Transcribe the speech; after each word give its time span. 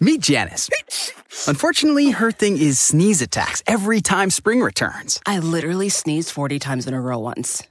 Meet 0.00 0.20
Janice. 0.20 0.70
Unfortunately, 1.48 2.10
her 2.10 2.30
thing 2.30 2.56
is 2.56 2.78
sneeze 2.78 3.20
attacks 3.20 3.62
every 3.66 4.00
time 4.00 4.30
spring 4.30 4.60
returns. 4.60 5.20
I 5.26 5.40
literally 5.40 5.88
sneezed 5.88 6.30
40 6.30 6.58
times 6.60 6.86
in 6.86 6.94
a 6.94 7.00
row 7.00 7.18
once. 7.18 7.64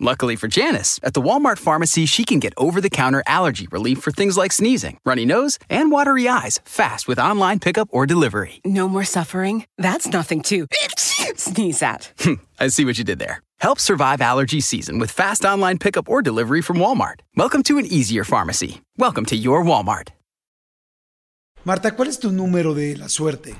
Luckily 0.00 0.34
for 0.36 0.48
Janice, 0.48 0.98
at 1.04 1.14
the 1.14 1.22
Walmart 1.22 1.58
pharmacy, 1.58 2.06
she 2.06 2.24
can 2.24 2.40
get 2.40 2.52
over 2.56 2.80
the 2.80 2.90
counter 2.90 3.22
allergy 3.26 3.66
relief 3.68 4.00
for 4.00 4.10
things 4.10 4.36
like 4.36 4.50
sneezing, 4.52 4.98
runny 5.06 5.24
nose, 5.24 5.58
and 5.70 5.90
watery 5.92 6.28
eyes 6.28 6.60
fast 6.64 7.06
with 7.08 7.18
online 7.20 7.60
pickup 7.60 7.88
or 7.92 8.04
delivery. 8.04 8.60
No 8.64 8.88
more 8.88 9.04
suffering? 9.04 9.64
That's 9.78 10.08
nothing 10.08 10.42
to 10.42 10.66
sneeze 11.36 11.82
at. 11.82 12.12
Hmm, 12.20 12.34
I 12.58 12.66
see 12.68 12.84
what 12.84 12.98
you 12.98 13.04
did 13.04 13.20
there. 13.20 13.42
Help 13.60 13.78
survive 13.78 14.20
allergy 14.20 14.60
season 14.60 14.98
with 14.98 15.10
fast 15.12 15.44
online 15.44 15.78
pickup 15.78 16.08
or 16.08 16.20
delivery 16.20 16.60
from 16.62 16.78
Walmart. 16.78 17.20
Welcome 17.36 17.62
to 17.64 17.78
an 17.78 17.86
easier 17.86 18.24
pharmacy. 18.24 18.80
Welcome 18.98 19.24
to 19.26 19.36
your 19.36 19.62
Walmart. 19.62 20.08
Marta, 21.66 21.96
¿cuál 21.96 22.08
es 22.08 22.20
tu 22.20 22.30
número 22.30 22.74
de 22.74 22.96
la 22.96 23.08
suerte? 23.08 23.56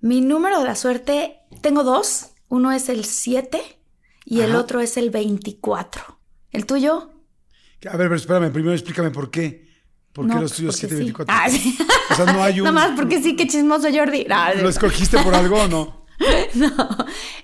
Mi 0.00 0.20
número 0.20 0.60
de 0.60 0.64
la 0.64 0.76
suerte, 0.76 1.40
tengo 1.60 1.82
dos. 1.82 2.26
Uno 2.46 2.70
es 2.70 2.88
el 2.88 3.04
7 3.04 3.60
y 4.24 4.42
el 4.42 4.54
otro 4.54 4.80
es 4.80 4.96
el 4.96 5.10
24. 5.10 6.20
¿El 6.52 6.66
tuyo? 6.66 7.10
A 7.84 7.96
ver, 7.96 8.06
pero 8.06 8.14
espérame, 8.14 8.52
primero 8.52 8.74
explícame 8.74 9.10
por 9.10 9.28
qué. 9.28 9.66
¿Por 10.12 10.28
qué 10.28 10.34
No, 10.34 10.40
los 10.40 10.52
tuyos 10.52 10.80
porque 10.80 10.94
724? 10.94 11.34
sí. 11.34 11.36
Ah, 11.36 11.50
sí. 11.50 12.12
O 12.12 12.14
sea, 12.14 12.32
no 12.32 12.44
hay 12.44 12.60
un. 12.60 12.72
Nada 12.72 12.90
más 12.90 12.96
porque 12.96 13.20
sí, 13.20 13.34
qué 13.34 13.48
chismoso 13.48 13.88
Jordi. 13.92 14.26
No, 14.26 14.62
¿Lo 14.62 14.68
escogiste 14.68 15.18
por 15.18 15.34
algo 15.34 15.60
o 15.60 15.66
no? 15.66 16.06
no. 16.54 16.70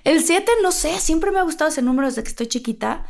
El 0.05 0.23
7, 0.23 0.49
no 0.63 0.71
sé, 0.71 0.97
siempre 1.01 1.31
me 1.31 1.39
ha 1.39 1.43
gustado 1.43 1.69
ese 1.69 1.81
número 1.81 2.07
desde 2.07 2.23
que 2.23 2.29
estoy 2.29 2.47
chiquita. 2.47 3.05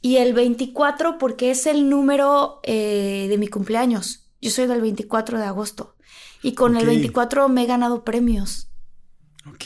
Y 0.00 0.16
el 0.16 0.32
24 0.32 1.16
porque 1.16 1.52
es 1.52 1.66
el 1.66 1.88
número 1.88 2.58
eh, 2.64 3.28
de 3.30 3.38
mi 3.38 3.46
cumpleaños. 3.46 4.19
Yo 4.40 4.50
soy 4.50 4.66
del 4.66 4.80
24 4.80 5.38
de 5.38 5.44
agosto. 5.44 5.96
Y 6.42 6.52
con 6.54 6.74
Ok. 6.74 6.80
el 6.80 6.86
24 6.86 7.48
me 7.48 7.64
he 7.64 7.66
ganado 7.66 8.04
premios. 8.04 8.70
Ok. 9.46 9.64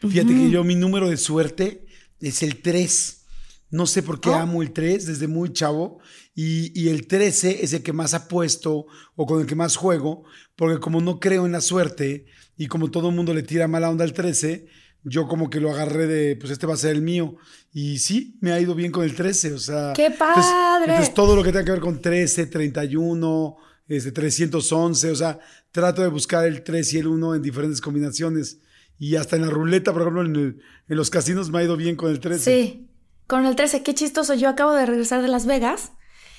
Fíjate 0.00 0.34
que 0.34 0.50
yo, 0.50 0.64
mi 0.64 0.74
número 0.74 1.08
de 1.08 1.16
suerte 1.16 1.86
es 2.20 2.42
el 2.42 2.60
3. 2.62 3.22
No 3.70 3.86
sé 3.86 4.02
por 4.02 4.20
qué 4.20 4.28
Oh. 4.30 4.34
amo 4.34 4.62
el 4.62 4.72
3 4.72 5.06
desde 5.06 5.26
muy 5.26 5.52
chavo. 5.52 5.98
Y, 6.34 6.78
y 6.80 6.88
el 6.90 7.06
13 7.06 7.64
es 7.64 7.72
el 7.72 7.82
que 7.82 7.92
más 7.92 8.14
apuesto 8.14 8.86
o 9.16 9.26
con 9.26 9.40
el 9.40 9.46
que 9.46 9.54
más 9.56 9.76
juego. 9.76 10.24
Porque 10.56 10.78
como 10.80 11.00
no 11.00 11.18
creo 11.18 11.46
en 11.46 11.52
la 11.52 11.60
suerte 11.60 12.26
y 12.56 12.66
como 12.68 12.90
todo 12.90 13.08
el 13.08 13.14
mundo 13.16 13.34
le 13.34 13.42
tira 13.42 13.66
mala 13.66 13.90
onda 13.90 14.04
al 14.04 14.12
13, 14.12 14.66
yo 15.04 15.28
como 15.28 15.50
que 15.50 15.60
lo 15.60 15.70
agarré 15.70 16.06
de, 16.06 16.36
pues 16.36 16.50
este 16.50 16.66
va 16.66 16.74
a 16.74 16.78
ser 16.78 16.92
el 16.96 17.02
mío. 17.02 17.36
Y 17.72 17.98
sí, 17.98 18.36
me 18.40 18.52
ha 18.52 18.60
ido 18.60 18.74
bien 18.74 18.90
con 18.90 19.04
el 19.04 19.14
13. 19.14 19.52
O 19.52 19.58
sea. 19.58 19.92
¡Qué 19.94 20.06
entonces- 20.06 20.44
padre! 20.44 20.92
Entonces, 20.92 21.14
todo 21.14 21.36
lo 21.36 21.42
que 21.42 21.52
tenga 21.52 21.64
que 21.64 21.70
ver 21.72 21.80
con 21.80 22.00
13, 22.00 22.46
31, 22.46 23.56
este, 23.88 24.12
311, 24.12 25.10
o 25.10 25.16
sea, 25.16 25.38
trato 25.70 26.02
de 26.02 26.08
buscar 26.08 26.46
el 26.46 26.62
3 26.62 26.94
y 26.94 26.98
el 26.98 27.06
1 27.08 27.34
en 27.34 27.42
diferentes 27.42 27.80
combinaciones. 27.80 28.60
Y 28.98 29.16
hasta 29.16 29.36
en 29.36 29.42
la 29.42 29.50
ruleta, 29.50 29.92
por 29.92 30.02
ejemplo, 30.02 30.22
en, 30.24 30.36
el- 30.36 30.60
en 30.88 30.96
los 30.96 31.10
casinos 31.10 31.50
me 31.50 31.58
ha 31.58 31.64
ido 31.64 31.76
bien 31.76 31.96
con 31.96 32.10
el 32.10 32.20
13. 32.20 32.44
Sí, 32.44 32.88
con 33.26 33.44
el 33.44 33.56
13, 33.56 33.82
qué 33.82 33.94
chistoso. 33.94 34.34
Yo 34.34 34.48
acabo 34.48 34.72
de 34.72 34.86
regresar 34.86 35.20
de 35.22 35.28
Las 35.28 35.46
Vegas 35.46 35.92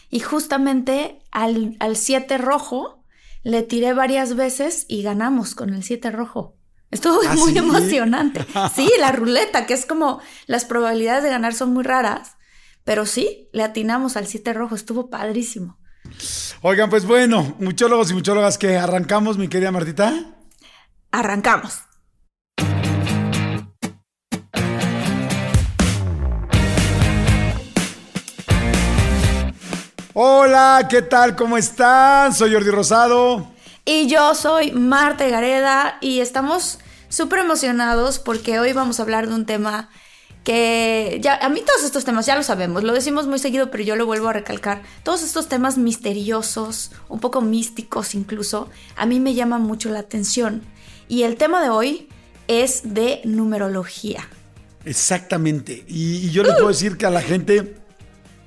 y 0.10 0.20
justamente 0.22 1.20
al, 1.32 1.76
al 1.80 1.98
7 1.98 2.38
rojo 2.38 3.04
le 3.44 3.62
tiré 3.64 3.94
varias 3.94 4.36
veces 4.36 4.86
y 4.88 5.04
ganamos 5.04 5.54
con 5.54 5.74
el 5.74 5.84
7 5.84 6.10
rojo. 6.12 6.55
Estuvo 6.96 7.20
¿Ah, 7.28 7.36
muy 7.36 7.52
sí? 7.52 7.58
emocionante. 7.58 8.46
Sí, 8.74 8.90
la 9.00 9.12
ruleta, 9.12 9.66
que 9.66 9.74
es 9.74 9.86
como 9.86 10.22
las 10.48 10.64
probabilidades 10.64 11.24
de 11.24 11.30
ganar 11.30 11.54
son 11.54 11.74
muy 11.74 11.84
raras, 11.84 12.38
pero 12.86 13.06
sí, 13.06 13.50
le 13.52 13.64
atinamos 13.64 14.16
al 14.16 14.28
7 14.28 14.54
rojo, 14.54 14.76
estuvo 14.76 15.10
padrísimo. 15.10 15.78
Oigan, 16.62 16.90
pues 16.90 17.06
bueno, 17.06 17.58
muchólogos 17.60 18.12
y 18.12 18.14
muchólogas 18.14 18.58
que 18.58 18.78
arrancamos, 18.78 19.38
mi 19.38 19.50
querida 19.50 19.72
Martita. 19.72 20.14
Arrancamos. 21.12 21.82
Hola, 30.14 30.88
¿qué 30.90 31.02
tal? 31.02 31.36
¿Cómo 31.36 31.58
están? 31.58 32.34
Soy 32.34 32.54
Jordi 32.54 32.70
Rosado. 32.70 33.52
Y 33.84 34.08
yo 34.08 34.34
soy 34.34 34.72
Marta 34.72 35.28
Gareda 35.28 35.98
y 36.00 36.22
estamos 36.22 36.80
súper 37.10 37.40
emocionados 37.40 38.20
porque 38.20 38.60
hoy 38.60 38.74
vamos 38.74 39.00
a 39.00 39.04
hablar 39.04 39.28
de 39.28 39.36
un 39.36 39.46
tema 39.46 39.90
que 40.46 41.20
ya 41.22 41.36
a 41.38 41.50
mí 41.50 41.62
todos 41.66 41.84
estos 41.84 42.06
temas 42.06 42.28
ya 42.28 42.36
lo 42.36 42.44
sabemos, 42.44 42.84
lo 42.84 42.94
decimos 42.94 43.26
muy 43.26 43.40
seguido, 43.40 43.72
pero 43.72 43.84
yo 43.84 43.96
lo 43.96 44.06
vuelvo 44.06 44.28
a 44.30 44.34
recalcar. 44.34 44.84
Todos 45.04 45.24
estos 45.24 45.50
temas 45.50 45.78
misteriosos, 45.78 46.92
un 47.10 47.20
poco 47.20 47.42
místicos 47.42 48.14
incluso, 48.14 48.70
a 48.96 49.08
mí 49.08 49.20
me 49.20 49.34
llaman 49.34 49.64
mucho 49.64 49.90
la 49.90 50.00
atención. 50.00 50.62
Y 51.08 51.24
el 51.24 51.36
tema 51.36 51.64
de 51.64 51.70
hoy 51.70 52.10
es 52.48 52.94
de 52.94 53.22
numerología. 53.26 54.30
Exactamente. 54.86 55.84
Y, 55.88 56.30
yo 56.30 56.44
les 56.44 56.54
puedo 56.54 56.68
decir 56.68 56.96
que 56.96 57.08
a 57.08 57.10
la 57.10 57.22
gente, 57.22 57.76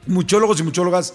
muchólogos 0.06 0.60
y 0.60 0.62
muchólogas, 0.62 1.14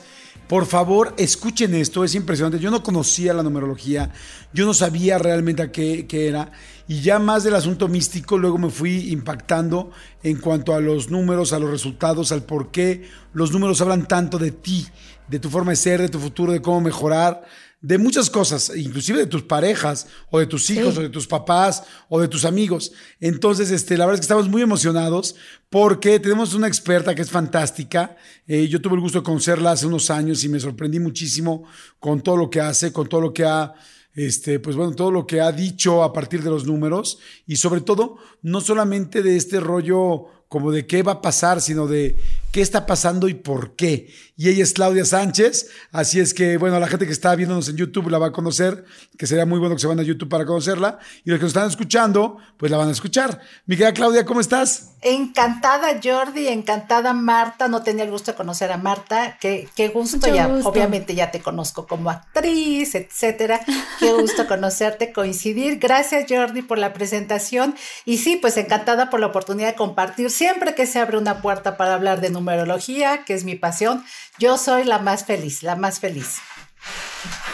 por 0.53 0.67
favor, 0.67 1.15
escuchen 1.17 1.73
esto, 1.73 2.03
es 2.03 2.13
impresionante. 2.13 2.59
Yo 2.59 2.69
no 2.69 2.83
conocía 2.83 3.33
la 3.33 3.41
numerología, 3.41 4.11
yo 4.53 4.67
no 4.67 4.75
sabía 4.75 5.17
realmente 5.17 5.63
a 5.63 5.71
qué, 5.71 6.05
qué 6.05 6.27
era. 6.27 6.51
Y 6.87 7.01
ya 7.01 7.17
más 7.17 7.43
del 7.43 7.55
asunto 7.55 7.87
místico, 7.87 8.37
luego 8.37 8.59
me 8.59 8.69
fui 8.69 9.11
impactando 9.11 9.89
en 10.21 10.37
cuanto 10.37 10.75
a 10.75 10.79
los 10.79 11.09
números, 11.09 11.53
a 11.53 11.59
los 11.59 11.71
resultados, 11.71 12.31
al 12.31 12.43
por 12.43 12.69
qué 12.69 13.09
los 13.33 13.51
números 13.51 13.81
hablan 13.81 14.07
tanto 14.07 14.37
de 14.37 14.51
ti, 14.51 14.85
de 15.27 15.39
tu 15.39 15.49
forma 15.49 15.71
de 15.71 15.75
ser, 15.75 15.99
de 15.99 16.09
tu 16.09 16.19
futuro, 16.19 16.51
de 16.51 16.61
cómo 16.61 16.81
mejorar, 16.81 17.41
de 17.83 17.97
muchas 17.97 18.29
cosas, 18.29 18.71
inclusive 18.75 19.19
de 19.19 19.27
tus 19.27 19.43
parejas, 19.43 20.07
o 20.31 20.39
de 20.39 20.47
tus 20.47 20.69
hijos, 20.69 20.93
Sí. 20.93 20.99
o 21.01 21.03
de 21.03 21.09
tus 21.09 21.27
papás, 21.27 21.83
o 22.07 22.19
de 22.21 22.29
tus 22.29 22.45
amigos. 22.45 22.93
Entonces, 23.19 23.71
este, 23.71 23.97
la 23.97 24.05
verdad 24.05 24.15
es 24.15 24.19
que 24.21 24.31
estamos 24.31 24.47
muy 24.47 24.61
emocionados 24.61 25.35
porque 25.69 26.17
tenemos 26.21 26.53
una 26.53 26.67
experta 26.67 27.13
que 27.13 27.21
es 27.21 27.29
fantástica. 27.29 28.15
Eh, 28.47 28.69
yo 28.69 28.81
tuve 28.81 28.95
el 28.95 29.01
gusto 29.01 29.19
de 29.19 29.25
conocerla 29.25 29.71
hace 29.71 29.85
unos 29.85 30.09
años 30.09 30.45
y 30.45 30.49
me 30.49 30.61
sorprendí 30.61 30.99
muchísimo 31.01 31.65
con 31.99 32.21
todo 32.21 32.37
lo 32.37 32.49
que 32.49 32.61
hace, 32.61 32.93
con 32.93 33.09
todo 33.09 33.19
lo 33.19 33.33
que 33.33 33.43
ha 33.43 33.73
este, 34.15 34.59
pues 34.59 34.75
bueno, 34.75 34.93
todo 34.93 35.09
lo 35.11 35.25
que 35.25 35.41
ha 35.41 35.51
dicho 35.51 36.03
a 36.03 36.13
partir 36.13 36.43
de 36.43 36.51
los 36.51 36.65
números 36.67 37.17
y 37.47 37.55
sobre 37.55 37.81
todo, 37.81 38.17
no 38.43 38.61
solamente 38.61 39.23
de 39.23 39.35
este 39.35 39.59
rollo 39.59 40.25
como 40.47 40.71
de 40.71 40.85
qué 40.85 41.01
va 41.01 41.13
a 41.13 41.21
pasar, 41.21 41.59
sino 41.61 41.87
de 41.87 42.15
qué 42.53 42.61
está 42.61 42.85
pasando 42.85 43.27
y 43.27 43.33
por 43.33 43.75
qué. 43.75 44.13
Y 44.37 44.47
ella 44.49 44.63
es 44.63 44.73
Claudia 44.73 45.05
Sánchez, 45.05 45.69
así 45.91 46.19
es 46.19 46.33
que, 46.33 46.57
bueno, 46.57 46.79
la 46.79 46.87
gente 46.87 47.05
que 47.05 47.11
está 47.11 47.35
viéndonos 47.35 47.67
en 47.67 47.77
YouTube 47.77 48.09
la 48.09 48.19
va 48.19 48.27
a 48.27 48.31
conocer, 48.31 48.85
que 49.17 49.27
sería 49.27 49.45
muy 49.45 49.59
bueno 49.59 49.75
que 49.75 49.81
se 49.81 49.87
van 49.87 49.99
a 49.99 50.03
YouTube 50.03 50.29
para 50.29 50.45
conocerla, 50.45 50.99
y 51.25 51.31
los 51.31 51.39
que 51.39 51.43
nos 51.43 51.49
están 51.51 51.67
escuchando, 51.67 52.37
pues 52.57 52.71
la 52.71 52.77
van 52.77 52.89
a 52.89 52.91
escuchar. 52.91 53.41
Mi 53.65 53.75
querida 53.75 53.93
Claudia, 53.93 54.23
¿cómo 54.23 54.39
estás? 54.39 54.93
Encantada 55.01 55.99
Jordi, 56.01 56.47
encantada 56.47 57.11
Marta, 57.13 57.67
no 57.67 57.83
tenía 57.83 58.05
el 58.05 58.11
gusto 58.11 58.31
de 58.31 58.37
conocer 58.37 58.71
a 58.71 58.77
Marta, 58.77 59.37
qué, 59.39 59.67
qué 59.75 59.89
gusto, 59.89 60.17
Mucho 60.17 60.33
ya, 60.33 60.47
gusto. 60.47 60.69
obviamente 60.69 61.13
ya 61.13 61.29
te 61.29 61.41
conozco 61.41 61.85
como 61.87 62.09
actriz, 62.09 62.95
etcétera, 62.95 63.59
qué 63.99 64.13
gusto 64.13 64.47
conocerte, 64.47 65.11
coincidir, 65.11 65.77
gracias 65.77 66.25
Jordi 66.29 66.61
por 66.61 66.77
la 66.77 66.93
presentación 66.93 67.75
y 68.05 68.19
sí, 68.19 68.37
pues 68.37 68.55
encantada 68.55 69.09
por 69.09 69.19
la 69.19 69.27
oportunidad 69.27 69.67
de 69.69 69.75
compartir 69.75 70.31
siempre 70.31 70.73
que 70.73 70.87
se 70.87 70.99
abre 70.99 71.17
una 71.17 71.41
puerta 71.41 71.75
para 71.75 71.95
hablar 71.95 72.21
de 72.21 72.29
numerología, 72.43 73.23
que 73.23 73.33
es 73.33 73.45
mi 73.45 73.55
pasión, 73.55 74.03
yo 74.37 74.57
soy 74.57 74.83
la 74.83 74.99
más 74.99 75.25
feliz, 75.25 75.63
la 75.63 75.75
más 75.75 75.99
feliz. 75.99 76.39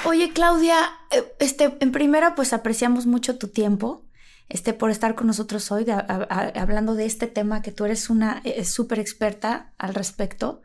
Oye, 0.04 0.32
Claudia, 0.34 0.78
eh, 1.12 1.24
este, 1.40 1.78
en 1.80 1.92
primera, 1.92 2.34
pues 2.34 2.54
apreciamos 2.54 3.06
mucho 3.06 3.38
tu 3.38 3.50
tiempo, 3.50 4.06
este, 4.48 4.74
por 4.74 4.90
estar 4.90 5.14
con 5.14 5.28
nosotros 5.28 5.72
hoy, 5.72 5.86
hablando 5.90 6.96
de 6.96 7.06
este 7.06 7.28
tema 7.28 7.62
que 7.62 7.72
tú 7.72 7.86
eres 7.86 8.10
una 8.10 8.42
eh, 8.44 8.66
súper 8.66 8.98
experta 8.98 9.74
al 9.78 9.94
respecto. 9.94 10.62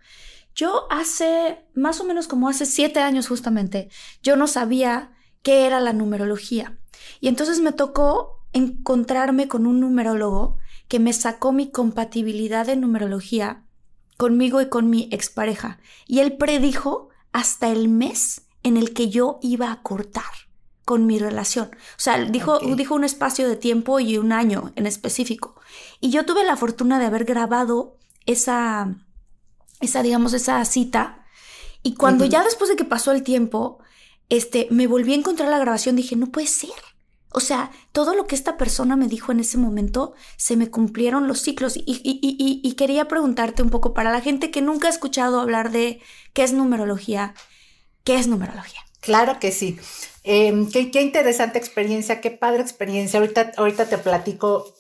Yo 0.55 0.87
hace, 0.91 1.59
más 1.75 2.01
o 2.01 2.05
menos 2.05 2.27
como 2.27 2.49
hace 2.49 2.65
siete 2.65 3.01
años 3.01 3.29
justamente, 3.29 3.91
yo 4.23 4.37
no 4.37 4.47
sabía 4.47 5.13
qué 5.43 5.67
era 5.67 5.81
la 5.81 5.93
numerología. 5.93 6.79
Y 7.21 7.29
entonces 7.29 7.61
me 7.61 7.73
tocó 7.73 8.47
encontrarme 8.55 9.49
con 9.49 9.67
un 9.67 9.81
numerólogo 9.81 10.57
que 10.89 11.01
me 11.01 11.13
sacó 11.13 11.53
mi 11.53 11.71
compatibilidad 11.71 12.65
de 12.67 12.77
numerología 12.77 13.64
conmigo 14.17 14.61
y 14.61 14.69
con 14.69 14.91
mi 14.91 15.09
expareja. 15.11 15.79
Y 16.07 16.21
él 16.21 16.37
predijo 16.37 17.09
hasta 17.33 17.69
el 17.69 17.89
mes 17.89 18.43
en 18.63 18.77
el 18.77 18.93
que 18.93 19.09
yo 19.09 19.39
iba 19.43 19.71
a 19.71 19.83
cortar 19.83 20.25
con 20.85 21.07
mi 21.07 21.19
relación. 21.19 21.71
O 21.73 22.01
sea, 22.01 22.19
dijo, 22.25 22.59
dijo 22.59 22.95
un 22.95 23.05
espacio 23.05 23.49
de 23.49 23.57
tiempo 23.57 24.01
y 24.01 24.19
un 24.19 24.33
año 24.33 24.73
en 24.77 24.87
específico. 24.87 25.61
Y 26.01 26.11
yo 26.11 26.27
tuve 26.27 26.45
la 26.45 26.57
fortuna 26.57 26.99
de 26.99 27.07
haber 27.07 27.25
grabado 27.25 27.97
esa, 28.27 28.95
esa 29.81 30.03
digamos, 30.03 30.33
esa 30.33 30.65
cita. 30.65 31.25
Y 31.83 31.95
cuando 31.95 32.25
ya 32.25 32.43
después 32.43 32.71
de 32.71 32.77
que 32.77 32.85
pasó 32.85 33.13
el 33.13 33.23
tiempo, 33.23 33.79
este, 34.29 34.69
me 34.71 34.87
volví 34.87 35.13
a 35.13 35.17
encontrar 35.17 35.49
la 35.49 35.59
grabación, 35.59 35.97
dije, 35.97 36.17
no 36.17 36.27
puede 36.27 36.47
ser. 36.47 36.71
O 37.37 37.41
sea, 37.41 37.73
todo 37.91 38.15
lo 38.15 38.29
que 38.29 38.37
esta 38.37 38.57
persona 38.57 38.95
me 38.95 39.09
dijo 39.09 39.33
en 39.33 39.41
ese 39.41 39.59
momento, 39.59 40.15
se 40.37 40.57
me 40.57 40.71
cumplieron 40.71 41.27
los 41.27 41.41
ciclos. 41.41 41.77
Y, 41.77 41.83
y, 41.85 42.73
quería 42.75 43.09
preguntarte 43.09 43.63
un 43.63 43.71
poco 43.71 43.93
para 43.93 44.13
la 44.13 44.21
gente 44.21 44.53
que 44.53 44.63
nunca 44.63 44.87
ha 44.87 44.91
escuchado 44.91 45.41
hablar 45.41 45.73
de 45.73 46.01
qué 46.33 46.45
es 46.45 46.53
numerología, 46.53 47.35
¿qué 48.05 48.15
es 48.15 48.29
numerología? 48.29 48.81
Claro 49.01 49.41
que 49.41 49.51
sí. 49.51 49.79
Em, 50.23 50.71
qué, 50.71 51.03
interesante 51.03 51.59
experiencia, 51.59 52.21
qué 52.21 52.31
padre 52.31 52.63
experiencia. 52.63 53.19
Ahorita 53.57 53.89
te 53.89 53.99
platico 53.99 54.73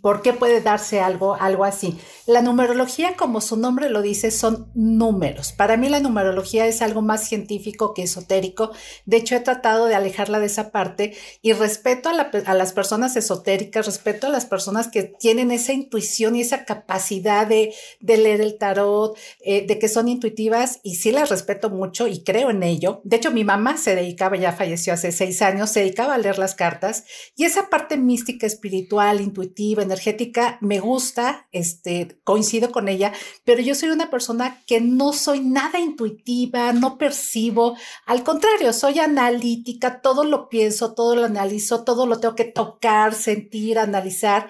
¿Por 0.00 0.22
qué 0.22 0.32
puede 0.32 0.60
darse 0.60 1.00
algo, 1.00 1.34
algo 1.34 1.64
así? 1.64 1.98
La 2.26 2.42
numerología, 2.42 3.16
como 3.16 3.40
su 3.40 3.56
nombre 3.56 3.88
lo 3.88 4.02
dice, 4.02 4.30
son 4.30 4.70
números. 4.74 5.52
Para 5.52 5.76
mí 5.76 5.88
la 5.88 6.00
numerología 6.00 6.66
es 6.66 6.82
algo 6.82 7.02
más 7.02 7.28
científico 7.28 7.94
que 7.94 8.02
esotérico. 8.02 8.72
De 9.04 9.18
hecho, 9.18 9.36
he 9.36 9.40
tratado 9.40 9.86
de 9.86 9.94
alejarla 9.94 10.40
de 10.40 10.46
esa 10.46 10.72
parte 10.72 11.14
y 11.40 11.52
respeto 11.52 12.08
a, 12.08 12.54
las 12.54 12.72
personas 12.72 13.16
esotéricas, 13.16 13.86
respeto 13.86 14.26
a 14.26 14.30
las 14.30 14.46
personas 14.46 14.88
que 14.88 15.04
tienen 15.04 15.50
esa 15.50 15.72
intuición 15.72 16.34
y 16.36 16.40
esa 16.40 16.64
capacidad 16.64 17.46
de, 17.46 17.74
leer 18.00 18.40
el 18.40 18.58
tarot, 18.58 19.16
eh, 19.40 19.66
de 19.66 19.78
que 19.78 19.88
son 19.88 20.08
intuitivas 20.08 20.80
y 20.82 20.96
sí 20.96 21.12
las 21.12 21.28
respeto 21.28 21.70
mucho 21.70 22.06
y 22.08 22.24
creo 22.24 22.50
en 22.50 22.62
ello. 22.62 23.00
De 23.04 23.16
hecho, 23.16 23.30
mi 23.30 23.44
mamá 23.44 23.76
se 23.76 23.94
dedicaba, 23.94 24.36
ya 24.36 24.52
falleció 24.52 24.94
hace 24.94 25.12
seis 25.12 25.42
años, 25.42 25.70
se 25.70 25.80
dedicaba 25.80 26.14
a 26.14 26.18
leer 26.18 26.38
las 26.38 26.54
cartas 26.54 27.04
y 27.36 27.44
esa 27.44 27.68
parte 27.68 27.96
mística, 27.96 28.46
espiritual, 28.46 29.20
intuitiva, 29.20 29.65
energética, 29.74 30.58
me 30.60 30.80
gusta, 30.80 31.46
este, 31.52 32.18
coincido 32.24 32.70
con 32.72 32.88
ella, 32.88 33.12
pero 33.44 33.60
yo 33.60 33.74
soy 33.74 33.90
una 33.90 34.10
persona 34.10 34.62
que 34.66 34.80
no 34.80 35.12
soy 35.12 35.40
nada 35.40 35.78
intuitiva, 35.78 36.72
no 36.72 36.98
percibo, 36.98 37.76
al 38.06 38.22
contrario, 38.22 38.72
soy 38.72 38.98
analítica, 38.98 40.00
todo 40.00 40.24
lo 40.24 40.48
pienso, 40.48 40.94
todo 40.94 41.16
lo 41.16 41.24
analizo, 41.24 41.84
todo 41.84 42.06
lo 42.06 42.20
tengo 42.20 42.34
que 42.34 42.44
tocar, 42.44 43.14
sentir, 43.14 43.78
analizar. 43.78 44.48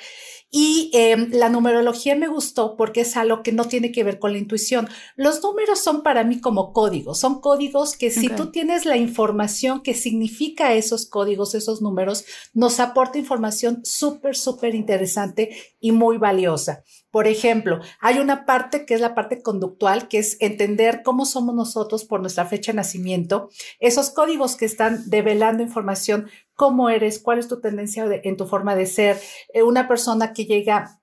Y 0.50 0.90
em, 0.94 1.31
la 1.32 1.48
numerología 1.48 2.14
me 2.14 2.28
gustó 2.28 2.76
porque 2.76 3.00
es 3.00 3.16
algo 3.16 3.43
que 3.43 3.52
no 3.52 3.64
tiene 3.66 3.90
que 3.90 4.04
ver 4.04 4.19
con 4.19 4.32
la 4.32 4.38
intuición. 4.38 4.88
Los 5.16 5.43
números 5.43 5.81
son 5.81 6.02
para 6.02 6.22
mí 6.22 6.40
como 6.40 6.72
códigos, 6.72 7.19
son 7.19 7.40
códigos 7.40 7.96
que 7.96 8.10
si 8.10 8.28
tú 8.28 8.50
tienes 8.52 8.87
la 8.87 8.96
información 8.96 9.82
que 9.82 9.94
significa 9.94 10.75
esos 10.75 11.06
códigos, 11.06 11.54
esos 11.54 11.82
números, 11.82 12.25
nos 12.54 12.78
aporta 12.78 13.19
información 13.19 13.81
súper, 13.84 14.37
súper 14.37 14.75
interesante 14.75 15.56
y 15.81 15.93
muy 15.93 16.16
valiosa. 16.16 16.84
Por 17.10 17.26
ejemplo, 17.26 17.81
hay 18.00 18.19
una 18.19 18.44
parte 18.44 18.84
que 18.84 18.94
es 18.94 19.00
la 19.00 19.14
parte 19.14 19.40
conductual, 19.40 20.06
que 20.06 20.19
es 20.19 20.37
entender 20.40 21.02
cómo 21.02 21.25
somos 21.25 21.54
nosotros 21.54 22.04
por 22.04 22.20
nuestra 22.20 22.44
fecha 22.44 22.72
de 22.72 22.76
nacimiento, 22.76 23.49
esos 23.81 24.10
códigos 24.10 24.56
que 24.56 24.66
están 24.66 25.08
develando 25.08 25.62
información, 25.62 26.28
cómo 26.56 26.90
eres, 26.90 27.20
cuál 27.20 27.38
es 27.38 27.48
tu 27.48 27.60
tendencia 27.60 28.06
en 28.24 28.36
tu 28.36 28.46
forma 28.46 28.74
de 28.74 28.86
ser, 28.86 29.20
eh, 29.52 29.62
una 29.62 29.86
persona 29.86 30.32
que 30.32 30.46
llega 30.46 31.00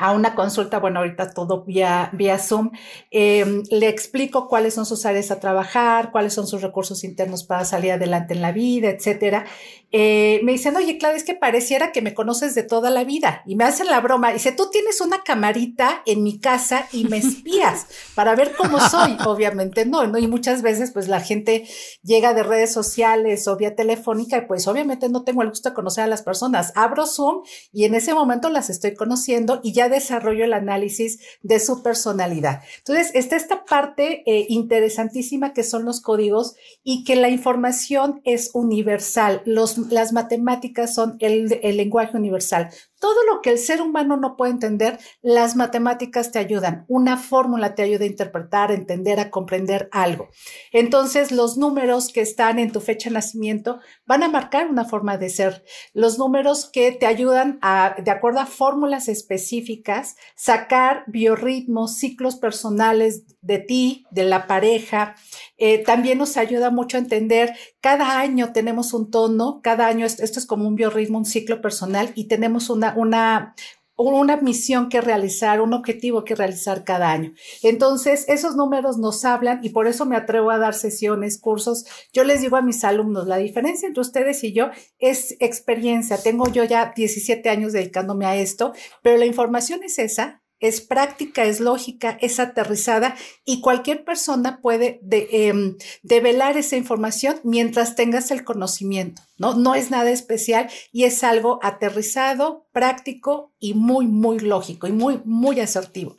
a 0.00 0.12
una 0.12 0.34
consulta, 0.34 0.78
bueno, 0.78 1.00
ahorita 1.00 1.30
todo 1.30 1.62
vía, 1.62 2.08
vía 2.14 2.38
Zoom, 2.38 2.70
em, 3.10 3.62
le 3.70 3.86
explico 3.88 4.48
cuáles 4.48 4.72
son 4.72 4.86
sus 4.86 5.04
áreas 5.04 5.30
a 5.30 5.40
trabajar, 5.40 6.10
cuáles 6.10 6.32
son 6.32 6.46
sus 6.46 6.62
recursos 6.62 7.04
internos 7.04 7.44
para 7.44 7.66
salir 7.66 7.92
adelante 7.92 8.32
en 8.32 8.40
la 8.40 8.50
vida, 8.50 8.88
etcétera. 8.88 9.44
Eh, 9.92 10.40
me 10.44 10.52
dicen, 10.52 10.76
oye, 10.76 10.98
Claudia, 10.98 11.16
es 11.18 11.24
que 11.24 11.34
pareciera 11.34 11.90
que 11.90 12.00
me 12.00 12.14
conoces 12.14 12.54
de 12.54 12.62
toda 12.62 12.90
la 12.90 13.04
vida. 13.04 13.42
Y 13.44 13.56
me 13.56 13.64
hacen 13.64 13.88
la 13.88 14.00
broma. 14.00 14.32
Dice, 14.32 14.52
tú 14.52 14.70
tienes 14.70 15.00
una 15.00 15.22
camarita 15.22 16.02
en 16.06 16.22
mi 16.22 16.38
casa 16.38 16.86
y 16.92 17.04
me 17.04 17.18
espías 17.18 17.86
para 18.14 18.34
ver 18.36 18.54
cómo 18.56 18.80
soy. 18.80 19.16
Obviamente 19.26 19.84
no, 19.84 20.06
¿no? 20.06 20.18
Y 20.18 20.28
muchas 20.28 20.62
veces, 20.62 20.92
pues 20.92 21.08
la 21.08 21.20
gente 21.20 21.68
llega 22.02 22.34
de 22.34 22.42
redes 22.42 22.72
sociales 22.72 23.46
o 23.48 23.56
vía 23.56 23.74
telefónica 23.74 24.38
y 24.38 24.46
pues 24.46 24.66
obviamente 24.66 25.08
no 25.08 25.24
tengo 25.24 25.42
el 25.42 25.50
gusto 25.50 25.70
de 25.70 25.74
conocer 25.74 26.04
a 26.04 26.06
las 26.06 26.22
personas. 26.22 26.72
Abro 26.74 27.06
Zoom 27.06 27.42
y 27.72 27.84
en 27.84 27.94
ese 27.94 28.14
momento 28.14 28.48
las 28.48 28.70
estoy 28.70 28.94
conociendo 28.94 29.60
y 29.62 29.72
ya 29.72 29.89
desarrollo 29.90 30.44
el 30.44 30.52
análisis 30.52 31.20
de 31.42 31.60
su 31.60 31.82
personalidad. 31.82 32.62
Entonces, 32.78 33.10
está 33.14 33.36
esta 33.36 33.64
parte 33.64 34.22
eh, 34.26 34.46
interesantísima 34.48 35.52
que 35.52 35.64
son 35.64 35.84
los 35.84 36.00
códigos 36.00 36.54
y 36.82 37.04
que 37.04 37.16
la 37.16 37.28
información 37.28 38.20
es 38.24 38.50
universal. 38.54 39.42
Los 39.44 39.78
las 39.90 40.12
matemáticas 40.12 40.94
son 40.94 41.16
el, 41.20 41.60
el 41.62 41.76
lenguaje 41.76 42.16
universal. 42.16 42.70
Todo 43.00 43.24
lo 43.24 43.40
que 43.40 43.50
el 43.50 43.58
ser 43.58 43.82
humano 43.82 44.16
no 44.16 44.36
puede 44.36 44.52
entender, 44.52 45.00
las 45.22 45.56
matemáticas 45.56 46.30
te 46.30 46.38
ayudan. 46.38 46.84
Una 46.86 47.16
fórmula 47.16 47.74
te 47.74 47.82
ayuda 47.82 48.04
a 48.04 48.08
interpretar, 48.08 48.70
a 48.70 48.74
entender, 48.74 49.18
a 49.18 49.30
comprender 49.30 49.88
algo. 49.90 50.28
Entonces, 50.70 51.32
los 51.32 51.56
números 51.56 52.12
que 52.12 52.20
están 52.20 52.58
en 52.58 52.70
tu 52.70 52.80
fecha 52.80 53.08
de 53.08 53.14
nacimiento 53.14 53.80
van 54.06 54.22
a 54.22 54.28
marcar 54.28 54.68
una 54.68 54.84
forma 54.84 55.16
de 55.16 55.30
ser. 55.30 55.64
Los 55.94 56.18
números 56.18 56.70
que 56.70 56.92
te 56.92 57.06
ayudan 57.06 57.58
a, 57.62 57.96
de 57.98 58.10
acuerdo 58.10 58.40
a 58.40 58.46
fórmulas 58.46 59.08
específicas, 59.08 60.16
sacar 60.36 61.04
biorritmos, 61.06 61.96
ciclos 61.96 62.36
personales 62.36 63.24
de 63.40 63.58
ti, 63.58 64.06
de 64.10 64.24
la 64.24 64.46
pareja. 64.46 65.14
Eh, 65.60 65.84
también 65.84 66.18
nos 66.18 66.38
ayuda 66.38 66.70
mucho 66.70 66.96
a 66.96 67.00
entender, 67.00 67.54
cada 67.80 68.18
año 68.18 68.52
tenemos 68.52 68.94
un 68.94 69.10
tono, 69.10 69.60
cada 69.62 69.86
año 69.86 70.06
esto 70.06 70.24
es 70.24 70.46
como 70.46 70.66
un 70.66 70.74
biorritmo, 70.74 71.18
un 71.18 71.26
ciclo 71.26 71.60
personal 71.60 72.10
y 72.14 72.24
tenemos 72.24 72.70
una 72.70 72.94
una, 72.96 73.54
una, 73.96 74.36
misión 74.38 74.88
que 74.88 75.02
realizar, 75.02 75.60
un 75.60 75.74
objetivo 75.74 76.24
que 76.24 76.34
realizar 76.34 76.84
cada 76.84 77.10
año. 77.10 77.34
Entonces, 77.62 78.24
esos 78.28 78.56
números 78.56 78.96
nos 78.96 79.24
hablan 79.26 79.60
y 79.62 79.68
por 79.70 79.86
eso 79.86 80.06
me 80.06 80.16
atrevo 80.16 80.50
a 80.50 80.58
dar 80.58 80.72
sesiones, 80.72 81.38
cursos. 81.38 81.84
Yo 82.12 82.24
les 82.24 82.40
digo 82.40 82.56
a 82.56 82.62
mis 82.62 82.82
alumnos, 82.82 83.26
la 83.26 83.36
diferencia 83.36 83.86
entre 83.86 84.00
ustedes 84.00 84.42
y 84.44 84.52
yo 84.52 84.70
es 84.98 85.36
experiencia. 85.40 86.16
Tengo 86.16 86.50
yo 86.50 86.64
ya 86.64 86.92
17 86.96 87.48
años 87.50 87.74
dedicándome 87.74 88.24
a 88.24 88.36
esto, 88.36 88.72
pero 89.02 89.18
la 89.18 89.26
información 89.26 89.82
es 89.82 89.98
esa, 89.98 90.39
es 90.60 90.80
práctica, 90.80 91.44
es 91.44 91.58
lógica, 91.58 92.18
es 92.20 92.38
aterrizada 92.38 93.16
y 93.44 93.60
cualquier 93.60 94.04
persona 94.04 94.60
puede 94.60 95.00
em, 95.10 95.76
develar 96.02 96.56
esa 96.56 96.76
información 96.76 97.36
mientras 97.42 97.96
tengas 97.96 98.30
el 98.30 98.44
conocimiento, 98.44 99.22
¿no? 99.38 99.54
No 99.54 99.74
es 99.74 99.90
nada 99.90 100.10
especial 100.10 100.68
y 100.92 101.04
es 101.04 101.24
algo 101.24 101.58
aterrizado, 101.62 102.66
práctico 102.72 103.52
y 103.58 103.74
muy, 103.74 104.06
muy 104.06 104.38
lógico 104.38 104.86
y 104.86 104.92
muy, 104.92 105.20
muy 105.24 105.60
asertivo. 105.60 106.16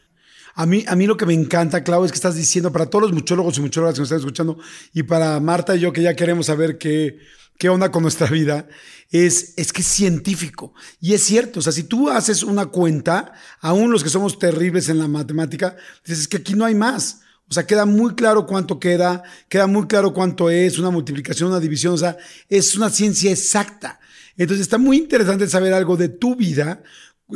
A 0.53 0.65
mí, 0.65 0.83
a 0.87 0.95
mí 0.95 1.07
lo 1.07 1.15
que 1.15 1.25
me 1.25 1.33
encanta, 1.33 1.83
Clau, 1.83 2.03
es 2.03 2.11
que 2.11 2.17
estás 2.17 2.35
diciendo 2.35 2.73
para 2.73 2.87
todos 2.87 3.03
los 3.03 3.13
muchólogos 3.13 3.57
y 3.57 3.61
muchólogas 3.61 3.95
que 3.95 4.01
nos 4.01 4.07
están 4.07 4.19
escuchando 4.19 4.57
y 4.93 5.03
para 5.03 5.39
Marta 5.39 5.75
y 5.75 5.79
yo 5.79 5.93
que 5.93 6.01
ya 6.01 6.15
queremos 6.15 6.47
saber 6.47 6.77
qué, 6.77 7.19
qué 7.61 7.69
onda 7.69 7.91
con 7.91 8.01
nuestra 8.01 8.25
vida, 8.25 8.67
es, 9.11 9.53
es 9.55 9.71
que 9.71 9.81
es 9.81 9.87
científico. 9.87 10.73
Y 10.99 11.13
es 11.13 11.21
cierto, 11.21 11.59
o 11.59 11.61
sea, 11.61 11.71
si 11.71 11.83
tú 11.83 12.09
haces 12.09 12.41
una 12.41 12.65
cuenta, 12.65 13.33
aún 13.59 13.91
los 13.91 14.03
que 14.03 14.09
somos 14.09 14.39
terribles 14.39 14.89
en 14.89 14.97
la 14.97 15.07
matemática, 15.07 15.75
dices 16.03 16.27
que 16.27 16.37
aquí 16.37 16.55
no 16.55 16.65
hay 16.65 16.73
más. 16.73 17.21
O 17.47 17.53
sea, 17.53 17.67
queda 17.67 17.85
muy 17.85 18.15
claro 18.15 18.47
cuánto 18.47 18.79
queda, 18.79 19.21
queda 19.47 19.67
muy 19.67 19.85
claro 19.85 20.11
cuánto 20.11 20.49
es 20.49 20.79
una 20.79 20.89
multiplicación, 20.89 21.49
una 21.49 21.59
división, 21.59 21.93
o 21.93 21.97
sea, 21.99 22.17
es 22.49 22.75
una 22.75 22.89
ciencia 22.89 23.29
exacta. 23.29 23.99
Entonces 24.37 24.63
está 24.63 24.79
muy 24.79 24.97
interesante 24.97 25.47
saber 25.47 25.71
algo 25.71 25.97
de 25.97 26.09
tu 26.09 26.35
vida 26.35 26.81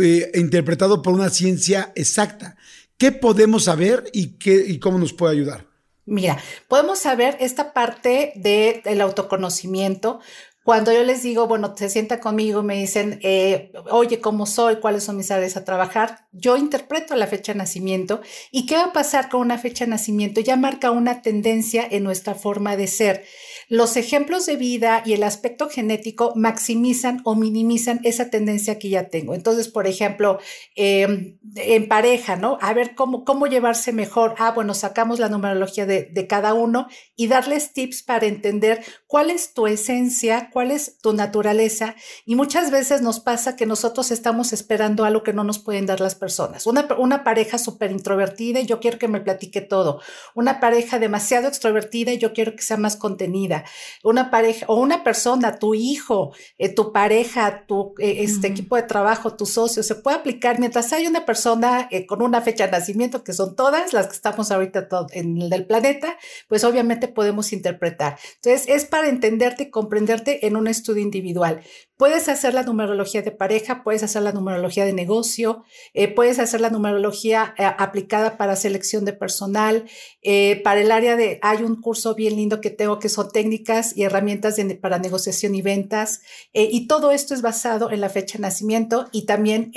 eh, 0.02 0.32
interpretado 0.34 1.04
por 1.04 1.14
una 1.14 1.30
ciencia 1.30 1.94
exacta. 1.96 2.56
¿Qué 2.98 3.12
podemos 3.12 3.66
saber 3.66 4.06
y, 4.12 4.40
qué, 4.40 4.66
y 4.68 4.80
cómo 4.80 4.98
nos 4.98 5.14
puede 5.14 5.34
ayudar? 5.34 5.75
Mira, 6.06 6.38
podemos 6.68 7.00
saber 7.00 7.36
esta 7.40 7.74
parte 7.74 8.34
del 8.36 9.02
autoconocimiento. 9.02 10.20
Cuando 10.64 10.92
yo 10.92 11.04
les 11.04 11.22
digo, 11.22 11.48
bueno, 11.48 11.76
se 11.78 11.90
sienta 11.90 12.20
conmigo, 12.20 12.64
me 12.64 12.76
dicen, 12.76 13.20
eh, 13.22 13.72
oye, 13.92 14.20
¿cómo 14.20 14.48
soy? 14.48 14.78
¿Cuáles 14.78 15.04
son 15.04 15.18
mis 15.18 15.30
áreas 15.30 15.58
a 15.58 15.64
trabajar? 15.64 16.28
Yo 16.32 16.58
interpreto 16.58 17.16
la 17.16 17.28
fecha 17.28 17.54
de 17.54 17.60
nacimiento 17.60 18.22
y 18.52 18.66
qué 18.66 18.76
va 18.76 18.86
a 18.86 18.94
pasar 18.94 19.30
con 19.30 19.42
una 19.42 19.60
fecha 19.60 19.86
de 19.86 19.92
nacimiento. 19.92 20.42
Ya 20.42 20.56
marca 20.56 20.90
una 20.90 21.22
tendencia 21.22 21.88
en 21.90 22.04
nuestra 22.04 22.34
forma 22.34 22.76
de 22.78 22.88
ser. 22.88 23.26
Los 23.70 23.98
ejemplos 23.98 24.46
de 24.46 24.56
vida 24.56 25.02
y 25.06 25.14
el 25.14 25.24
aspecto 25.24 25.70
genético 25.70 26.34
maximizan 26.36 27.22
o 27.24 27.36
minimizan 27.36 28.00
esa 28.04 28.30
tendencia 28.30 28.80
que 28.80 28.90
ya 28.90 29.10
tengo. 29.10 29.34
Entonces, 29.34 29.68
por 29.68 29.88
ejemplo, 29.88 30.40
em, 30.76 31.38
en 31.56 31.88
pareja, 31.88 32.36
¿no? 32.36 32.58
A 32.62 32.74
ver 32.74 32.96
cómo, 32.96 33.24
cómo 33.24 33.48
llevarse 33.48 33.92
mejor. 33.92 34.36
Ah, 34.38 34.52
bueno, 34.52 34.74
sacamos 34.74 35.20
la 35.20 35.30
numerología 35.30 35.86
de, 35.86 36.04
de 36.04 36.28
cada 36.28 36.54
uno 36.54 36.88
y 37.16 37.28
darles 37.28 37.74
tips 37.74 38.04
para 38.04 38.26
entender 38.26 38.84
cuál 39.08 39.30
es 39.30 39.54
tu 39.54 39.68
esencia, 39.68 40.50
cuál 40.52 40.72
es 40.72 40.98
tu 41.00 41.14
naturaleza 41.14 41.96
y 42.26 42.36
muchas 42.36 42.72
veces 42.72 43.02
nos 43.02 43.20
pasa 43.20 43.56
que 43.56 43.66
nosotros 43.66 44.12
estamos 44.12 44.54
esperando 44.54 45.06
algo 45.06 45.24
que 45.24 45.34
no 45.34 45.44
nos 45.44 45.60
pueden 45.60 45.86
dar 45.86 46.02
las 46.02 46.16
personas. 46.16 46.68
Una, 46.68 46.88
una 46.98 47.24
pareja 47.24 47.58
súper 47.58 47.92
introvertida 47.92 48.60
y 48.60 48.66
yo 48.66 48.80
quiero 48.80 49.00
que 49.00 49.08
me 49.08 49.22
platique 49.22 49.62
todo. 49.62 50.02
Una 50.34 50.60
pareja 50.60 51.00
demasiado 51.00 51.48
extrovertida 51.48 52.12
y 52.12 52.18
yo 52.18 52.34
quiero 52.34 52.56
que 52.56 52.62
sea 52.62 52.78
más 52.78 52.98
contenida. 52.98 53.55
Una 54.04 54.30
pareja 54.30 54.66
o 54.68 54.76
una 54.76 55.04
persona, 55.04 55.58
tu 55.58 55.74
hijo, 55.74 56.34
eh, 56.58 56.70
tu 56.74 56.92
pareja, 56.92 57.66
tu 57.68 57.94
eh, 58.00 58.24
este 58.24 58.48
equipo 58.48 58.76
de 58.76 58.84
trabajo, 58.84 59.36
tu 59.36 59.46
socio, 59.46 59.84
se 59.84 59.96
puede 59.96 60.18
aplicar 60.18 60.60
mientras 60.60 60.92
hay 60.94 61.08
una 61.08 61.26
persona 61.26 61.88
eh, 61.92 62.06
con 62.06 62.22
una 62.22 62.42
fecha 62.42 62.66
de 62.66 62.72
nacimiento, 62.72 63.24
que 63.24 63.34
son 63.34 63.56
todas 63.56 63.94
las 63.94 64.08
que 64.08 64.14
estamos 64.14 64.52
ahorita 64.52 64.88
en 65.12 65.42
el 65.42 65.50
del 65.50 65.66
planeta, 65.66 66.18
pues 66.48 66.64
obviamente 66.64 67.08
podemos 67.08 67.54
interpretar. 67.54 68.18
Entonces, 68.36 68.68
es 68.68 68.86
para 68.86 69.10
entenderte 69.10 69.64
y 69.64 69.70
comprenderte 69.70 70.46
en 70.46 70.56
un 70.56 70.68
estudio 70.68 71.02
individual. 71.02 71.62
Puedes 71.98 72.28
hacer 72.28 72.54
la 72.54 72.64
numerología 72.64 73.22
de 73.22 73.32
pareja, 73.32 73.82
puedes 73.82 74.04
hacer 74.04 74.22
la 74.22 74.34
numerología 74.34 74.84
de 74.84 74.92
negocio, 74.92 75.64
eh, 75.94 76.10
puedes 76.10 76.40
hacer 76.40 76.60
la 76.60 76.70
numerología 76.70 77.56
eh, 77.58 77.64
aplicada 77.64 78.36
para 78.36 78.58
selección 78.58 79.06
de 79.06 79.14
personal, 79.14 79.86
eh, 80.22 80.60
para 80.62 80.82
el 80.82 80.92
área 80.92 81.16
de, 81.16 81.40
hay 81.42 81.64
un 81.64 81.80
curso 81.80 82.14
bien 82.14 82.36
lindo 82.36 82.60
que 82.60 82.70
tengo 82.70 83.00
que 83.00 83.08
son 83.08 83.32
técnicas 83.32 83.96
y 83.96 84.04
herramientas 84.04 84.58
para 84.82 85.00
negociación 85.00 85.56
y 85.56 85.62
ventas, 85.62 86.20
y 86.52 86.88
todo 86.88 87.12
esto 87.12 87.34
es 87.34 87.42
basado 87.42 87.90
en 87.90 88.02
la 88.02 88.10
fecha 88.10 88.38
de 88.38 88.42
nacimiento 88.42 89.08
y 89.14 89.26
también 89.26 89.72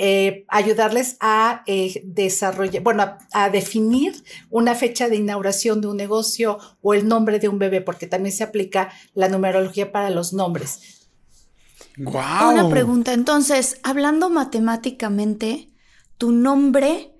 ayudarles 0.47 1.15
a 1.21 1.63
desarrollar, 2.03 2.83
bueno, 2.83 3.17
a 3.31 3.49
definir 3.49 4.13
una 4.49 4.75
fecha 4.75 5.07
de 5.07 5.15
inauguración 5.15 5.79
de 5.79 5.87
un 5.87 5.97
negocio 5.97 6.57
o 6.81 6.93
el 6.93 7.07
nombre 7.07 7.39
de 7.39 7.47
un 7.47 7.59
bebé, 7.59 7.79
porque 7.81 8.07
también 8.07 8.35
se 8.35 8.43
aplica 8.43 8.91
la 9.13 9.29
numerología 9.29 9.91
para 9.91 10.09
los 10.09 10.33
nombres. 10.33 10.98
Una 11.99 12.69
pregunta. 12.69 13.13
Entonces, 13.13 13.79
hablando 13.83 14.29
matemáticamente, 14.29 15.69
tu 16.17 16.31
nombre 16.31 17.13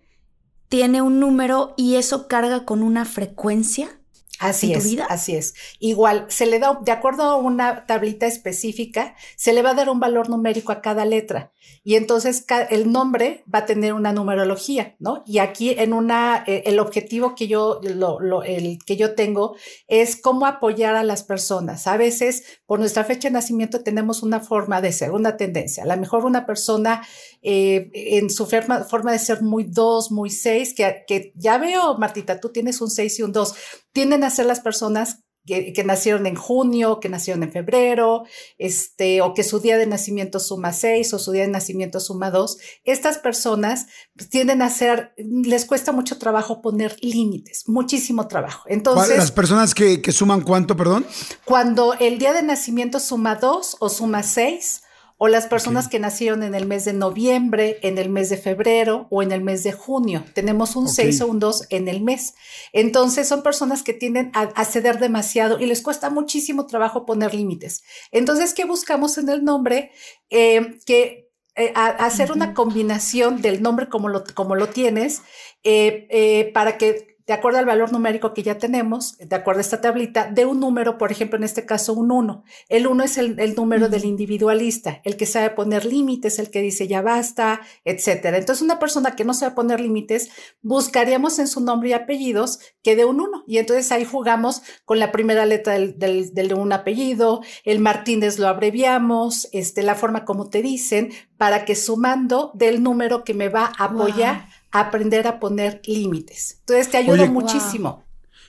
tiene 0.69 1.01
un 1.01 1.19
número 1.19 1.73
y 1.77 1.95
eso 1.95 2.27
carga 2.27 2.65
con 2.65 2.83
una 2.83 3.05
frecuencia. 3.05 3.98
Así 4.39 4.71
es, 4.71 4.97
así 5.09 5.35
es. 5.35 5.53
Igual, 5.79 6.25
se 6.29 6.45
le 6.45 6.59
da, 6.59 6.79
de 6.81 6.93
acuerdo 6.93 7.23
a 7.23 7.35
una 7.35 7.85
tablita 7.85 8.25
específica, 8.25 9.15
se 9.35 9.51
le 9.51 9.61
va 9.61 9.71
a 9.71 9.73
dar 9.73 9.89
un 9.89 9.99
valor 9.99 10.29
numérico 10.29 10.71
a 10.71 10.81
cada 10.81 11.03
letra. 11.03 11.51
Y 11.83 11.95
entonces 11.95 12.45
el 12.69 12.91
nombre 12.91 13.43
va 13.53 13.59
a 13.59 13.65
tener 13.65 13.93
una 13.93 14.13
numerología, 14.13 14.95
¿no? 14.99 15.23
Y 15.25 15.39
aquí 15.39 15.71
en 15.71 15.91
una, 15.91 16.43
eh, 16.47 16.63
el 16.67 16.79
objetivo 16.79 17.35
que 17.35 17.47
yo, 17.47 17.81
lo, 17.83 18.43
el 18.43 18.79
que 18.85 18.95
yo 18.95 19.13
tengo 19.13 19.55
es 19.87 20.15
cómo 20.15 20.45
apoyar 20.45 20.95
a 20.95 21.03
las 21.03 21.23
personas. 21.23 21.85
A 21.87 21.97
veces, 21.97 22.43
por 22.65 22.79
nuestra 22.79 23.03
fecha 23.03 23.27
de 23.27 23.33
nacimiento, 23.33 23.83
tenemos 23.83 24.23
una 24.23 24.39
forma 24.39 24.81
de 24.81 24.93
ser, 24.93 25.11
una 25.11 25.35
tendencia. 25.35 25.83
A 25.83 25.87
lo 25.87 25.97
mejor 25.97 26.25
una 26.25 26.45
persona 26.45 27.05
eh, 27.41 27.91
en 27.93 28.29
su 28.29 28.45
forma, 28.45 28.85
forma 28.85 29.11
de 29.11 29.19
ser 29.19 29.41
muy 29.41 29.65
dos, 29.65 30.11
muy 30.11 30.29
seis, 30.29 30.73
que, 30.73 31.03
que 31.07 31.33
ya 31.35 31.57
veo, 31.57 31.97
Martita, 31.97 32.39
tú 32.39 32.49
tienes 32.49 32.79
un 32.79 32.89
seis 32.89 33.19
y 33.19 33.23
un 33.23 33.33
dos 33.33 33.55
tienden 33.93 34.23
a 34.23 34.29
ser 34.29 34.45
las 34.45 34.59
personas 34.59 35.23
que, 35.45 35.83
nacieron 35.83 36.27
en 36.27 36.35
junio, 36.35 36.99
que 36.99 37.09
nacieron 37.09 37.43
en 37.43 37.51
febrero, 37.51 38.23
este, 38.57 39.21
o 39.21 39.33
que 39.33 39.43
su 39.43 39.59
día 39.59 39.77
de 39.77 39.87
nacimiento 39.87 40.39
suma 40.39 40.73
seis 40.73 41.13
o 41.13 41.19
su 41.19 41.31
día 41.31 41.43
de 41.43 41.49
nacimiento 41.49 41.99
suma 41.99 42.29
dos. 42.29 42.57
Estas 42.83 43.17
personas 43.17 43.87
tienden 44.29 44.61
a 44.61 44.69
ser, 44.69 45.13
les 45.17 45.65
cuesta 45.65 45.91
mucho 45.91 46.17
trabajo 46.17 46.61
poner 46.61 46.97
límites, 47.01 47.63
muchísimo 47.67 48.27
trabajo. 48.27 48.63
Entonces, 48.67 49.17
las 49.17 49.31
personas 49.31 49.73
que, 49.73 50.01
que 50.01 50.11
suman 50.11 50.41
cuánto, 50.41 50.75
perdón? 50.77 51.05
Cuando 51.45 51.93
el 51.95 52.19
día 52.19 52.33
de 52.33 52.43
nacimiento 52.43 52.99
suma 52.99 53.35
dos 53.35 53.75
o 53.79 53.89
suma 53.89 54.23
seis, 54.23 54.81
o 55.21 55.27
las 55.27 55.47
personas 55.47 55.89
que 55.89 55.99
nacieron 55.99 56.43
en 56.43 56.55
el 56.55 56.65
mes 56.65 56.85
de 56.85 56.93
noviembre, 56.93 57.77
en 57.81 57.97
el 57.97 58.09
mes 58.09 58.29
de 58.29 58.37
febrero 58.37 59.05
o 59.09 59.21
en 59.21 59.33
el 59.33 59.41
mes 59.41 59.63
de 59.63 59.73
junio. 59.73 60.23
Tenemos 60.33 60.77
un 60.77 60.87
6 60.87 61.19
o 61.21 61.27
un 61.27 61.39
2 61.39 61.67
en 61.71 61.89
el 61.89 62.01
mes. 62.01 62.35
Entonces 62.71 63.27
son 63.27 63.43
personas 63.43 63.83
que 63.83 63.91
tienden 63.91 64.31
a, 64.33 64.63
ceder 64.63 64.97
demasiado 64.97 65.59
y 65.59 65.65
les 65.65 65.81
cuesta 65.81 66.09
muchísimo 66.09 66.67
trabajo 66.67 67.05
poner 67.05 67.35
límites. 67.35 67.83
Entonces, 68.11 68.53
¿qué 68.53 68.63
buscamos 68.63 69.17
en 69.17 69.27
el 69.27 69.43
nombre? 69.43 69.91
Eh, 70.29 70.79
que 70.85 71.29
eh, 71.55 71.73
hacer 71.75 72.31
una 72.31 72.53
combinación 72.53 73.41
del 73.41 73.61
nombre 73.61 73.89
como 73.89 74.07
lo, 74.07 74.23
como 74.33 74.55
lo 74.55 74.69
tienes 74.69 75.21
eh, 75.63 76.49
para 76.53 76.77
que 76.77 77.08
de 77.29 77.35
acuerdo 77.35 77.59
al 77.59 77.65
valor 77.67 77.91
numérico 77.91 78.33
que 78.33 78.41
ya 78.41 78.57
tenemos, 78.57 79.15
de 79.19 79.35
acuerdo 79.35 79.59
a 79.59 79.61
esta 79.61 79.81
tablita, 79.81 80.31
de 80.31 80.45
un 80.45 80.59
número, 80.59 80.97
por 80.97 81.11
ejemplo, 81.11 81.37
en 81.37 81.43
este 81.43 81.63
caso 81.63 81.93
un 81.93 82.11
1. 82.11 82.43
El 82.69 82.87
1 82.87 83.03
es 83.03 83.17
el, 83.19 83.53
número 83.55 83.87
del 83.87 84.05
individualista, 84.05 84.99
el 85.03 85.15
que 85.15 85.27
sabe 85.27 85.51
poner 85.51 85.85
límites, 85.85 86.39
el 86.39 86.49
que 86.49 86.59
dice 86.59 86.87
ya 86.87 87.03
basta, 87.03 87.61
etcétera. 87.85 88.39
Entonces, 88.39 88.63
una 88.63 88.79
persona 88.79 89.15
que 89.15 89.25
no 89.25 89.35
sabe 89.35 89.53
poner 89.53 89.79
límites, 89.79 90.31
buscaríamos 90.63 91.37
en 91.37 91.47
su 91.47 91.61
nombre 91.61 91.89
y 91.89 91.93
apellidos 91.93 92.61
que 92.81 92.95
de 92.95 93.05
un 93.05 93.21
1. 93.21 93.43
Y 93.45 93.59
entonces 93.59 93.91
ahí 93.91 94.05
jugamos 94.05 94.63
con 94.83 94.97
la 94.97 95.11
primera 95.11 95.45
letra 95.45 95.73
del, 95.73 95.99
del, 95.99 96.53
un 96.55 96.73
apellido, 96.73 97.41
el 97.63 97.77
Martínez 97.77 98.39
lo 98.39 98.47
abreviamos, 98.47 99.49
este, 99.51 99.83
la 99.83 99.93
forma 99.93 100.25
como 100.25 100.49
te 100.49 100.63
dicen, 100.63 101.11
para 101.37 101.63
que 101.63 101.75
sumando 101.75 102.49
del 102.55 102.81
número 102.81 103.23
que 103.23 103.35
me 103.35 103.49
va 103.49 103.71
a 103.77 103.85
apoyar 103.85 104.47
aprender 104.71 105.27
a 105.27 105.39
poner 105.39 105.81
límites. 105.85 106.57
Entonces 106.59 106.89
te 106.89 106.97
ayuda 106.97 107.25
muchísimo. 107.25 108.03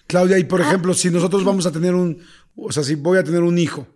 Claudia, 0.06 0.38
y 0.38 0.44
por 0.44 0.60
ah. 0.60 0.66
ejemplo, 0.66 0.94
si 0.94 1.10
nosotros 1.10 1.44
vamos 1.44 1.66
a 1.66 1.72
tener 1.72 1.94
un, 1.94 2.22
o 2.56 2.72
sea, 2.72 2.82
si 2.82 2.94
voy 2.94 3.18
a 3.18 3.24
tener 3.24 3.42
un 3.42 3.58
hijo, 3.58 3.86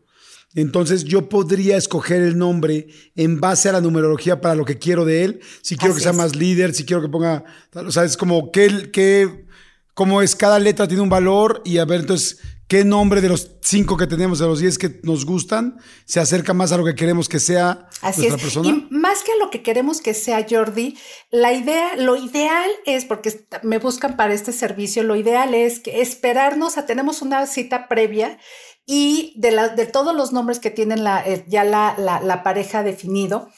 entonces 0.54 1.04
yo 1.04 1.28
podría 1.28 1.76
escoger 1.76 2.22
el 2.22 2.38
nombre 2.38 2.86
en 3.16 3.40
base 3.40 3.68
a 3.68 3.72
la 3.72 3.80
numerología 3.80 4.40
para 4.40 4.54
lo 4.54 4.64
que 4.64 4.78
quiero 4.78 5.04
de 5.04 5.24
él. 5.24 5.40
Si 5.62 5.76
quiero 5.76 5.94
que 5.94 6.00
sea 6.00 6.12
más 6.12 6.36
líder, 6.36 6.74
si 6.74 6.84
quiero 6.84 7.02
que 7.02 7.08
ponga, 7.08 7.44
o 7.74 7.90
sea, 7.90 8.04
es 8.04 8.16
como 8.16 8.52
que, 8.52 8.90
que, 8.92 9.46
como 9.94 10.22
es, 10.22 10.36
cada 10.36 10.60
letra 10.60 10.86
tiene 10.86 11.02
un 11.02 11.08
valor 11.08 11.60
y 11.64 11.78
a 11.78 11.84
ver, 11.84 12.02
entonces, 12.02 12.38
qué 12.68 12.84
nombre 12.84 13.20
de 13.20 13.28
los 13.28 13.56
cinco 13.60 13.96
que 13.96 14.06
tenemos, 14.06 14.38
de 14.38 14.46
los 14.46 14.60
diez 14.60 14.78
que 14.78 15.00
nos 15.02 15.24
gustan, 15.24 15.78
se 16.04 16.20
acerca 16.20 16.54
más 16.54 16.72
a 16.72 16.76
lo 16.76 16.84
que 16.84 16.94
queremos 16.94 17.28
que 17.28 17.40
sea 17.40 17.88
Así 18.00 18.22
nuestra 18.22 18.42
persona. 18.42 18.68
Y 18.68 18.86
más 18.90 19.22
que 19.22 19.32
a 19.32 19.36
lo 19.36 19.50
que 19.50 19.62
queremos 19.62 20.00
que 20.00 20.14
sea, 20.14 20.46
Jordi, 20.48 20.96
la 21.30 21.52
idea, 21.52 21.96
lo 21.96 22.16
ideal 22.16 22.70
es, 22.86 23.04
porque 23.04 23.46
me 23.62 23.78
buscan 23.78 24.16
para 24.16 24.34
este 24.34 24.52
servicio, 24.52 25.02
lo 25.02 25.16
ideal 25.16 25.54
es 25.54 25.80
que 25.80 26.00
esperarnos 26.00 26.78
a, 26.78 26.86
tenemos 26.86 27.22
una 27.22 27.46
cita 27.46 27.88
previa 27.88 28.38
y 28.86 29.34
de, 29.36 29.50
la, 29.50 29.68
de 29.68 29.86
todos 29.86 30.14
los 30.14 30.32
nombres 30.32 30.58
que 30.58 30.70
tienen 30.70 31.04
la, 31.04 31.26
eh, 31.26 31.44
ya 31.48 31.64
la, 31.64 31.94
la 31.98 32.42
pareja 32.42 32.82
definido, 32.82 33.48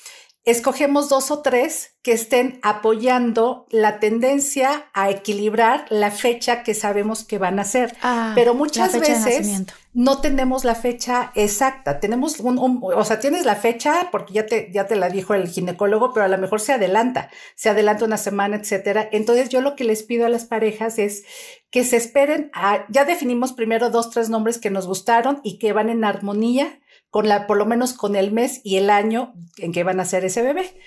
escogemos 0.47 1.09
dos 1.09 1.33
o 1.33 1.41
tres 1.43 1.97
que 2.03 2.13
estén 2.13 2.61
apoyando 2.63 3.67
la 3.69 3.99
tendencia 3.99 4.87
a 4.95 5.11
equilibrar 5.11 5.87
la 5.91 6.13
fecha 6.13 6.63
que 6.63 6.73
sabemos 6.73 7.25
que 7.25 7.37
van 7.39 7.59
a 7.59 7.65
ser. 7.65 7.97
Ah, 8.01 8.31
Pero 8.37 8.55
muchas 8.55 8.99
veces 8.99 9.65
no 9.93 10.21
tenemos 10.21 10.65
la 10.65 10.77
fecha 10.77 11.33
exacta. 11.35 11.99
Tenemos 11.99 12.39
un, 12.39 12.81
o 12.81 13.05
sea, 13.05 13.19
tienes 13.19 13.45
la 13.45 13.57
fecha 13.57 14.09
porque 14.13 14.35
ya 14.35 14.47
te, 14.47 14.71
ya 14.73 14.87
te 14.87 14.95
la 14.95 15.09
dijo 15.09 15.35
el 15.35 15.49
ginecólogo, 15.49 16.15
pero 16.15 16.27
a 16.27 16.29
lo 16.29 16.39
mejor 16.39 16.61
se 16.61 16.73
adelanta, 16.73 17.29
se 17.57 17.69
adelanta 17.69 18.05
una 18.05 18.17
semana, 18.17 18.55
etcétera. 18.57 19.09
Entonces 19.11 19.49
yo 19.49 19.61
lo 19.61 19.75
que 19.75 19.83
les 19.83 20.05
pido 20.05 20.27
a 20.27 20.29
las 20.29 20.45
parejas 20.45 21.01
es 21.01 21.25
que 21.71 21.83
se 21.83 21.97
esperen 21.97 22.53
a, 22.55 22.87
ya 22.89 23.05
definimos 23.05 23.53
primero 23.53 23.91
dos, 23.91 24.11
tres 24.11 24.29
nombres 24.29 24.59
que 24.59 24.71
nos 24.71 24.87
gustaron 24.87 25.41
y 25.43 25.59
que 25.59 25.73
van 25.73 25.89
en 25.89 26.05
armonía 26.05 26.79
con 27.11 27.29
la, 27.29 27.47
por 27.47 27.57
lo 27.57 27.67
menos 27.67 27.93
con 27.93 28.17
el 28.17 28.33
mes 28.33 28.61
y 28.65 28.77
el 28.77 28.91
año 28.91 29.35
en 29.59 29.73
que 29.73 29.85
van 29.85 30.01
a 30.01 30.05
ser 30.05 30.25
ese 30.25 30.43
bebé. 30.43 30.79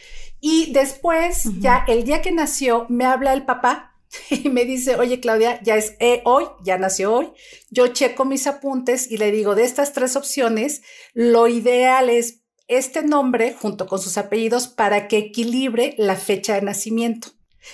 Y 0.41 0.71
después, 0.71 1.43
ya 1.59 1.83
el 1.87 2.03
día 2.03 2.21
que 2.21 2.31
nació, 2.31 2.85
me 2.89 3.05
habla 3.05 3.33
el 3.33 3.45
papá 3.45 3.95
y 4.29 4.49
me 4.49 4.65
dice, 4.65 4.95
oye 4.95 5.19
Claudia, 5.19 5.61
ya 5.63 5.75
es 5.75 5.95
eh, 5.99 6.21
hoy, 6.25 6.45
ya 6.63 6.77
nació 6.77 7.13
hoy. 7.13 7.29
Yo 7.69 7.87
checo 7.87 8.25
mis 8.25 8.47
apuntes 8.47 9.09
y 9.11 9.17
le 9.17 9.31
digo, 9.31 9.55
de 9.55 9.63
estas 9.63 9.93
tres 9.93 10.15
opciones, 10.15 10.81
lo 11.13 11.47
ideal 11.47 12.09
es 12.09 12.41
este 12.67 13.03
nombre 13.03 13.55
junto 13.59 13.87
con 13.87 13.99
sus 13.99 14.17
apellidos 14.17 14.67
para 14.67 15.07
que 15.07 15.17
equilibre 15.17 15.95
la 15.97 16.15
fecha 16.15 16.53
de 16.53 16.61
nacimiento. 16.61 17.29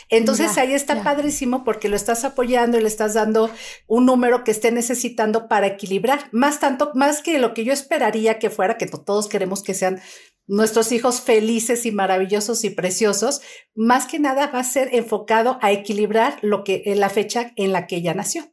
Entonces 0.09 0.57
ahí 0.57 0.73
está 0.73 1.03
padrísimo 1.03 1.63
porque 1.63 1.89
lo 1.89 1.95
estás 1.95 2.23
apoyando 2.25 2.77
y 2.77 2.81
le 2.81 2.87
estás 2.87 3.13
dando 3.13 3.49
un 3.87 4.05
número 4.05 4.43
que 4.43 4.51
esté 4.51 4.71
necesitando 4.71 5.47
para 5.47 5.67
equilibrar. 5.67 6.29
Más 6.31 6.59
tanto, 6.59 6.91
más 6.95 7.21
que 7.21 7.39
lo 7.39 7.53
que 7.53 7.63
yo 7.63 7.73
esperaría 7.73 8.39
que 8.39 8.49
fuera, 8.49 8.77
que 8.77 8.87
todos 8.87 9.27
queremos 9.27 9.63
que 9.63 9.73
sean 9.73 10.01
nuestros 10.47 10.91
hijos 10.91 11.21
felices 11.21 11.85
y 11.85 11.91
maravillosos 11.91 12.63
y 12.63 12.69
preciosos, 12.69 13.41
más 13.73 14.05
que 14.05 14.19
nada 14.19 14.47
va 14.47 14.59
a 14.59 14.63
ser 14.63 14.93
enfocado 14.93 15.57
a 15.61 15.71
equilibrar 15.71 16.37
lo 16.41 16.63
que 16.63 16.83
la 16.95 17.09
fecha 17.09 17.51
en 17.55 17.71
la 17.71 17.87
que 17.87 17.97
ella 17.97 18.13
nació. 18.13 18.51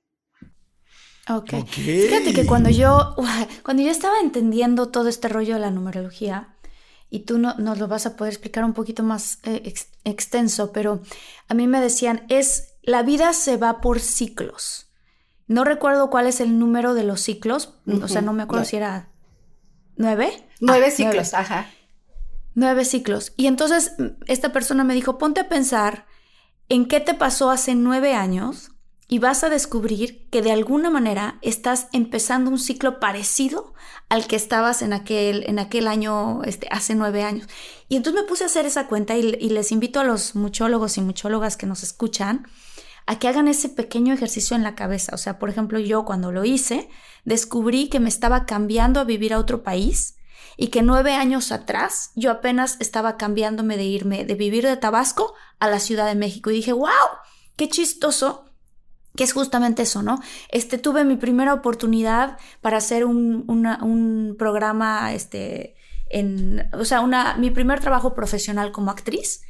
Ok. 1.29 1.51
Fíjate 1.51 2.33
que 2.33 2.47
cuando 2.47 2.71
yo, 2.71 3.15
cuando 3.63 3.83
yo 3.83 3.91
estaba 3.91 4.21
entendiendo 4.21 4.91
todo 4.91 5.09
este 5.09 5.29
rollo 5.29 5.55
de 5.55 5.61
la 5.61 5.71
numerología, 5.71 6.57
y 7.13 7.21
tú 7.21 7.37
no, 7.37 7.55
nos 7.59 7.79
lo 7.79 7.89
vas 7.89 8.07
a 8.07 8.17
poder 8.17 8.33
explicar 8.33 8.65
un 8.65 8.73
poquito 8.73 9.03
más 9.03 9.39
eh, 9.43 9.75
extenso, 10.03 10.73
pero 10.73 11.03
a 11.47 11.53
mí 11.53 11.67
me 11.67 11.79
decían, 11.79 12.25
es, 12.31 12.75
la 12.83 13.03
vida 13.03 13.35
se 13.35 13.59
va 13.59 13.83
por 13.83 14.01
ciclos. 14.01 14.91
No 15.47 15.63
recuerdo 15.65 16.09
cuál 16.09 16.27
es 16.27 16.41
el 16.41 16.59
número 16.59 16.95
de 16.95 17.05
los 17.05 17.21
ciclos, 17.21 17.75
o 17.87 18.09
sea, 18.09 18.23
no 18.23 18.33
me 18.33 18.45
acuerdo 18.45 18.65
si 18.65 18.77
era 18.77 19.11
¿Nueve? 19.95 20.33
Nueve 20.59 20.87
Ah, 20.89 20.91
ciclos, 20.91 21.35
ajá. 21.35 21.67
Nueve 22.55 22.87
ciclos. 22.87 23.35
Y 23.37 23.47
entonces 23.47 23.93
mm, 23.99 24.07
esta 24.27 24.51
persona 24.53 24.83
me 24.83 24.95
dijo, 24.95 25.19
ponte 25.19 25.43
a 25.43 25.51
pensar 25.51 26.07
en 26.71 26.89
qué 26.89 27.01
te 27.01 27.13
pasó 27.13 27.51
hace 27.51 27.75
nueve 27.75 28.15
años 28.15 28.72
y 29.13 29.19
vas 29.19 29.45
a 29.45 29.51
descubrir 29.51 30.27
que 30.31 30.41
de 30.41 30.53
alguna 30.53 30.89
manera 30.89 31.37
estás 31.43 31.89
empezando 31.93 32.51
un 32.51 32.59
ciclo 32.59 32.99
parecido 32.99 33.75
al 34.09 34.27
que 34.27 34.37
estabas 34.37 34.81
en 34.81 34.95
aquel, 34.95 35.45
en 35.47 35.59
aquel 35.59 35.87
año, 35.87 36.43
este, 36.45 36.67
hace 36.71 36.95
nueve 36.95 37.23
años. 37.23 37.47
Y 37.91 37.97
entonces 37.97 38.23
me 38.23 38.27
puse 38.27 38.45
a 38.45 38.47
hacer 38.47 38.65
esa 38.65 38.87
cuenta 38.87 39.15
y, 39.15 39.23
les 39.23 39.71
invito 39.71 40.01
a 40.01 40.05
los 40.05 40.35
muchólogos 40.35 40.97
y 40.97 41.03
muchólogas 41.03 41.59
que 41.59 41.67
nos 41.67 41.83
escuchan 41.83 42.47
a 43.05 43.19
que 43.19 43.29
hagan 43.29 43.49
ese 43.49 43.69
pequeño 43.69 44.15
ejercicio 44.15 44.57
en 44.57 44.63
la 44.63 44.75
cabeza. 44.75 45.15
O 45.15 45.19
sea, 45.19 45.39
por 45.39 45.51
ejemplo, 45.51 45.79
yo 45.79 46.07
cuando 46.07 46.33
lo 46.33 46.47
hice, 46.47 46.89
descubrí 47.27 47.91
que 47.91 48.01
me 48.01 48.09
estaba 48.09 48.47
cambiando 48.47 48.99
a 48.99 49.05
vivir 49.05 49.35
a 49.35 49.41
otro 49.41 49.63
país 49.63 50.17
y 50.57 50.69
que 50.69 50.81
nueve 50.81 51.13
años 51.13 51.53
atrás 51.53 52.13
yo 52.15 52.31
apenas 52.31 52.79
estaba 52.81 53.19
cambiándome 53.19 53.77
de 53.77 53.85
irme, 53.85 54.25
de 54.25 54.37
vivir 54.37 54.65
de 54.65 54.79
Tabasco 54.79 55.35
a 55.59 55.69
la 55.69 55.81
Ciudad 55.81 56.07
de 56.07 56.15
México. 56.15 56.51
Y 56.51 56.55
dije, 56.55 56.73
wow, 56.73 56.89
qué 57.57 57.69
chistoso 57.69 58.49
que 59.17 59.25
es 59.25 59.33
justamente 59.33 59.83
eso, 59.83 60.03
¿no? 60.03 60.21
Este, 60.49 60.79
tuve 60.79 61.05
mi 61.05 61.17
primera 61.17 61.55
oportunidad 61.55 62.39
para 62.61 62.79
hacer 62.79 63.05
un, 63.05 63.45
una, 63.49 63.83
un 63.83 64.37
programa, 64.39 65.13
este, 65.13 65.77
en, 66.09 66.69
o 66.73 66.85
sea, 66.85 67.01
una, 67.01 67.37
mi 67.37 67.51
primer 67.51 67.81
trabajo 67.81 68.15
profesional 68.15 68.73
como 68.73 68.91
actriz 68.91 69.43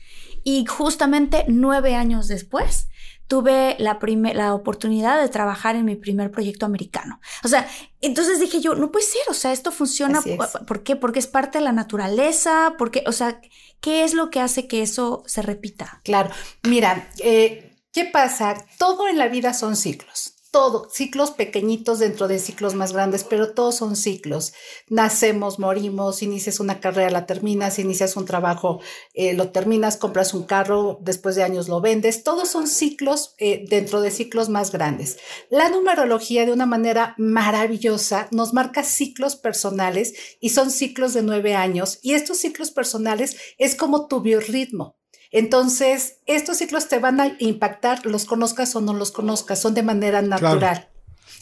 y 0.44 0.64
justamente 0.66 1.44
nueve 1.48 1.94
años 1.94 2.28
después 2.28 2.88
tuve 3.28 3.76
la, 3.78 3.98
la 4.34 4.54
oportunidad 4.54 5.18
de 5.18 5.28
trabajar 5.28 5.74
en 5.74 5.86
mi 5.86 5.96
primer 5.96 6.30
proyecto 6.30 6.66
americano. 6.66 7.18
O 7.42 7.48
sea, 7.48 7.66
entonces 8.02 8.40
dije 8.40 8.60
yo, 8.60 8.74
no 8.74 8.92
puede 8.92 9.06
ser, 9.06 9.22
o 9.30 9.34
sea, 9.34 9.52
esto 9.52 9.70
funciona. 9.70 10.20
¿Por 10.66 10.82
qué? 10.82 10.96
Porque 10.96 11.18
es 11.18 11.28
parte 11.28 11.58
de 11.58 11.64
la 11.64 11.72
naturaleza, 11.72 12.74
porque, 12.76 13.04
o 13.06 13.12
sea, 13.12 13.40
¿qué 13.80 14.04
es 14.04 14.12
lo 14.12 14.28
que 14.28 14.40
hace 14.40 14.66
que 14.66 14.82
eso 14.82 15.22
se 15.26 15.40
repita? 15.40 16.02
Claro, 16.04 16.30
mira, 16.64 17.08
eh, 17.20 17.71
¿Qué 17.92 18.06
pasa? 18.06 18.56
Todo 18.78 19.06
en 19.06 19.18
la 19.18 19.28
vida 19.28 19.52
son 19.52 19.76
ciclos. 19.76 20.32
Todo, 20.50 20.88
ciclos 20.90 21.30
pequeñitos 21.30 21.98
dentro 21.98 22.26
de 22.26 22.38
ciclos 22.38 22.74
más 22.74 22.94
grandes, 22.94 23.22
pero 23.22 23.52
todos 23.52 23.74
son 23.74 23.96
ciclos. 23.96 24.54
Nacemos, 24.88 25.58
morimos, 25.58 26.22
inicias 26.22 26.58
una 26.58 26.80
carrera, 26.80 27.10
la 27.10 27.26
terminas, 27.26 27.78
inicias 27.78 28.16
un 28.16 28.24
trabajo, 28.24 28.80
eh, 29.12 29.34
lo 29.34 29.50
terminas, 29.50 29.98
compras 29.98 30.32
un 30.32 30.44
carro, 30.44 31.00
después 31.02 31.36
de 31.36 31.42
años 31.42 31.68
lo 31.68 31.82
vendes. 31.82 32.24
Todos 32.24 32.48
son 32.48 32.66
ciclos 32.66 33.34
eh, 33.36 33.66
dentro 33.68 34.00
de 34.00 34.10
ciclos 34.10 34.48
más 34.48 34.72
grandes. 34.72 35.18
La 35.50 35.68
numerología, 35.68 36.46
de 36.46 36.52
una 36.52 36.64
manera 36.64 37.14
maravillosa, 37.18 38.28
nos 38.30 38.54
marca 38.54 38.84
ciclos 38.84 39.36
personales 39.36 40.14
y 40.40 40.48
son 40.48 40.70
ciclos 40.70 41.12
de 41.12 41.22
nueve 41.22 41.54
años. 41.54 41.98
Y 42.00 42.14
estos 42.14 42.38
ciclos 42.38 42.70
personales 42.70 43.36
es 43.58 43.74
como 43.74 44.08
tu 44.08 44.22
biorritmo. 44.22 44.96
Entonces, 45.32 46.18
estos 46.26 46.58
ciclos 46.58 46.88
te 46.88 46.98
van 46.98 47.20
a 47.20 47.36
impactar, 47.38 48.04
los 48.04 48.26
conozcas 48.26 48.76
o 48.76 48.80
no 48.80 48.92
los 48.92 49.10
conozcas, 49.10 49.60
son 49.60 49.74
de 49.74 49.82
manera 49.82 50.20
natural. 50.20 50.58
Claro. 50.58 50.86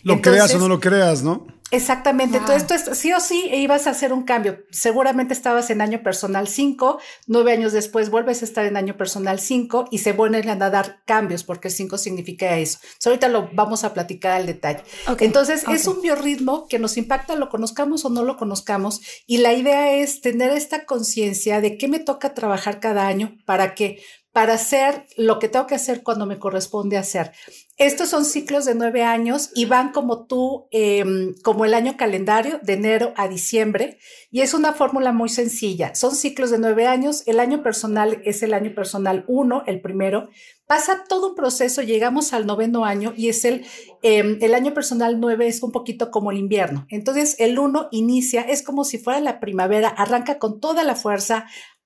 Lo 0.04 0.14
Entonces, 0.14 0.42
creas 0.42 0.54
o 0.54 0.58
no 0.58 0.68
lo 0.68 0.80
creas, 0.80 1.22
¿no? 1.22 1.46
Exactamente. 1.70 2.38
Wow. 2.38 2.48
Entonces, 2.50 2.62
esto 2.62 2.92
es, 2.92 2.98
sí 2.98 3.12
o 3.12 3.20
sí 3.20 3.48
ibas 3.52 3.86
a 3.86 3.90
hacer 3.90 4.12
un 4.12 4.24
cambio. 4.24 4.64
Seguramente 4.70 5.34
estabas 5.34 5.70
en 5.70 5.80
año 5.80 6.02
personal 6.02 6.48
5, 6.48 6.98
nueve 7.26 7.52
años 7.52 7.72
después 7.72 8.10
vuelves 8.10 8.42
a 8.42 8.44
estar 8.44 8.66
en 8.66 8.76
año 8.76 8.96
personal 8.96 9.40
5 9.40 9.86
y 9.90 9.98
se 9.98 10.12
vuelven 10.12 10.48
a 10.48 10.56
dar 10.56 11.02
cambios 11.04 11.44
porque 11.44 11.70
5 11.70 11.98
significa 11.98 12.56
eso. 12.58 12.78
Entonces, 12.82 13.06
ahorita 13.06 13.28
lo 13.28 13.50
vamos 13.52 13.84
a 13.84 13.94
platicar 13.94 14.32
al 14.32 14.46
detalle. 14.46 14.82
Okay. 15.06 15.26
Entonces, 15.26 15.62
okay. 15.62 15.76
es 15.76 15.86
un 15.86 16.02
biorritmo 16.02 16.66
que 16.68 16.78
nos 16.78 16.96
impacta, 16.96 17.36
lo 17.36 17.48
conozcamos 17.48 18.04
o 18.04 18.10
no 18.10 18.24
lo 18.24 18.36
conozcamos. 18.36 19.00
Y 19.26 19.38
la 19.38 19.52
idea 19.52 19.94
es 19.94 20.20
tener 20.20 20.50
esta 20.50 20.84
conciencia 20.86 21.60
de 21.60 21.78
qué 21.78 21.88
me 21.88 22.00
toca 22.00 22.34
trabajar 22.34 22.80
cada 22.80 23.06
año 23.06 23.36
para 23.44 23.74
que 23.74 24.02
para 24.40 24.54
hacer 24.54 25.04
lo 25.18 25.38
que 25.38 25.50
tengo 25.50 25.66
que 25.66 25.74
hacer 25.74 26.02
cuando 26.02 26.24
me 26.24 26.38
corresponde 26.38 26.96
hacer. 26.96 27.32
Estos 27.76 28.08
son 28.08 28.24
ciclos 28.24 28.64
de 28.64 28.74
nueve 28.74 29.02
años 29.02 29.50
y 29.54 29.66
van 29.66 29.92
como 29.92 30.24
tú, 30.24 30.66
eh, 30.70 31.04
como 31.44 31.66
el 31.66 31.74
año 31.74 31.98
calendario, 31.98 32.58
de 32.62 32.72
enero 32.72 33.12
a 33.18 33.28
diciembre, 33.28 33.98
y 34.30 34.40
es 34.40 34.54
una 34.54 34.72
fórmula 34.72 35.12
muy 35.12 35.28
sencilla. 35.28 35.94
Son 35.94 36.14
ciclos 36.14 36.50
de 36.50 36.58
nueve 36.58 36.86
años, 36.86 37.22
el 37.26 37.38
año 37.38 37.62
personal 37.62 38.22
es 38.24 38.42
el 38.42 38.54
año 38.54 38.74
personal 38.74 39.26
uno, 39.28 39.62
el 39.66 39.82
primero, 39.82 40.30
pasa 40.66 41.04
todo 41.06 41.28
un 41.28 41.34
proceso, 41.34 41.82
llegamos 41.82 42.32
al 42.32 42.46
noveno 42.46 42.86
año 42.86 43.12
y 43.14 43.28
es 43.28 43.44
el, 43.44 43.66
eh, 44.02 44.38
el 44.40 44.54
año 44.54 44.72
personal 44.72 45.20
nueve 45.20 45.48
es 45.48 45.62
un 45.62 45.70
poquito 45.70 46.10
como 46.10 46.30
el 46.30 46.38
invierno. 46.38 46.86
Entonces 46.88 47.36
el 47.40 47.58
uno 47.58 47.88
inicia, 47.90 48.40
es 48.40 48.62
como 48.62 48.84
si 48.84 48.96
fuera 48.96 49.20
la 49.20 49.38
primavera, 49.38 49.88
arranca 49.88 50.38
con 50.38 50.60
toda 50.60 50.82
la 50.82 50.94
fuerza, 50.94 51.44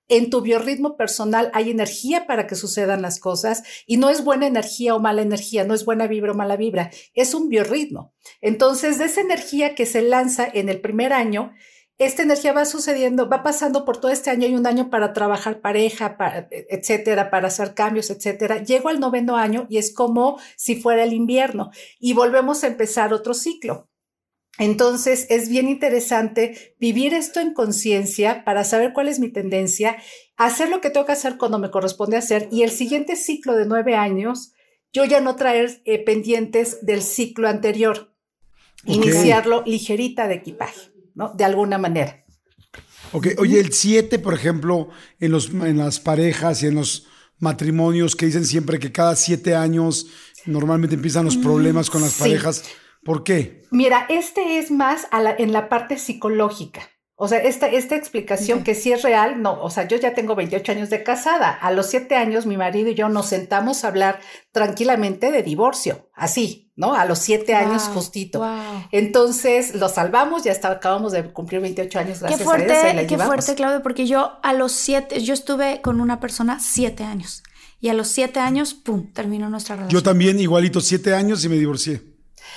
en 0.08 0.30
tu 0.30 0.40
biorritmo 0.40 0.96
personal 0.96 1.50
hay 1.54 1.70
energía 1.70 2.26
para 2.26 2.46
que 2.46 2.54
sucedan 2.54 3.02
las 3.02 3.18
cosas 3.18 3.62
y 3.86 3.96
no 3.96 4.10
es 4.10 4.24
buena 4.24 4.46
energía 4.46 4.94
o 4.94 5.00
mala 5.00 5.22
energía, 5.22 5.64
no 5.64 5.74
es 5.74 5.84
buena 5.84 6.06
vibra 6.06 6.32
o 6.32 6.34
mala 6.34 6.56
vibra, 6.56 6.90
es 7.14 7.34
un 7.34 7.48
biorritmo. 7.48 8.12
Entonces, 8.40 8.98
de 8.98 9.06
esa 9.06 9.20
energía 9.20 9.74
que 9.74 9.86
se 9.86 10.02
lanza 10.02 10.46
en 10.52 10.68
el 10.68 10.80
primer 10.80 11.12
año, 11.12 11.52
esta 11.96 12.22
energía 12.22 12.52
va 12.52 12.64
sucediendo, 12.64 13.28
va 13.28 13.44
pasando 13.44 13.84
por 13.84 13.98
todo 13.98 14.10
este 14.10 14.30
año, 14.30 14.46
hay 14.46 14.56
un 14.56 14.66
año 14.66 14.90
para 14.90 15.12
trabajar 15.12 15.60
pareja, 15.60 16.16
para, 16.16 16.48
etcétera, 16.50 17.30
para 17.30 17.46
hacer 17.46 17.74
cambios, 17.74 18.10
etcétera. 18.10 18.62
Llego 18.62 18.88
al 18.88 18.98
noveno 18.98 19.36
año 19.36 19.66
y 19.70 19.78
es 19.78 19.94
como 19.94 20.40
si 20.56 20.74
fuera 20.74 21.04
el 21.04 21.12
invierno 21.12 21.70
y 22.00 22.12
volvemos 22.12 22.64
a 22.64 22.66
empezar 22.66 23.14
otro 23.14 23.32
ciclo. 23.32 23.88
Entonces, 24.58 25.26
es 25.30 25.48
bien 25.48 25.68
interesante 25.68 26.76
vivir 26.78 27.12
esto 27.12 27.40
en 27.40 27.54
conciencia 27.54 28.44
para 28.44 28.64
saber 28.64 28.92
cuál 28.92 29.08
es 29.08 29.18
mi 29.18 29.28
tendencia, 29.28 29.96
hacer 30.36 30.68
lo 30.68 30.80
que 30.80 30.90
tengo 30.90 31.06
que 31.06 31.12
hacer 31.12 31.36
cuando 31.38 31.58
me 31.58 31.70
corresponde 31.70 32.16
hacer 32.16 32.48
y 32.52 32.62
el 32.62 32.70
siguiente 32.70 33.16
ciclo 33.16 33.56
de 33.56 33.66
nueve 33.66 33.96
años, 33.96 34.52
yo 34.92 35.04
ya 35.04 35.20
no 35.20 35.34
traer 35.34 35.82
eh, 35.84 35.98
pendientes 36.04 36.78
del 36.82 37.02
ciclo 37.02 37.48
anterior, 37.48 38.14
okay. 38.84 38.94
iniciarlo 38.94 39.64
ligerita 39.66 40.28
de 40.28 40.34
equipaje, 40.34 40.92
¿no? 41.14 41.32
De 41.34 41.44
alguna 41.44 41.78
manera. 41.78 42.24
Ok, 43.12 43.28
oye, 43.38 43.58
el 43.58 43.72
siete, 43.72 44.20
por 44.20 44.34
ejemplo, 44.34 44.88
en, 45.18 45.32
los, 45.32 45.50
en 45.50 45.78
las 45.78 45.98
parejas 45.98 46.62
y 46.62 46.66
en 46.66 46.76
los 46.76 47.06
matrimonios 47.38 48.14
que 48.14 48.26
dicen 48.26 48.44
siempre 48.44 48.78
que 48.78 48.92
cada 48.92 49.16
siete 49.16 49.54
años 49.54 50.06
normalmente 50.46 50.94
empiezan 50.94 51.24
los 51.24 51.36
problemas 51.36 51.90
con 51.90 52.02
las 52.02 52.12
sí. 52.12 52.20
parejas. 52.20 52.64
¿Por 53.04 53.22
qué? 53.22 53.62
Mira, 53.70 54.06
este 54.08 54.58
es 54.58 54.70
más 54.70 55.06
la, 55.12 55.34
en 55.36 55.52
la 55.52 55.68
parte 55.68 55.98
psicológica. 55.98 56.82
O 57.16 57.28
sea, 57.28 57.38
esta, 57.38 57.68
esta 57.68 57.94
explicación 57.94 58.60
okay. 58.60 58.74
que 58.74 58.80
sí 58.80 58.92
es 58.92 59.02
real, 59.02 59.40
no, 59.40 59.62
o 59.62 59.70
sea, 59.70 59.86
yo 59.86 59.96
ya 59.96 60.14
tengo 60.14 60.34
28 60.34 60.72
años 60.72 60.90
de 60.90 61.04
casada. 61.04 61.50
A 61.50 61.70
los 61.70 61.86
7 61.86 62.16
años 62.16 62.44
mi 62.44 62.56
marido 62.56 62.90
y 62.90 62.94
yo 62.94 63.08
nos 63.08 63.26
sentamos 63.26 63.84
a 63.84 63.88
hablar 63.88 64.18
tranquilamente 64.50 65.30
de 65.30 65.44
divorcio, 65.44 66.10
así, 66.12 66.72
¿no? 66.74 66.94
A 66.94 67.04
los 67.04 67.20
7 67.20 67.52
wow, 67.52 67.62
años 67.62 67.82
justito. 67.84 68.40
Wow. 68.40 68.88
Entonces 68.90 69.76
lo 69.76 69.88
salvamos, 69.88 70.42
ya 70.42 70.50
está, 70.50 70.72
acabamos 70.72 71.12
de 71.12 71.32
cumplir 71.32 71.60
28 71.60 71.98
años. 72.00 72.18
Qué 72.26 72.36
fuerte, 72.36 72.72
a 72.74 72.92
Dios, 72.92 73.04
qué 73.06 73.16
fuerte, 73.16 73.54
Claudio, 73.54 73.80
porque 73.82 74.06
yo 74.06 74.32
a 74.42 74.52
los 74.52 74.72
7, 74.72 75.20
yo 75.20 75.34
estuve 75.34 75.80
con 75.82 76.00
una 76.00 76.18
persona 76.18 76.58
7 76.58 77.04
años 77.04 77.44
y 77.78 77.90
a 77.90 77.94
los 77.94 78.08
7 78.08 78.40
años, 78.40 78.74
pum, 78.74 79.12
terminó 79.12 79.48
nuestra 79.48 79.76
relación. 79.76 80.00
Yo 80.00 80.02
también, 80.02 80.40
igualito, 80.40 80.80
7 80.80 81.14
años 81.14 81.44
y 81.44 81.48
me 81.48 81.56
divorcié 81.56 82.13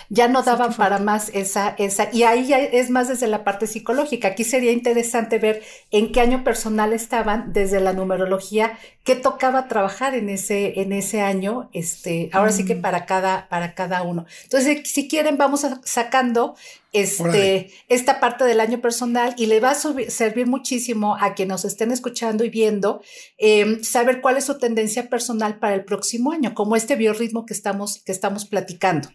ya 0.10 0.28
no 0.28 0.44
daban 0.44 0.72
sí, 0.72 0.78
para 0.78 1.00
más 1.00 1.30
esa, 1.34 1.76
esa, 1.78 2.10
y 2.12 2.24
ahí 2.24 2.48
ya 2.48 2.60
es 2.60 2.90
más 2.90 3.08
desde 3.08 3.28
la 3.28 3.44
parte 3.44 3.68
psicológica. 3.68 4.30
Aquí 4.30 4.44
sería 4.44 4.72
interesante 4.72 5.40
ver 5.40 5.64
en 5.92 6.12
qué 6.12 6.22
año 6.22 6.44
personal 6.44 6.94
estaban 6.94 7.54
desde 7.54 7.80
la 7.80 7.94
numerología, 7.94 8.78
qué 9.04 9.16
tocaba 9.16 9.68
trabajar 9.68 10.16
en 10.16 10.30
ese, 10.30 10.82
en 10.82 10.94
ese 10.94 11.22
año, 11.22 11.70
este, 11.74 12.30
ahora 12.34 12.52
mm. 12.52 12.54
sí 12.54 12.66
que 12.66 12.76
para 12.76 13.06
cada, 13.06 13.48
para 13.50 13.74
cada 13.74 14.04
uno. 14.04 14.26
Entonces, 14.44 14.82
si 14.90 15.08
quieren, 15.08 15.38
vamos 15.38 15.64
a, 15.64 15.80
sacando 15.84 16.56
este, 16.94 17.72
esta 17.90 18.20
parte 18.20 18.44
del 18.44 18.60
año 18.60 18.82
personal 18.82 19.34
y 19.38 19.46
le 19.46 19.60
va 19.60 19.72
a 19.72 19.76
subir, 19.76 20.12
servir 20.12 20.48
muchísimo 20.48 21.16
a 21.20 21.34
quienes 21.34 21.48
nos 21.48 21.66
estén 21.66 21.92
escuchando 21.92 22.44
y 22.44 22.50
viendo, 22.50 23.02
eh, 23.38 23.80
saber 23.84 24.22
cuál 24.22 24.38
es 24.38 24.46
su 24.46 24.58
tendencia 24.58 25.10
personal 25.10 25.60
para 25.60 25.76
el 25.76 25.86
próximo 25.86 26.32
año, 26.32 26.54
como 26.54 26.76
este 26.76 26.96
biorritmo 26.96 27.46
que 27.46 27.54
estamos, 27.54 28.00
que 28.04 28.12
estamos 28.12 28.46
platicando. 28.46 29.10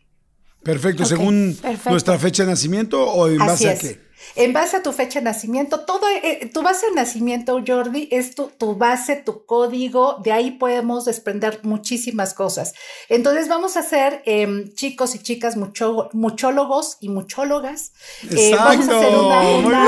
Perfecto, 0.62 1.02
okay, 1.02 1.16
según 1.16 1.56
perfecto. 1.60 1.90
nuestra 1.90 2.18
fecha 2.18 2.44
de 2.44 2.50
nacimiento 2.50 3.04
o 3.04 3.28
en 3.28 3.42
Así 3.42 3.64
base 3.66 3.68
a 3.70 3.78
qué? 3.78 4.00
En 4.36 4.52
base 4.52 4.76
a 4.76 4.82
tu 4.82 4.92
fecha 4.92 5.20
de 5.20 5.24
nacimiento, 5.24 5.80
todo, 5.80 6.06
eh, 6.08 6.50
tu 6.52 6.62
base 6.62 6.86
de 6.86 6.92
nacimiento, 6.92 7.62
Jordi, 7.66 8.08
es 8.10 8.34
tu, 8.34 8.48
tu, 8.48 8.76
base, 8.76 9.16
tu 9.16 9.44
código, 9.44 10.18
de 10.22 10.32
ahí 10.32 10.52
podemos 10.52 11.04
desprender 11.04 11.60
muchísimas 11.62 12.34
cosas. 12.34 12.72
Entonces 13.08 13.48
vamos 13.48 13.76
a 13.76 13.82
ser 13.82 14.22
eh, 14.24 14.72
chicos 14.74 15.14
y 15.14 15.18
chicas 15.18 15.56
mucho, 15.56 16.08
muchólogos 16.12 16.96
y 17.00 17.08
muchólogas. 17.08 17.92
Exacto. 18.22 18.40
Eh, 18.40 18.56
vamos 18.56 18.88
a 18.88 18.98
hacer 18.98 19.18
una, 19.18 19.50
una 19.58 19.86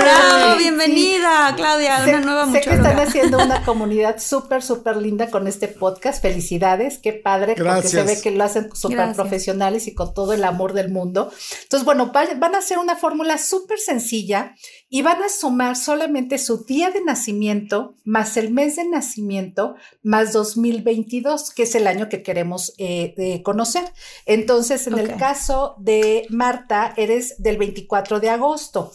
Bravo, 0.00 0.58
bienvenida, 0.58 1.48
sí. 1.50 1.54
Claudia, 1.56 2.04
sé, 2.04 2.10
una 2.10 2.20
nueva 2.20 2.46
muchóloga. 2.46 2.64
Sé 2.64 2.70
que 2.70 2.76
están 2.76 3.08
haciendo 3.08 3.38
una 3.38 3.64
comunidad 3.64 4.18
súper, 4.18 4.62
súper 4.62 4.96
linda 4.96 5.30
con 5.30 5.46
este 5.46 5.68
podcast. 5.68 6.20
Felicidades, 6.20 6.98
qué 6.98 7.12
padre, 7.12 7.54
Gracias. 7.54 7.74
porque 7.74 7.88
se 7.88 8.02
ve 8.02 8.22
que 8.22 8.36
lo 8.36 8.44
hacen 8.44 8.74
súper 8.74 9.12
profesionales 9.14 9.86
y 9.86 9.94
con 9.94 10.12
todo 10.14 10.32
el 10.32 10.44
amor 10.44 10.72
del 10.72 10.90
mundo. 10.90 11.30
Entonces, 11.62 11.84
bueno, 11.84 12.12
van 12.12 12.54
a 12.54 12.58
hacer 12.58 12.78
una 12.78 12.96
fórmula 12.96 13.33
fórmula 13.34 13.38
súper 13.38 13.78
sencilla 13.78 14.54
y 14.88 15.02
van 15.02 15.22
a 15.22 15.28
sumar 15.28 15.76
solamente 15.76 16.38
su 16.38 16.64
día 16.64 16.90
de 16.90 17.02
nacimiento 17.02 17.94
más 18.04 18.36
el 18.36 18.52
mes 18.52 18.76
de 18.76 18.84
nacimiento 18.88 19.76
más 20.02 20.32
2022, 20.32 21.50
que 21.52 21.64
es 21.64 21.74
el 21.74 21.86
año 21.86 22.08
que 22.08 22.22
queremos 22.22 22.74
eh, 22.78 23.42
conocer. 23.42 23.84
Entonces, 24.26 24.86
en 24.86 24.98
el 24.98 25.16
caso 25.16 25.76
de 25.78 26.26
Marta, 26.30 26.94
eres 26.96 27.42
del 27.42 27.58
24 27.58 28.20
de 28.20 28.30
agosto. 28.30 28.92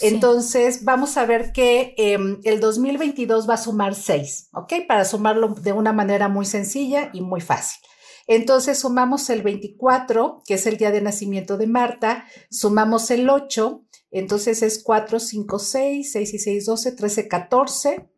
Entonces, 0.00 0.84
vamos 0.84 1.16
a 1.16 1.24
ver 1.24 1.52
que 1.52 1.94
em, 1.96 2.40
el 2.42 2.58
2022 2.58 3.48
va 3.48 3.54
a 3.54 3.58
sumar 3.58 3.94
6, 3.94 4.48
¿ok? 4.52 4.72
Para 4.88 5.04
sumarlo 5.04 5.48
de 5.48 5.72
una 5.72 5.92
manera 5.92 6.28
muy 6.28 6.46
sencilla 6.46 7.10
y 7.12 7.20
muy 7.20 7.40
fácil. 7.40 7.80
Entonces 8.26 8.78
sumamos 8.78 9.28
el 9.30 9.42
24, 9.42 10.42
que 10.46 10.54
es 10.54 10.66
el 10.66 10.76
día 10.76 10.90
de 10.90 11.02
nacimiento 11.02 11.56
de 11.56 11.66
Marta, 11.66 12.26
sumamos 12.50 13.10
el 13.10 13.28
8, 13.28 13.84
entonces 14.10 14.62
es 14.62 14.82
4, 14.82 15.18
5, 15.20 15.58
6, 15.58 16.12
6 16.12 16.34
y 16.34 16.38
6, 16.38 16.66
12, 16.66 16.92
13, 16.92 17.28
14. 17.28 18.08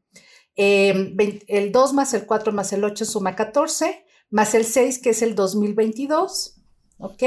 el 0.57 1.73
2 1.73 1.93
más 1.93 2.15
el 2.15 2.27
4 2.27 2.53
más 2.53 2.73
el 2.73 2.85
8 2.85 3.05
suma 3.05 3.35
14, 3.35 4.05
más 4.31 4.55
el 4.55 4.65
6, 4.65 5.01
que 5.01 5.11
es 5.11 5.23
el 5.23 5.35
2022, 5.35 6.61
¿ok? 6.99 7.23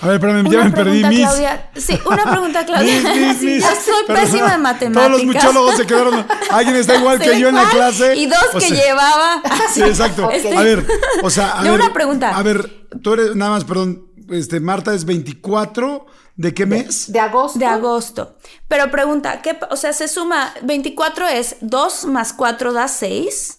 A 0.00 0.06
ver, 0.06 0.14
espérame, 0.16 0.50
ya 0.50 0.64
me 0.64 0.70
perdí, 0.70 1.04
Miss. 1.04 1.20
Claudia. 1.20 1.70
Sí, 1.76 1.98
una 2.06 2.30
pregunta, 2.30 2.64
Claudia. 2.64 3.02
Miss, 3.02 3.40
Yo 3.62 3.68
soy 3.68 4.16
pésima 4.16 4.54
en 4.54 4.62
matemáticas. 4.62 4.92
Todos 4.92 5.10
los 5.10 5.24
muchólogos 5.24 5.76
se 5.76 5.86
quedaron. 5.86 6.26
Alguien 6.50 6.76
está 6.76 6.96
igual 6.96 7.18
que 7.18 7.38
yo 7.38 7.48
en 7.48 7.56
la 7.56 7.68
clase. 7.68 8.16
Y 8.16 8.26
dos 8.26 8.38
que 8.58 8.70
llevaba. 8.70 9.42
Sí, 9.72 9.82
exacto. 9.82 10.30
Este, 10.30 10.56
a 10.56 10.62
ver, 10.62 10.86
o 11.22 11.30
sea, 11.30 11.58
a 11.58 11.62
ver. 11.62 11.72
una 11.72 11.92
pregunta. 11.92 12.36
A 12.36 12.42
ver, 12.42 12.88
tú 13.02 13.14
eres, 13.14 13.36
nada 13.36 13.52
más, 13.52 13.64
perdón. 13.64 14.06
Este, 14.30 14.60
Marta 14.60 14.94
es 14.94 15.04
24. 15.04 16.06
¿De 16.36 16.54
qué 16.54 16.64
mes? 16.64 17.12
De, 17.12 17.20
agosto. 17.20 17.58
De 17.58 17.66
agosto. 17.66 18.36
Pero 18.66 18.90
pregunta, 18.90 19.42
¿qué, 19.42 19.58
o 19.68 19.76
sea, 19.76 19.92
se 19.92 20.08
suma, 20.08 20.54
24 20.62 21.28
es 21.28 21.56
2 21.60 22.06
más 22.06 22.32
4 22.32 22.72
da 22.72 22.88
6. 22.88 23.58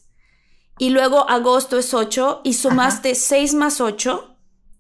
Y 0.79 0.89
luego 0.89 1.29
agosto 1.29 1.77
es 1.77 1.93
8 1.93 2.41
y 2.43 2.53
sumaste 2.55 3.13
6 3.13 3.53
más 3.53 3.81
8, 3.81 4.35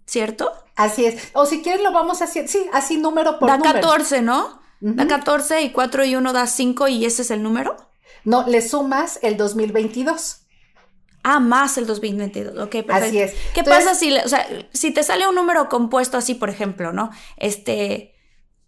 ¿cierto? 0.07 0.51
Así 0.83 1.05
es. 1.05 1.29
O 1.33 1.45
si 1.45 1.61
quieres 1.61 1.81
lo 1.81 1.91
vamos 1.91 2.21
a 2.21 2.25
hacer, 2.25 2.47
sí, 2.47 2.65
así 2.73 2.97
número 2.97 3.39
por 3.39 3.49
número. 3.49 3.73
Da 3.73 3.81
14, 3.81 4.21
¿no? 4.21 4.61
Da 4.79 5.07
14 5.07 5.61
y 5.61 5.71
4 5.71 6.05
y 6.05 6.15
1 6.15 6.33
da 6.33 6.47
5 6.47 6.87
y 6.87 7.05
ese 7.05 7.21
es 7.21 7.31
el 7.31 7.43
número. 7.43 7.77
No, 8.23 8.47
le 8.47 8.61
sumas 8.61 9.19
el 9.21 9.37
2022. 9.37 10.37
Ah, 11.23 11.39
más 11.39 11.77
el 11.77 11.85
2022. 11.85 12.57
Ok, 12.57 12.71
perfecto. 12.71 12.93
Así 12.93 13.19
es. 13.19 13.33
¿Qué 13.53 13.63
pasa 13.63 13.93
si, 13.93 14.11
o 14.17 14.27
sea, 14.27 14.47
si 14.73 14.91
te 14.91 15.03
sale 15.03 15.27
un 15.27 15.35
número 15.35 15.69
compuesto 15.69 16.17
así, 16.17 16.33
por 16.33 16.49
ejemplo, 16.49 16.93
¿no? 16.93 17.11
Este. 17.37 18.15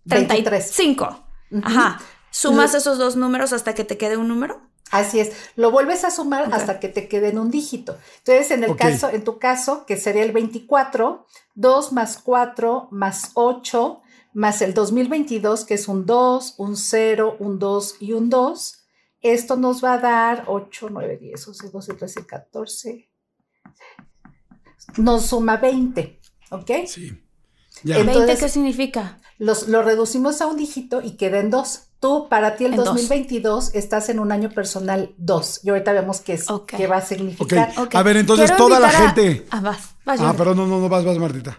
35. 0.08 1.26
Ajá. 1.64 2.00
¿Sumas 2.30 2.74
esos 2.74 2.98
dos 2.98 3.16
números 3.16 3.54
hasta 3.54 3.74
que 3.74 3.84
te 3.84 3.98
quede 3.98 4.18
un 4.18 4.28
número? 4.28 4.62
Así 4.94 5.20
es, 5.20 5.32
lo 5.56 5.72
vuelves 5.72 6.04
a 6.04 6.12
sumar 6.12 6.54
hasta 6.54 6.80
que 6.80 6.88
te 6.88 7.08
quede 7.08 7.30
en 7.30 7.40
un 7.40 7.50
dígito. 7.50 7.98
Entonces, 8.20 8.52
en 8.52 8.64
el 8.64 8.76
caso, 8.76 9.10
en 9.10 9.24
tu 9.24 9.40
caso, 9.40 9.88
que 9.88 9.98
sería 9.98 10.22
el 10.22 10.32
24, 10.32 11.26
2 11.56 11.94
más 11.94 12.20
4 12.24 12.90
más 12.92 13.32
8 13.34 14.02
más 14.34 14.62
el 14.62 14.76
2022, 14.76 15.66
que 15.66 15.74
es 15.74 15.88
un 15.88 16.06
2, 16.06 16.56
un 16.60 16.78
0, 16.78 17.38
un 17.40 17.58
2 17.58 17.96
y 18.02 18.14
un 18.14 18.30
2. 18.30 18.86
Esto 19.22 19.56
nos 19.56 19.84
va 19.84 19.94
a 19.94 19.98
dar 19.98 20.44
8, 20.46 20.90
9, 20.92 21.18
10, 21.18 21.48
11, 21.48 21.70
12, 21.72 21.94
13, 21.96 22.26
14. 22.28 23.10
Nos 24.98 25.26
suma 25.26 25.58
20, 25.58 26.20
¿ok? 26.52 26.72
Sí. 26.86 27.20
¿20 27.84 28.38
qué 28.38 28.48
significa? 28.48 29.20
Los, 29.40 29.68
lo 29.70 29.82
reducimos 29.82 30.40
a 30.42 30.46
un 30.46 30.58
dígito 30.58 31.02
y 31.02 31.18
queda 31.18 31.40
en 31.40 31.50
2. 31.50 31.93
Tú, 32.04 32.28
para 32.28 32.58
ti, 32.58 32.66
el 32.66 32.76
2022 32.76 33.74
estás 33.76 34.10
en 34.10 34.20
un 34.20 34.34
año 34.34 34.50
personal 34.50 35.12
2. 35.20 35.62
Y 35.64 35.70
ahorita 35.70 35.94
vemos 35.94 36.20
qué, 36.20 36.34
es, 36.34 36.48
qué 36.68 36.86
va 36.86 36.98
a 36.98 37.02
significar. 37.02 37.72
A 37.94 38.04
ver, 38.04 38.18
entonces 38.18 38.54
toda 38.58 38.78
la 38.78 38.90
gente. 38.90 39.46
Ah, 39.50 39.62
vas, 39.62 39.96
vas. 40.04 40.20
Ah, 40.20 40.34
perdón, 40.38 40.58
no, 40.58 40.68
no, 40.68 40.82
no, 40.82 40.90
vas, 40.90 41.06
vas, 41.06 41.18
Martita. 41.18 41.58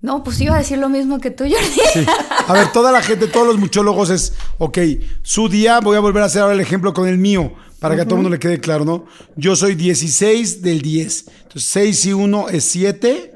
No, 0.00 0.22
pues 0.22 0.40
iba 0.40 0.54
a 0.54 0.58
decir 0.58 0.78
lo 0.78 0.88
mismo 0.88 1.18
que 1.18 1.32
tú, 1.32 1.42
Jordi. 1.42 1.80
Sí. 1.92 2.06
A 2.46 2.52
ver, 2.52 2.70
toda 2.70 2.92
la 2.92 3.02
gente, 3.02 3.26
todos 3.26 3.48
los 3.48 3.58
muchólogos 3.58 4.10
es, 4.10 4.32
ok, 4.58 4.78
su 5.22 5.48
día, 5.48 5.80
voy 5.80 5.96
a 5.96 6.00
volver 6.00 6.22
a 6.22 6.26
hacer 6.26 6.42
ahora 6.42 6.54
el 6.54 6.60
ejemplo 6.60 6.94
con 6.94 7.08
el 7.08 7.18
mío, 7.18 7.52
para 7.80 7.96
que 7.96 8.02
a 8.02 8.04
todo 8.04 8.14
el 8.14 8.22
mundo 8.22 8.30
le 8.30 8.38
quede 8.38 8.60
claro, 8.60 8.84
¿no? 8.84 9.06
Yo 9.34 9.56
soy 9.56 9.74
16 9.74 10.62
del 10.62 10.82
10. 10.82 11.24
Entonces, 11.42 11.64
6 11.64 12.06
y 12.06 12.12
1 12.12 12.48
es 12.50 12.64
7 12.64 13.35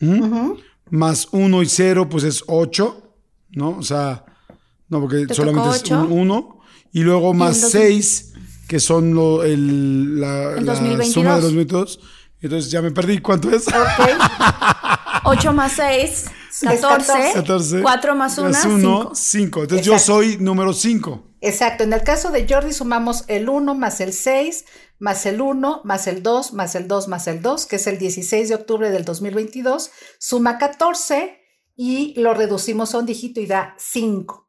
¿Mm? 0.00 0.52
Más 0.90 1.28
1 1.32 1.62
y 1.62 1.66
0, 1.66 2.08
pues 2.08 2.24
es 2.24 2.44
8, 2.46 3.02
¿no? 3.52 3.70
O 3.70 3.82
sea, 3.82 4.24
no, 4.88 5.00
porque 5.00 5.26
solamente 5.34 5.76
es 5.76 5.90
1. 5.90 6.60
Y 6.92 7.00
luego 7.00 7.34
más 7.34 7.70
6, 7.70 8.34
que 8.68 8.80
son 8.80 9.14
lo, 9.14 9.42
el, 9.44 10.20
la, 10.20 10.54
el 10.54 10.66
la 10.66 11.04
suma 11.04 11.36
de 11.36 11.42
los 11.42 11.52
métodos. 11.52 12.00
Entonces 12.40 12.70
ya 12.70 12.82
me 12.82 12.90
perdí. 12.90 13.18
¿Cuánto 13.18 13.50
es? 13.50 13.66
Ok. 13.68 13.74
8 15.24 15.52
más 15.52 15.72
6, 15.72 16.26
14. 16.62 17.32
14 17.34 17.82
4 17.82 18.14
más 18.14 18.38
1, 18.38 18.54
5. 18.54 19.12
5. 19.14 19.62
Entonces 19.62 19.86
Exacto. 19.86 19.98
yo 19.98 19.98
soy 19.98 20.36
número 20.38 20.72
5. 20.72 21.24
Exacto. 21.40 21.84
En 21.84 21.92
el 21.92 22.02
caso 22.02 22.30
de 22.30 22.46
Jordi 22.48 22.72
sumamos 22.72 23.24
el 23.26 23.48
1 23.48 23.74
más 23.74 24.00
el 24.00 24.12
6 24.12 24.64
más 24.98 25.26
el 25.26 25.40
1, 25.40 25.82
más 25.84 26.06
el 26.06 26.22
2, 26.22 26.52
más 26.52 26.74
el 26.74 26.88
2, 26.88 27.08
más 27.08 27.26
el 27.26 27.42
2, 27.42 27.66
que 27.66 27.76
es 27.76 27.86
el 27.86 27.98
16 27.98 28.48
de 28.48 28.54
octubre 28.54 28.90
del 28.90 29.04
2022, 29.04 29.90
suma 30.18 30.58
14 30.58 31.38
y 31.76 32.18
lo 32.18 32.32
reducimos 32.34 32.94
a 32.94 32.98
un 32.98 33.06
dígito 33.06 33.40
y 33.40 33.46
da 33.46 33.74
5. 33.78 34.45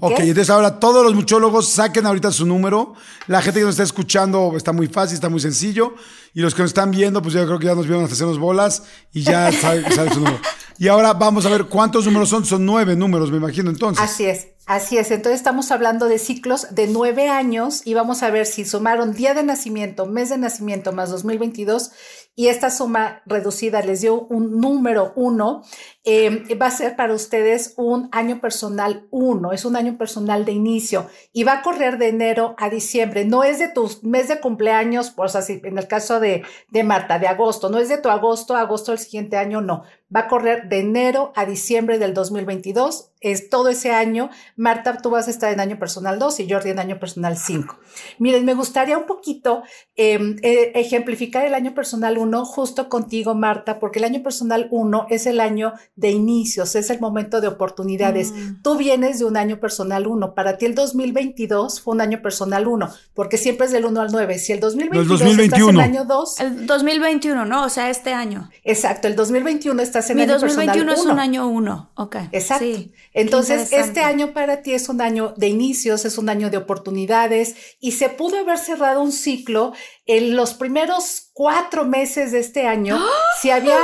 Ok, 0.00 0.18
entonces 0.20 0.50
ahora 0.50 0.78
todos 0.78 1.04
los 1.04 1.14
muchólogos 1.14 1.68
saquen 1.68 2.06
ahorita 2.06 2.32
su 2.32 2.46
número. 2.46 2.94
La 3.26 3.40
gente 3.42 3.60
que 3.60 3.66
nos 3.66 3.74
está 3.74 3.84
escuchando 3.84 4.54
está 4.56 4.72
muy 4.72 4.88
fácil, 4.88 5.14
está 5.14 5.28
muy 5.28 5.40
sencillo. 5.40 5.94
Y 6.34 6.40
los 6.40 6.54
que 6.54 6.62
nos 6.62 6.70
están 6.70 6.90
viendo, 6.90 7.22
pues 7.22 7.34
yo 7.34 7.44
creo 7.46 7.58
que 7.58 7.66
ya 7.66 7.74
nos 7.74 7.86
vieron 7.86 8.04
hasta 8.04 8.14
hacernos 8.14 8.38
bolas 8.38 8.82
y 9.12 9.22
ya 9.22 9.50
saben 9.60 9.90
sabe 9.92 10.10
su 10.12 10.20
número. 10.20 10.40
Y 10.78 10.88
ahora 10.88 11.14
vamos 11.14 11.46
a 11.46 11.48
ver 11.48 11.64
cuántos 11.64 12.04
números 12.04 12.28
son. 12.28 12.44
Son 12.44 12.64
nueve 12.64 12.96
números, 12.96 13.30
me 13.30 13.38
imagino 13.38 13.70
entonces. 13.70 14.04
Así 14.04 14.26
es. 14.26 14.48
Así 14.66 14.98
es, 14.98 15.12
entonces 15.12 15.38
estamos 15.38 15.70
hablando 15.70 16.08
de 16.08 16.18
ciclos 16.18 16.74
de 16.74 16.88
nueve 16.88 17.28
años 17.28 17.82
y 17.86 17.94
vamos 17.94 18.24
a 18.24 18.30
ver 18.30 18.46
si 18.46 18.64
sumaron 18.64 19.14
día 19.14 19.32
de 19.32 19.44
nacimiento, 19.44 20.06
mes 20.06 20.28
de 20.28 20.38
nacimiento 20.38 20.92
más 20.92 21.08
2022 21.08 21.92
y 22.34 22.48
esta 22.48 22.70
suma 22.70 23.22
reducida 23.26 23.80
les 23.80 24.00
dio 24.00 24.22
un 24.22 24.60
número 24.60 25.12
uno, 25.14 25.62
eh, 26.04 26.54
va 26.56 26.66
a 26.66 26.70
ser 26.70 26.96
para 26.96 27.14
ustedes 27.14 27.74
un 27.76 28.08
año 28.10 28.40
personal 28.40 29.06
uno, 29.10 29.52
es 29.52 29.64
un 29.64 29.76
año 29.76 29.96
personal 29.96 30.44
de 30.44 30.52
inicio 30.52 31.06
y 31.32 31.44
va 31.44 31.54
a 31.54 31.62
correr 31.62 31.96
de 31.96 32.08
enero 32.08 32.56
a 32.58 32.68
diciembre. 32.68 33.24
No 33.24 33.44
es 33.44 33.60
de 33.60 33.68
tu 33.68 33.88
mes 34.02 34.26
de 34.26 34.40
cumpleaños, 34.40 35.10
pues 35.10 35.34
así, 35.36 35.60
en 35.64 35.78
el 35.78 35.86
caso 35.86 36.18
de, 36.18 36.42
de 36.70 36.84
Marta, 36.84 37.20
de 37.20 37.28
agosto, 37.28 37.70
no 37.70 37.78
es 37.78 37.88
de 37.88 37.98
tu 37.98 38.10
agosto 38.10 38.56
agosto 38.56 38.90
del 38.92 38.98
siguiente 38.98 39.36
año, 39.36 39.60
no. 39.60 39.84
Va 40.14 40.20
a 40.20 40.28
correr 40.28 40.68
de 40.68 40.78
enero 40.78 41.32
a 41.34 41.46
diciembre 41.46 41.98
del 41.98 42.14
2022. 42.14 43.10
Es 43.20 43.50
todo 43.50 43.70
ese 43.70 43.90
año. 43.90 44.30
Marta, 44.54 44.98
tú 44.98 45.10
vas 45.10 45.26
a 45.26 45.30
estar 45.30 45.52
en 45.52 45.58
año 45.58 45.80
personal 45.80 46.20
2 46.20 46.40
y 46.40 46.48
Jordi 46.48 46.70
en 46.70 46.78
año 46.78 47.00
personal 47.00 47.36
5. 47.36 47.76
Miren, 48.18 48.44
me 48.44 48.54
gustaría 48.54 48.96
un 48.98 49.06
poquito 49.06 49.64
eh, 49.96 50.36
ejemplificar 50.74 51.44
el 51.44 51.54
año 51.54 51.74
personal 51.74 52.18
1 52.18 52.44
justo 52.44 52.88
contigo, 52.88 53.34
Marta, 53.34 53.80
porque 53.80 53.98
el 53.98 54.04
año 54.04 54.22
personal 54.22 54.68
1 54.70 55.06
es 55.10 55.26
el 55.26 55.40
año 55.40 55.72
de 55.96 56.10
inicios, 56.10 56.76
es 56.76 56.90
el 56.90 57.00
momento 57.00 57.40
de 57.40 57.48
oportunidades. 57.48 58.30
Mm. 58.30 58.62
Tú 58.62 58.76
vienes 58.76 59.18
de 59.18 59.24
un 59.24 59.36
año 59.36 59.58
personal 59.58 60.06
1, 60.06 60.34
para 60.34 60.56
ti 60.56 60.66
el 60.66 60.76
2022 60.76 61.80
fue 61.80 61.94
un 61.94 62.02
año 62.02 62.22
personal 62.22 62.68
1, 62.68 62.90
porque 63.14 63.38
siempre 63.38 63.66
es 63.66 63.72
del 63.72 63.86
1 63.86 64.00
al 64.02 64.12
9. 64.12 64.38
Si 64.38 64.52
el 64.52 64.60
2022 64.60 65.20
estás 65.20 65.36
2021. 65.36 65.70
en 65.70 65.80
año 65.80 66.04
2, 66.04 66.40
El 66.40 66.66
2021, 66.66 67.44
¿no? 67.44 67.64
O 67.64 67.68
sea, 67.70 67.90
este 67.90 68.12
año. 68.12 68.50
exacto, 68.62 69.08
el 69.08 69.16
2021 69.16 69.82
estás 69.98 70.10
en 70.10 70.16
Mi 70.16 70.22
año 70.24 70.38
2021 70.38 70.86
personal 70.86 70.98
es 70.98 71.04
1. 71.04 71.12
un 71.12 71.18
año 71.18 71.48
uno. 71.48 71.90
Ok. 71.94 72.16
Exacto. 72.32 72.64
Sí, 72.64 72.92
Entonces, 73.12 73.72
este 73.72 74.00
año 74.00 74.32
para 74.32 74.62
ti 74.62 74.72
es 74.72 74.88
un 74.88 75.00
año 75.00 75.34
de 75.36 75.48
inicios, 75.48 76.04
es 76.04 76.18
un 76.18 76.28
año 76.28 76.50
de 76.50 76.58
oportunidades 76.58 77.56
y 77.80 77.92
se 77.92 78.08
pudo 78.08 78.38
haber 78.38 78.58
cerrado 78.58 79.02
un 79.02 79.12
ciclo 79.12 79.72
en 80.04 80.36
los 80.36 80.54
primeros 80.54 81.30
cuatro 81.32 81.84
meses 81.84 82.32
de 82.32 82.40
este 82.40 82.66
año, 82.66 82.98
si 83.40 83.50
había 83.50 83.78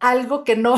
algo 0.00 0.44
que 0.44 0.56
no, 0.56 0.76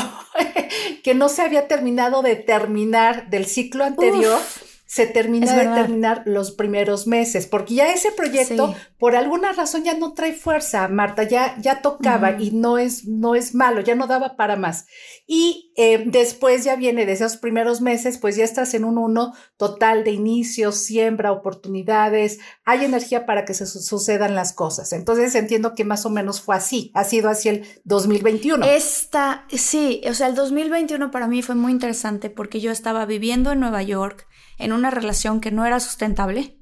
que 1.04 1.14
no 1.14 1.28
se 1.28 1.42
había 1.42 1.68
terminado 1.68 2.22
de 2.22 2.36
terminar 2.36 3.28
del 3.28 3.46
ciclo 3.46 3.84
anterior. 3.84 4.38
Uf, 4.38 4.69
se 4.92 5.06
termina 5.06 5.54
de 5.54 5.66
terminar 5.66 6.24
los 6.26 6.50
primeros 6.50 7.06
meses, 7.06 7.46
porque 7.46 7.74
ya 7.76 7.92
ese 7.92 8.10
proyecto, 8.10 8.74
Sí. 8.74 8.74
por 8.98 9.14
alguna 9.14 9.52
razón, 9.52 9.84
ya 9.84 9.94
no 9.96 10.14
trae 10.14 10.32
fuerza, 10.32 10.88
Marta, 10.88 11.22
ya, 11.22 11.54
ya 11.60 11.80
tocaba 11.80 12.40
y 12.40 12.50
no 12.50 12.76
es, 12.76 13.06
no 13.06 13.36
es 13.36 13.54
malo, 13.54 13.82
ya 13.82 13.94
no 13.94 14.08
daba 14.08 14.34
para 14.36 14.56
más. 14.56 14.86
Y 15.28 15.72
eh, 15.76 16.02
después 16.06 16.64
ya 16.64 16.74
viene 16.74 17.06
de 17.06 17.12
esos 17.12 17.36
primeros 17.36 17.80
meses, 17.80 18.18
pues 18.18 18.34
ya 18.34 18.42
estás 18.42 18.74
en 18.74 18.82
un 18.84 18.98
uno 18.98 19.32
total 19.56 20.02
de 20.02 20.10
inicio, 20.10 20.72
siembra, 20.72 21.30
oportunidades, 21.30 22.40
hay 22.64 22.84
energía 22.84 23.26
para 23.26 23.44
que 23.44 23.54
se 23.54 23.66
su- 23.66 23.78
sucedan 23.80 24.34
las 24.34 24.52
cosas. 24.52 24.92
Entonces 24.92 25.36
entiendo 25.36 25.76
que 25.76 25.84
más 25.84 26.04
o 26.04 26.10
menos 26.10 26.40
fue 26.40 26.56
así, 26.56 26.90
ha 26.94 27.04
sido 27.04 27.28
así 27.28 27.48
el 27.48 27.64
2021. 27.84 28.66
Esta, 28.66 29.46
sí, 29.50 30.02
o 30.08 30.14
sea, 30.14 30.26
el 30.26 30.34
2021 30.34 31.12
para 31.12 31.28
mí 31.28 31.42
fue 31.42 31.54
muy 31.54 31.70
interesante 31.70 32.28
porque 32.28 32.58
yo 32.60 32.72
estaba 32.72 33.06
viviendo 33.06 33.52
en 33.52 33.60
Nueva 33.60 33.84
York 33.84 34.26
en 34.60 34.72
una 34.72 34.90
relación 34.90 35.40
que 35.40 35.50
no 35.50 35.64
era 35.66 35.80
sustentable 35.80 36.58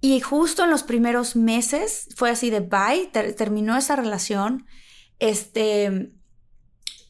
y 0.00 0.20
justo 0.20 0.64
en 0.64 0.70
los 0.70 0.82
primeros 0.82 1.36
meses 1.36 2.08
fue 2.16 2.30
así 2.30 2.50
de 2.50 2.60
bye, 2.60 3.08
ter- 3.12 3.34
terminó 3.34 3.76
esa 3.76 3.94
relación. 3.96 4.66
Este, 5.18 6.12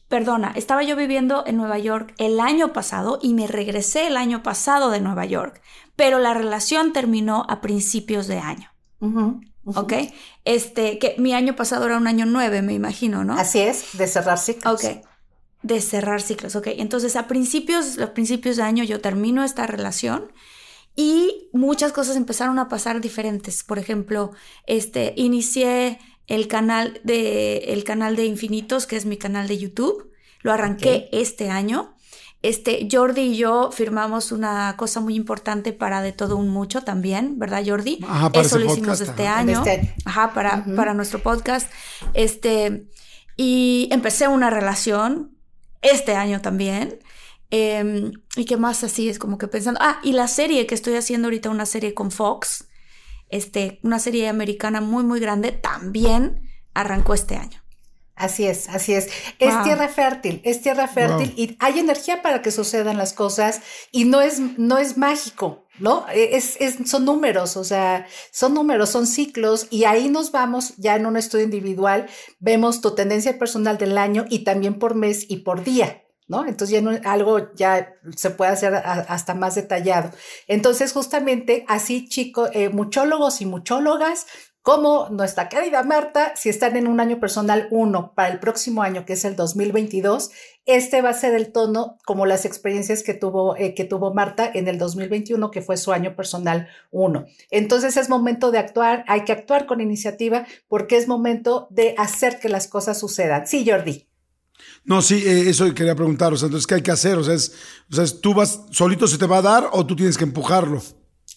perdona, 0.07 0.53
estaba 0.55 0.83
yo 0.83 0.95
viviendo 0.95 1.43
en 1.47 1.57
Nueva 1.57 1.79
York 1.79 2.13
el 2.19 2.39
año 2.39 2.71
pasado 2.71 3.17
y 3.21 3.33
me 3.33 3.47
regresé 3.47 4.05
el 4.05 4.15
año 4.17 4.43
pasado 4.43 4.91
de 4.91 5.01
Nueva 5.01 5.25
York, 5.25 5.61
pero 5.95 6.19
la 6.19 6.33
relación 6.35 6.93
terminó 6.93 7.45
a 7.49 7.61
principios 7.61 8.27
de 8.27 8.37
año, 8.37 8.69
ujú. 8.99 9.41
¿ok? 9.65 9.93
Este, 10.45 10.99
que 10.99 11.15
mi 11.17 11.33
año 11.33 11.55
pasado 11.55 11.85
era 11.85 11.97
un 11.97 12.05
año 12.05 12.27
nueve, 12.27 12.61
me 12.61 12.73
imagino, 12.73 13.23
¿no? 13.23 13.33
Así 13.33 13.59
es, 13.59 13.97
de 13.97 14.05
cerrar 14.05 14.37
ciclos. 14.37 14.83
Ok. 14.83 15.03
De 15.63 15.81
cerrar 15.81 16.21
ciclos, 16.21 16.55
ok. 16.55 16.67
Entonces, 16.77 17.15
a 17.15 17.27
principios, 17.27 17.97
a 17.97 18.13
principios 18.13 18.57
de 18.57 18.63
año 18.63 18.83
yo 18.83 19.01
termino 19.01 19.43
esta 19.43 19.65
relación 19.65 20.31
y 20.95 21.49
muchas 21.53 21.91
cosas 21.91 22.15
empezaron 22.15 22.59
a 22.59 22.69
pasar 22.69 23.01
diferentes. 23.01 23.63
Por 23.63 23.79
ejemplo, 23.79 24.31
este, 24.67 25.13
inicié 25.17 25.99
el 26.27 26.47
canal 26.47 27.01
de, 27.03 27.57
el 27.69 27.83
canal 27.83 28.15
de 28.15 28.25
Infinitos, 28.25 28.85
que 28.85 28.95
es 28.95 29.05
mi 29.05 29.17
canal 29.17 29.47
de 29.47 29.57
YouTube. 29.57 30.11
Lo 30.41 30.51
arranqué 30.51 31.09
este 31.11 31.49
año. 31.49 31.95
Este, 32.41 32.89
Jordi 32.91 33.21
y 33.21 33.37
yo 33.37 33.71
firmamos 33.71 34.33
una 34.33 34.75
cosa 34.77 34.99
muy 34.99 35.15
importante 35.15 35.71
para 35.71 36.01
De 36.01 36.11
Todo 36.11 36.35
Un 36.35 36.49
Mucho 36.49 36.81
también, 36.83 37.39
¿verdad, 37.39 37.63
Jordi? 37.65 37.99
Ajá, 38.05 38.29
para 38.31 38.45
Eso 38.45 38.59
lo 38.59 38.65
hicimos 38.65 38.99
podcast, 38.99 39.09
este 39.09 39.27
ajá. 39.27 39.39
año. 39.39 39.63
Este. 39.65 39.95
Ajá, 40.03 40.33
para, 40.33 40.65
para 40.75 40.93
nuestro 40.93 41.19
podcast. 41.19 41.71
Este, 42.13 42.89
y 43.37 43.87
empecé 43.91 44.27
una 44.27 44.49
relación 44.49 45.32
este 45.83 46.15
año 46.15 46.41
también. 46.41 46.99
Eh, 47.51 48.11
y 48.35 48.45
qué 48.45 48.57
más 48.57 48.83
así 48.83 49.09
es 49.09 49.19
como 49.19 49.37
que 49.37 49.47
pensando. 49.47 49.79
Ah, 49.83 49.99
y 50.03 50.13
la 50.13 50.27
serie 50.27 50.65
que 50.65 50.73
estoy 50.75 50.95
haciendo 50.95 51.27
ahorita, 51.27 51.49
una 51.51 51.67
serie 51.67 51.93
con 51.93 52.09
Fox, 52.09 52.67
este, 53.29 53.79
una 53.83 53.99
serie 53.99 54.27
americana 54.27 54.81
muy, 54.81 55.03
muy 55.03 55.19
grande, 55.19 55.51
también 55.51 56.41
arrancó 56.73 57.13
este 57.13 57.35
año. 57.35 57.61
Así 58.15 58.45
es, 58.45 58.69
así 58.69 58.93
es. 58.93 59.07
Es 59.39 59.53
Wow. 59.55 59.63
tierra 59.63 59.87
fértil, 59.87 60.41
es 60.43 60.61
tierra 60.61 60.87
fértil 60.87 61.29
Wow. 61.29 61.35
y 61.37 61.57
hay 61.59 61.79
energía 61.79 62.21
para 62.21 62.41
que 62.43 62.51
sucedan 62.51 62.97
las 62.97 63.13
cosas 63.13 63.61
y 63.91 64.05
no 64.05 64.21
es, 64.21 64.39
no 64.39 64.77
es 64.77 64.97
mágico, 64.97 65.62
¿no? 65.79 66.05
E, 66.13 66.35
Es, 66.37 66.57
son 66.85 67.05
números, 67.05 67.57
o 67.57 67.63
sea, 67.63 68.05
son 68.31 68.53
números, 68.53 68.89
son 68.89 69.07
ciclos 69.07 69.67
y 69.69 69.85
ahí 69.85 70.09
nos 70.09 70.31
vamos 70.31 70.73
ya 70.77 70.95
en 70.95 71.05
un 71.05 71.17
estudio 71.17 71.45
individual, 71.45 72.07
vemos 72.39 72.81
tu 72.81 72.95
tendencia 72.95 73.37
personal 73.39 73.77
del 73.77 73.97
año 73.97 74.25
y 74.29 74.43
también 74.43 74.79
por 74.79 74.95
mes 74.95 75.25
y 75.29 75.37
por 75.37 75.63
día. 75.63 75.99
¿No? 76.25 76.45
Entonces 76.47 76.69
ya 76.69 76.81
no- 76.81 76.97
algo 77.03 77.53
ya 77.53 77.95
se 78.15 78.29
puede 78.29 78.51
hacer 78.51 78.73
hasta 78.75 79.35
más 79.35 79.55
detallado. 79.55 80.09
Entonces, 80.47 80.93
justamente 80.93 81.65
así, 81.67 82.07
chicos, 82.07 82.49
eh, 82.53 82.69
muchólogos 82.69 83.41
y 83.41 83.45
muchólogas, 83.45 84.25
como 84.61 85.09
nuestra 85.09 85.49
querida 85.49 85.83
Marta, 85.83 86.33
si 86.37 86.47
están 86.47 86.77
en 86.77 86.87
un 86.87 87.01
año 87.01 87.19
personal 87.19 87.67
1 87.71 88.13
para 88.15 88.29
el 88.29 88.39
próximo 88.39 88.81
año, 88.83 89.05
que 89.05 89.13
es 89.13 89.25
el 89.25 89.35
2022, 89.35 90.31
este 90.65 91.01
va 91.01 91.09
a 91.09 91.13
ser 91.13 91.33
el 91.33 91.51
tono 91.51 91.97
como 92.05 92.25
las 92.25 92.45
experiencias 92.45 93.03
que 93.03 93.13
tuvo, 93.13 93.55
eh, 93.57 93.73
que 93.73 93.83
tuvo 93.83 94.13
Marta 94.13 94.49
en 94.53 94.67
el 94.67 94.77
2021, 94.77 95.51
que 95.51 95.61
fue 95.61 95.77
su 95.77 95.91
año 95.91 96.15
personal 96.15 96.67
1. 96.91 97.25
Entonces 97.51 97.97
es 97.97 98.09
momento 98.09 98.51
de 98.51 98.59
actuar, 98.59 99.03
hay 99.07 99.23
que 99.25 99.33
actuar 99.33 99.65
con 99.65 99.81
iniciativa 99.81 100.45
porque 100.67 100.97
es 100.97 101.07
momento 101.07 101.67
de 101.69 101.95
hacer 101.97 102.39
que 102.39 102.49
las 102.49 102.67
cosas 102.67 102.99
sucedan. 102.99 103.47
Sí, 103.47 103.65
Jordi. 103.67 104.07
No, 104.85 105.01
sí, 105.01 105.23
eh, 105.25 105.49
eso 105.49 105.73
quería 105.73 105.95
preguntar. 105.95 106.33
O 106.33 106.37
sea, 106.37 106.47
entonces, 106.47 106.67
¿qué 106.67 106.75
hay 106.75 106.81
que 106.81 106.91
hacer? 106.91 107.17
O 107.17 107.23
sea, 107.23 107.33
es, 107.33 107.53
o 107.91 107.95
sea, 107.95 108.05
¿tú 108.21 108.33
vas 108.33 108.61
solito 108.71 109.07
se 109.07 109.17
te 109.17 109.25
va 109.25 109.37
a 109.37 109.41
dar 109.41 109.69
o 109.71 109.85
tú 109.85 109.95
tienes 109.95 110.17
que 110.17 110.23
empujarlo? 110.23 110.81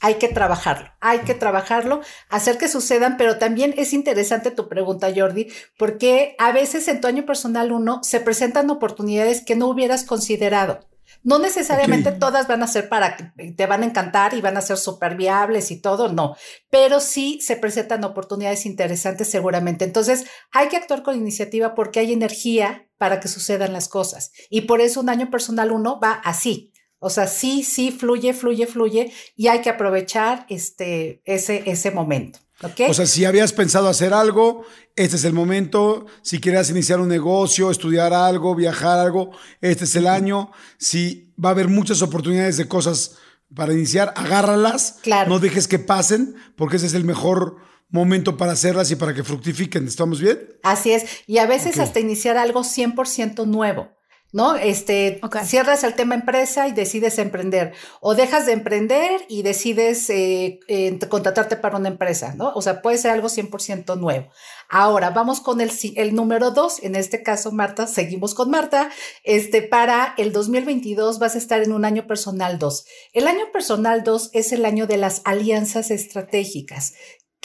Hay 0.00 0.14
que 0.14 0.28
trabajarlo, 0.28 0.90
hay 1.00 1.20
que 1.20 1.34
trabajarlo, 1.34 2.00
hacer 2.28 2.58
que 2.58 2.68
sucedan, 2.68 3.16
pero 3.16 3.38
también 3.38 3.74
es 3.76 3.92
interesante 3.92 4.50
tu 4.50 4.68
pregunta, 4.68 5.08
Jordi, 5.14 5.48
porque 5.78 6.36
a 6.38 6.52
veces 6.52 6.86
en 6.88 7.00
tu 7.00 7.08
año 7.08 7.24
personal 7.24 7.72
uno 7.72 8.00
se 8.02 8.20
presentan 8.20 8.68
oportunidades 8.70 9.42
que 9.44 9.56
no 9.56 9.68
hubieras 9.68 10.04
considerado. 10.04 10.80
No 11.22 11.38
necesariamente 11.38 12.12
todas 12.12 12.46
van 12.46 12.62
a 12.62 12.68
ser 12.68 12.88
para 12.88 13.16
que 13.16 13.52
te 13.52 13.66
van 13.66 13.82
a 13.82 13.86
encantar 13.86 14.34
y 14.34 14.40
van 14.40 14.56
a 14.56 14.60
ser 14.60 14.76
súper 14.76 15.16
viables 15.16 15.70
y 15.70 15.80
todo, 15.80 16.12
no, 16.12 16.36
pero 16.70 17.00
sí 17.00 17.40
se 17.40 17.56
presentan 17.56 18.04
oportunidades 18.04 18.66
interesantes 18.66 19.28
seguramente. 19.28 19.84
Entonces 19.84 20.26
hay 20.52 20.68
que 20.68 20.76
actuar 20.76 21.02
con 21.02 21.16
iniciativa 21.16 21.74
porque 21.74 22.00
hay 22.00 22.12
energía 22.12 22.88
para 22.98 23.20
que 23.20 23.28
sucedan 23.28 23.72
las 23.72 23.88
cosas. 23.88 24.32
Y 24.50 24.62
por 24.62 24.80
eso 24.80 25.00
un 25.00 25.08
año 25.08 25.30
personal 25.30 25.72
uno 25.72 25.98
va 26.00 26.12
así. 26.12 26.72
O 26.98 27.10
sea, 27.10 27.26
sí, 27.26 27.62
sí, 27.62 27.90
fluye, 27.90 28.32
fluye, 28.32 28.66
fluye 28.66 29.12
y 29.36 29.48
hay 29.48 29.60
que 29.60 29.70
aprovechar 29.70 30.46
este, 30.48 31.22
ese, 31.24 31.62
ese 31.66 31.90
momento. 31.90 32.38
¿Ok? 32.62 32.80
O 32.88 32.94
sea, 32.94 33.04
si 33.04 33.26
habías 33.26 33.52
pensado 33.52 33.88
hacer 33.88 34.14
algo, 34.14 34.64
este 34.94 35.16
es 35.16 35.24
el 35.24 35.34
momento. 35.34 36.06
Si 36.22 36.40
quieres 36.40 36.70
iniciar 36.70 37.00
un 37.00 37.08
negocio, 37.08 37.70
estudiar 37.70 38.14
algo, 38.14 38.54
viajar 38.54 38.98
algo, 38.98 39.30
este 39.60 39.84
es 39.84 39.94
el 39.96 40.06
año. 40.06 40.50
Si 40.78 41.34
va 41.42 41.50
a 41.50 41.52
haber 41.52 41.68
muchas 41.68 42.00
oportunidades 42.00 42.56
de 42.56 42.66
cosas 42.66 43.16
para 43.54 43.74
iniciar, 43.74 44.14
agárralas. 44.16 44.98
Claro. 45.02 45.28
No 45.28 45.38
dejes 45.38 45.68
que 45.68 45.78
pasen, 45.78 46.34
porque 46.56 46.76
ese 46.76 46.86
es 46.86 46.94
el 46.94 47.04
mejor 47.04 47.56
momento 47.90 48.36
para 48.36 48.52
hacerlas 48.52 48.90
y 48.90 48.96
para 48.96 49.14
que 49.14 49.22
fructifiquen. 49.22 49.86
¿Estamos 49.86 50.20
bien? 50.20 50.40
Así 50.62 50.92
es. 50.92 51.04
Y 51.26 51.38
a 51.38 51.46
veces 51.46 51.78
hasta 51.78 52.00
iniciar 52.00 52.38
algo 52.38 52.62
100% 52.62 53.46
nuevo. 53.46 53.95
¿No? 54.36 54.54
Este, 54.54 55.18
cierras 55.44 55.82
el 55.82 55.94
tema 55.94 56.14
empresa 56.14 56.68
y 56.68 56.72
decides 56.72 57.18
emprender. 57.18 57.72
O 58.02 58.14
dejas 58.14 58.44
de 58.44 58.52
emprender 58.52 59.22
y 59.30 59.40
decides 59.42 60.10
eh, 60.10 60.60
eh, 60.68 60.98
contratarte 61.08 61.56
para 61.56 61.78
una 61.78 61.88
empresa, 61.88 62.34
¿no? 62.34 62.52
O 62.54 62.60
sea, 62.60 62.82
puede 62.82 62.98
ser 62.98 63.12
algo 63.12 63.28
100% 63.28 63.98
nuevo. 63.98 64.28
Ahora, 64.68 65.08
vamos 65.08 65.40
con 65.40 65.62
el, 65.62 65.70
el 65.96 66.14
número 66.14 66.50
dos. 66.50 66.82
En 66.82 66.96
este 66.96 67.22
caso, 67.22 67.50
Marta, 67.50 67.86
seguimos 67.86 68.34
con 68.34 68.50
Marta. 68.50 68.90
Este, 69.24 69.62
para 69.62 70.12
el 70.18 70.32
2022 70.32 71.18
vas 71.18 71.34
a 71.34 71.38
estar 71.38 71.62
en 71.62 71.72
un 71.72 71.86
año 71.86 72.06
personal 72.06 72.58
2. 72.58 72.84
El 73.14 73.28
año 73.28 73.50
personal 73.54 74.04
2 74.04 74.32
es 74.34 74.52
el 74.52 74.66
año 74.66 74.86
de 74.86 74.98
las 74.98 75.22
alianzas 75.24 75.90
estratégicas 75.90 76.92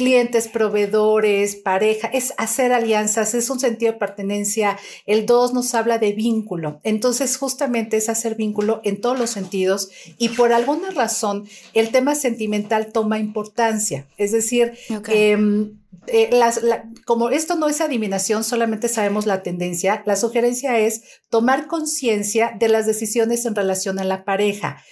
clientes, 0.02 0.48
proveedores, 0.48 1.56
pareja, 1.58 2.08
es 2.08 2.34
hacer 2.38 2.74
alianzas, 2.74 3.36
es 3.36 3.52
un 3.52 3.60
sentido 3.60 3.92
de 3.94 4.00
pertenencia. 4.00 4.80
El 5.06 5.28
2 5.28 5.54
nos 5.54 5.76
habla 5.76 6.00
de 6.00 6.14
vínculo. 6.14 6.80
Entonces, 6.84 7.38
justamente 7.38 7.98
es 7.98 8.10
hacer 8.10 8.34
vínculo 8.34 8.82
en 8.84 9.00
todos 9.00 9.20
los 9.20 9.30
sentidos 9.30 9.90
y 10.18 10.30
por 10.30 10.54
alguna 10.54 10.90
razón 10.90 11.48
el 11.74 11.90
tema 11.92 12.16
sentimental 12.16 12.92
toma 12.92 13.20
importancia. 13.20 14.08
Es 14.18 14.32
decir, 14.32 14.74
em, 15.14 15.78
eh, 16.08 16.30
las- 16.32 16.64
la- 16.64 16.84
como 17.06 17.30
esto 17.30 17.54
no 17.56 17.68
es 17.70 17.80
adivinación, 17.80 18.44
solamente 18.44 18.88
sabemos 18.88 19.28
la 19.28 19.44
tendencia, 19.44 20.02
la 20.08 20.16
sugerencia 20.16 20.80
es 20.80 21.04
tomar 21.30 21.68
conciencia 21.68 22.56
de 22.58 22.70
las 22.70 22.88
decisiones 22.88 23.46
en 23.46 23.54
relación 23.54 24.00
a 24.00 24.04
la 24.04 24.24
pareja. 24.24 24.84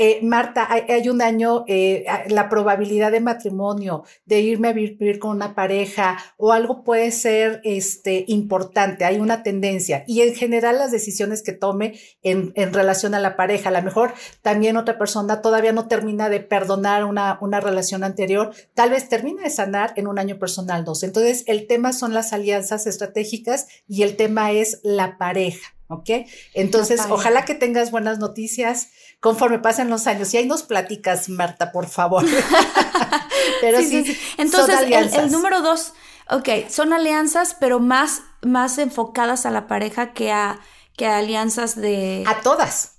Eh, 0.00 0.20
Marta, 0.22 0.68
hay, 0.70 1.08
un 1.08 1.20
año, 1.20 1.64
eh, 1.66 2.04
la 2.28 2.48
probabilidad 2.48 3.10
de 3.10 3.18
matrimonio, 3.18 4.04
de 4.26 4.40
irme 4.40 4.68
a 4.68 4.72
vivir 4.72 5.18
con 5.18 5.32
una 5.32 5.56
pareja 5.56 6.16
o 6.36 6.52
algo 6.52 6.84
puede 6.84 7.10
ser 7.10 7.60
este, 7.64 8.24
importante, 8.28 9.04
hay 9.04 9.18
una 9.18 9.42
tendencia. 9.42 10.04
Y 10.06 10.22
en 10.22 10.36
general 10.36 10.78
las 10.78 10.92
decisiones 10.92 11.42
que 11.42 11.52
tome 11.52 11.98
en, 12.22 12.52
en 12.54 12.72
relación 12.72 13.12
a 13.14 13.18
la 13.18 13.34
pareja, 13.34 13.70
a 13.70 13.72
lo 13.72 13.82
mejor 13.82 14.14
también 14.40 14.76
otra 14.76 14.98
persona 14.98 15.42
todavía 15.42 15.72
no 15.72 15.88
termina 15.88 16.28
de 16.28 16.38
perdonar 16.38 17.04
una, 17.04 17.36
una 17.40 17.58
relación 17.58 18.04
anterior, 18.04 18.52
tal 18.74 18.90
vez 18.90 19.08
termine 19.08 19.42
de 19.42 19.50
sanar 19.50 19.94
en 19.96 20.06
un 20.06 20.20
año 20.20 20.38
personal 20.38 20.84
2. 20.84 21.02
Entonces, 21.02 21.42
el 21.48 21.66
tema 21.66 21.92
son 21.92 22.14
las 22.14 22.32
alianzas 22.32 22.86
estratégicas 22.86 23.66
y 23.88 24.04
el 24.04 24.14
tema 24.14 24.52
es 24.52 24.78
la 24.84 25.18
pareja. 25.18 25.74
¿ok? 25.88 26.10
Entonces, 26.54 27.00
ojalá 27.08 27.44
que 27.44 27.54
tengas 27.54 27.90
buenas 27.90 28.18
noticias 28.18 28.90
conforme 29.20 29.58
pasen 29.58 29.90
los 29.90 30.06
años. 30.06 30.32
Y 30.34 30.38
ahí 30.38 30.46
nos 30.46 30.62
platicas, 30.62 31.28
Marta, 31.28 31.72
por 31.72 31.88
favor. 31.88 32.24
pero 33.60 33.78
sí, 33.80 34.18
Entonces, 34.36 34.80
el, 34.80 35.30
número 35.30 35.60
dos, 35.60 35.94
ok, 36.30 36.68
son 36.68 36.92
alianzas, 36.92 37.56
pero 37.58 37.80
más, 37.80 38.22
más 38.42 38.78
enfocadas 38.78 39.46
a 39.46 39.50
la 39.50 39.66
pareja 39.66 40.12
que 40.12 40.32
a, 40.32 40.60
que 40.96 41.06
a 41.06 41.18
alianzas 41.18 41.76
de... 41.76 42.24
A 42.26 42.40
todas. 42.40 42.97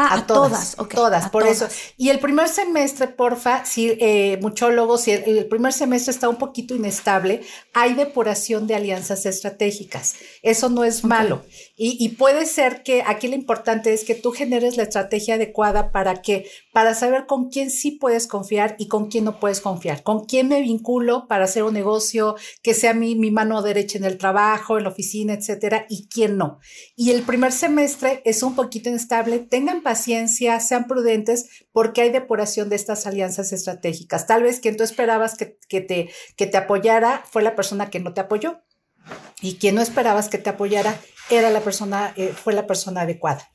Ah, 0.00 0.14
a, 0.14 0.26
todas, 0.28 0.76
todas, 0.94 1.28
por 1.28 1.44
eso. 1.44 1.66
Y 1.96 2.10
el 2.10 2.20
primer 2.20 2.48
semestre, 2.48 3.08
porfa, 3.08 3.64
si 3.64 3.96
eh, 3.98 4.38
muchólogos, 4.40 5.00
si 5.00 5.10
el, 5.10 5.46
primer 5.46 5.72
semestre 5.72 6.12
está 6.12 6.28
un 6.28 6.36
poquito 6.36 6.76
inestable, 6.76 7.40
hay 7.74 7.94
depuración 7.94 8.68
de 8.68 8.76
alianzas 8.76 9.26
estratégicas. 9.26 10.14
Eso 10.44 10.68
no 10.68 10.84
es 10.84 11.02
malo. 11.02 11.42
Y, 11.76 12.08
puede 12.10 12.46
ser 12.46 12.84
que 12.84 13.02
aquí 13.06 13.26
lo 13.26 13.34
importante 13.34 13.92
es 13.92 14.04
que 14.04 14.14
tú 14.14 14.30
generes 14.30 14.76
la 14.76 14.84
estrategia 14.84 15.34
adecuada 15.34 15.90
para 15.90 16.22
que, 16.22 16.48
para 16.72 16.94
saber 16.94 17.26
con 17.26 17.50
quién 17.50 17.70
sí 17.70 17.92
puedes 17.92 18.28
confiar 18.28 18.76
y 18.78 18.86
con 18.86 19.08
quién 19.08 19.24
no 19.24 19.40
puedes 19.40 19.60
confiar, 19.60 20.02
con 20.04 20.26
quién 20.26 20.48
me 20.48 20.60
vinculo 20.60 21.26
para 21.28 21.44
hacer 21.44 21.62
un 21.64 21.74
negocio 21.74 22.36
que 22.62 22.74
sea 22.74 22.94
mi, 22.94 23.14
mi 23.14 23.30
mano 23.30 23.62
derecha 23.62 23.98
en 23.98 24.04
el 24.04 24.18
trabajo, 24.18 24.76
en 24.76 24.84
la 24.84 24.90
oficina, 24.90 25.34
etcétera, 25.34 25.86
y 25.88 26.06
quién 26.08 26.36
no. 26.36 26.60
Y 26.96 27.10
el 27.10 27.22
primer 27.22 27.52
semestre 27.52 28.22
es 28.24 28.42
un 28.42 28.54
poquito 28.56 28.88
inestable. 28.88 29.38
Tengan 29.38 29.82
paciencia, 29.88 30.60
sean 30.60 30.86
prudentes, 30.86 31.46
porque 31.72 32.02
hay 32.02 32.10
depuración 32.10 32.68
de 32.68 32.76
estas 32.76 33.06
alianzas 33.06 33.54
estratégicas. 33.54 34.26
Tal 34.26 34.42
vez 34.42 34.60
quien 34.60 34.76
tú 34.76 34.84
esperabas 34.84 35.34
que, 35.34 35.58
que 35.66 35.80
te, 35.80 36.10
que 36.36 36.46
te 36.46 36.58
apoyara 36.58 37.24
fue 37.30 37.42
la 37.42 37.56
persona 37.56 37.88
que 37.88 37.98
no 37.98 38.12
te 38.12 38.20
apoyó. 38.20 38.60
Y 39.40 39.54
quien 39.54 39.76
no 39.76 39.80
esperabas 39.80 40.28
que 40.28 40.36
te 40.36 40.50
apoyara 40.50 40.94
era 41.30 41.48
la 41.48 41.60
persona, 41.60 42.12
eh, 42.16 42.34
fue 42.36 42.52
la 42.52 42.66
persona 42.66 43.00
adecuada. 43.00 43.50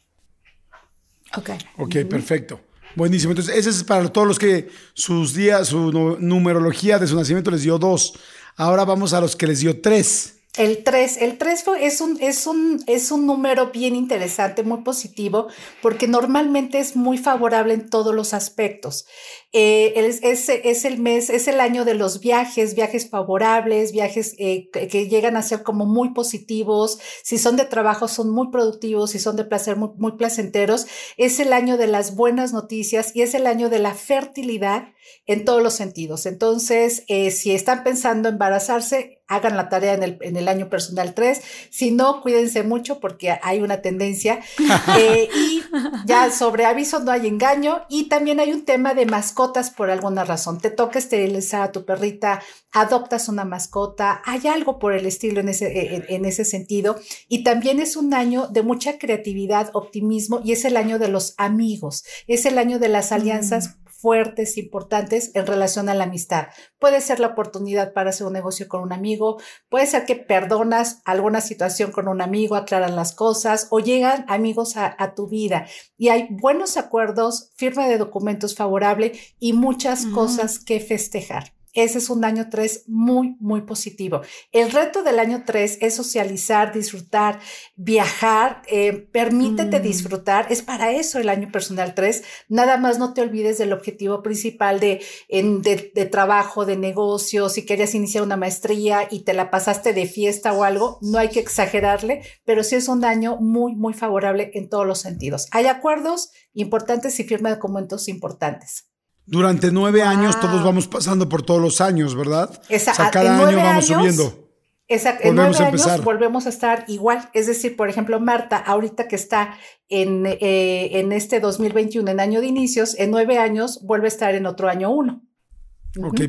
Ok. 1.37 1.51
Ok, 1.77 1.97
perfecto. 2.09 2.59
Buenísimo. 2.95 3.33
Entonces, 3.33 3.55
ese 3.55 3.69
es 3.69 3.83
para 3.83 4.11
todos 4.11 4.27
los 4.27 4.39
que 4.39 4.69
sus 4.95 5.35
días, 5.35 5.67
su 5.67 5.91
numerología 6.19 6.97
de 6.97 7.05
su 7.05 7.15
nacimiento 7.15 7.51
les 7.51 7.61
dio 7.61 7.77
dos. 7.77 8.17
Ahora 8.55 8.85
vamos 8.85 9.13
a 9.13 9.21
los 9.21 9.35
que 9.35 9.45
les 9.45 9.59
dio 9.59 9.81
tres. 9.81 10.39
El 10.55 10.83
3, 10.83 11.17
el 11.17 11.39
3 11.39 11.65
es 11.79 11.99
un, 11.99 12.21
es, 12.21 12.45
un, 12.45 12.83
es 12.85 13.11
un 13.11 13.25
número 13.25 13.71
bien 13.71 13.95
interesante, 13.95 14.61
muy 14.61 14.83
positivo, 14.83 15.47
porque 15.81 16.07
normalmente 16.07 16.77
es 16.77 16.95
muy 16.95 17.17
favorable 17.17 17.73
en 17.73 17.89
todos 17.89 18.13
los 18.13 18.35
aspectos. 18.35 19.07
Eh, 19.51 19.93
es, 19.95 20.49
es, 20.49 20.85
el 20.85 20.99
mes, 20.99 21.31
es 21.31 21.47
el 21.47 21.59
año 21.59 21.85
de 21.85 21.95
los 21.95 22.19
viajes, 22.19 22.75
viajes 22.75 23.09
favorables, 23.09 23.93
viajes 23.93 24.35
eh, 24.37 24.69
que, 24.71 25.09
llegan 25.09 25.37
a 25.37 25.41
ser 25.41 25.63
como 25.63 25.87
muy 25.87 26.13
positivos. 26.13 26.99
Si 27.23 27.39
son 27.39 27.55
de 27.55 27.65
trabajo, 27.65 28.07
son 28.07 28.29
muy 28.29 28.51
productivos, 28.51 29.09
si 29.09 29.17
son 29.17 29.35
de 29.35 29.45
placer, 29.45 29.75
muy, 29.75 29.89
muy 29.97 30.11
placenteros. 30.17 30.85
Es 31.17 31.39
el 31.39 31.51
año 31.51 31.77
de 31.77 31.87
las 31.87 32.15
buenas 32.15 32.53
noticias 32.53 33.15
y 33.15 33.23
es 33.23 33.33
el 33.33 33.47
año 33.47 33.69
de 33.69 33.79
la 33.79 33.95
fertilidad 33.95 34.92
en 35.25 35.45
todos 35.45 35.63
los 35.63 35.73
sentidos. 35.73 36.25
Entonces, 36.25 37.03
eh, 37.07 37.31
si 37.31 37.51
están 37.51 37.83
pensando 37.83 38.29
embarazarse, 38.29 39.21
hagan 39.27 39.55
la 39.55 39.69
tarea 39.69 39.93
en 39.93 40.03
el, 40.03 40.17
en 40.21 40.37
el, 40.37 40.47
año 40.47 40.69
personal 40.69 41.13
3. 41.13 41.41
Si 41.69 41.91
no, 41.91 42.21
cuídense 42.21 42.63
mucho 42.63 42.99
porque 42.99 43.37
hay 43.41 43.61
una 43.61 43.81
tendencia. 43.81 44.39
Eh, 44.95 45.29
y 45.35 45.63
ya 46.05 46.29
sobre 46.29 46.65
aviso 46.65 46.99
no 46.99 47.11
hay 47.11 47.25
engaño. 47.25 47.83
Y 47.89 48.09
también 48.09 48.39
hay 48.39 48.51
un 48.51 48.65
tema 48.65 48.93
de 48.93 49.05
mascotas 49.05 49.71
por 49.71 49.89
alguna 49.89 50.23
razón. 50.23 50.59
Te 50.59 50.69
toca 50.69 50.99
esterilizar 50.99 51.61
a 51.61 51.71
tu 51.71 51.85
perrita, 51.85 52.41
adoptas 52.71 53.29
una 53.29 53.45
mascota, 53.45 54.21
hay 54.25 54.47
algo 54.47 54.77
por 54.77 54.93
el 54.93 55.05
estilo 55.05 55.39
en 55.39 55.49
ese, 55.49 56.05
en 56.13 56.25
ese 56.25 56.45
sentido. 56.45 56.97
Y 57.27 57.43
también 57.43 57.79
es 57.79 57.95
un 57.95 58.13
año 58.13 58.47
de 58.47 58.61
mucha 58.61 58.97
creatividad, 58.97 59.71
optimismo 59.73 60.41
y 60.43 60.51
es 60.51 60.65
el 60.65 60.77
año 60.77 60.99
de 60.99 61.07
los 61.07 61.33
amigos, 61.37 62.03
es 62.27 62.45
el 62.45 62.57
año 62.57 62.77
de 62.79 62.89
las 62.89 63.11
alianzas. 63.11 63.69
Mm 63.69 63.82
fuertes, 64.03 64.57
importantes 64.57 65.31
en 65.33 65.47
relación 65.47 65.87
a 65.87 65.93
la 65.93 66.03
amistad. 66.03 66.47
Puede 66.77 66.99
ser 66.99 67.21
la 67.21 67.27
oportunidad 67.27 67.93
para 67.93 68.09
hacer 68.09 68.27
un 68.27 68.33
negocio 68.33 68.67
con 68.67 68.81
un 68.81 68.91
amigo, 68.91 69.39
puede 69.69 69.87
ser 69.87 70.03
que 70.03 70.17
perdonas 70.17 71.01
alguna 71.05 71.39
situación 71.39 71.93
con 71.93 72.09
un 72.09 72.21
amigo, 72.21 72.55
aclaran 72.55 72.97
las 72.97 73.15
cosas 73.15 73.67
o 73.69 73.79
llegan 73.79 74.25
amigos 74.27 74.75
a, 74.75 75.13
tu 75.15 75.29
vida 75.29 75.67
y 75.97 76.09
hay 76.09 76.27
buenos 76.31 76.75
acuerdos, 76.75 77.51
firma 77.55 77.87
de 77.87 77.97
documentos 77.97 78.55
favorable 78.55 79.13
y 79.39 79.53
muchas 79.53 80.05
cosas 80.07 80.59
que 80.59 80.81
festejar. 80.81 81.53
Ese 81.73 81.97
es 81.97 82.09
un 82.09 82.23
año 82.23 82.49
3 82.49 82.83
muy, 82.87 83.35
muy 83.39 83.61
positivo. 83.61 84.21
El 84.51 84.71
reto 84.71 85.01
del 85.01 85.19
año 85.19 85.43
3 85.45 85.79
es 85.81 85.95
socializar, 85.95 86.71
disfrutar, 86.71 87.39
viajar, 87.75 88.61
eh, 88.67 88.93
permítete 89.11 89.79
mm. 89.79 89.83
disfrutar. 89.83 90.47
Es 90.51 90.61
para 90.61 90.91
eso 90.91 91.19
el 91.19 91.29
año 91.29 91.51
personal 91.51 91.95
3. 91.95 92.23
Nada 92.47 92.77
más 92.77 92.99
no 92.99 93.13
te 93.13 93.21
olvides 93.21 93.57
del 93.57 93.73
objetivo 93.73 94.21
principal 94.21 94.79
de, 94.79 95.01
de, 95.29 96.05
trabajo, 96.05 96.65
de 96.65 96.77
negocio. 96.77 97.49
Si 97.49 97.65
querías 97.65 97.95
iniciar 97.95 98.23
una 98.23 98.37
maestría 98.37 99.07
y 99.09 99.21
te 99.23 99.33
la 99.33 99.49
pasaste 99.49 99.93
de 99.93 100.05
fiesta 100.05 100.53
o 100.53 100.63
algo, 100.63 100.99
no 101.01 101.17
hay 101.17 101.29
que 101.29 101.39
exagerarle, 101.39 102.21
pero 102.45 102.63
sí 102.63 102.75
es 102.75 102.87
un 102.87 103.03
año 103.03 103.37
muy, 103.37 103.75
muy 103.75 103.95
favorable 103.95 104.51
en 104.53 104.69
todos 104.69 104.85
los 104.85 104.99
sentidos. 104.99 105.47
Hay 105.51 105.65
acuerdos 105.65 106.29
importantes 106.53 107.19
y 107.19 107.23
firma 107.23 107.49
de 107.49 107.55
documentos 107.55 108.07
importantes. 108.07 108.92
Durante 109.25 109.71
nueve 109.71 110.03
años 110.03 110.39
todos 110.39 110.63
vamos 110.63 110.87
pasando 110.87 111.29
por 111.29 111.43
todos 111.43 111.61
los 111.61 111.81
años, 111.81 112.15
¿verdad? 112.15 112.61
Esa, 112.69 113.09
cada 113.09 113.47
año 113.47 113.57
vamos 113.57 113.87
subiendo. 113.87 114.43
Exacto, 114.89 115.29
en 115.29 115.35
nueve 115.35 115.55
años 115.57 116.03
volvemos 116.03 116.45
a 116.45 116.49
estar 116.49 116.83
igual. 116.87 117.29
Es 117.33 117.47
decir, 117.47 117.75
por 117.77 117.89
ejemplo, 117.89 118.19
Marta, 118.19 118.57
ahorita 118.57 119.07
que 119.07 119.15
está 119.15 119.57
en, 119.87 120.25
eh, 120.25 120.99
en 120.99 121.13
este 121.13 121.39
2021, 121.39 122.11
en 122.11 122.19
año 122.19 122.41
de 122.41 122.47
inicios, 122.47 122.99
en 122.99 123.11
nueve 123.11 123.37
años 123.37 123.79
vuelve 123.83 124.07
a 124.07 124.09
estar 124.09 124.35
en 124.35 124.45
otro 124.45 124.69
año 124.69 124.91
uno. 124.91 125.21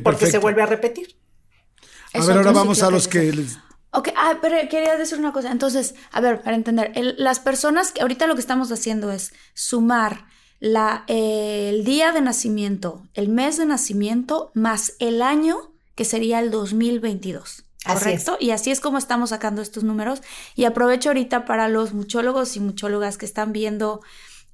porque 0.03 0.27
se 0.27 0.37
vuelve 0.37 0.61
a 0.61 0.65
repetir. 0.65 1.19
A 2.13 2.25
ver, 2.25 2.37
ahora 2.37 2.53
vamos 2.53 2.81
a 2.81 2.89
los 2.89 3.07
que 3.09 3.31
les... 3.33 3.57
Ok, 3.91 4.09
ah, 4.15 4.37
pero 4.41 4.57
quería 4.69 4.97
decir 4.97 5.19
una 5.19 5.33
cosa. 5.33 5.51
Entonces, 5.51 5.95
a 6.11 6.21
ver, 6.21 6.41
para 6.41 6.55
entender, 6.55 6.91
las 7.17 7.39
personas 7.39 7.91
que 7.91 8.01
ahorita 8.01 8.25
lo 8.25 8.35
que 8.35 8.41
estamos 8.41 8.71
haciendo 8.71 9.11
es 9.11 9.33
sumar 9.53 10.25
la, 10.59 11.03
el 11.07 11.83
día 11.83 12.11
de 12.11 12.21
nacimiento, 12.21 13.03
el 13.13 13.29
mes 13.29 13.57
de 13.57 13.65
nacimiento, 13.65 14.51
más 14.53 14.93
el 14.99 15.21
año 15.21 15.71
que 15.95 16.05
sería 16.05 16.39
el 16.39 16.51
2022. 16.51 17.63
¿Correcto? 17.85 18.37
y 18.39 18.49
así 18.49 18.71
es 18.71 18.79
como 18.79 18.97
estamos 18.97 19.29
sacando 19.29 19.61
estos 19.61 19.83
números. 19.83 20.21
Y 20.55 20.65
aprovecho 20.65 21.09
ahorita 21.09 21.45
para 21.45 21.69
los 21.69 21.93
muchólogos 21.93 22.55
y 22.55 22.59
muchólogas 22.59 23.17
que 23.19 23.27
están 23.27 23.53
viendo 23.53 24.01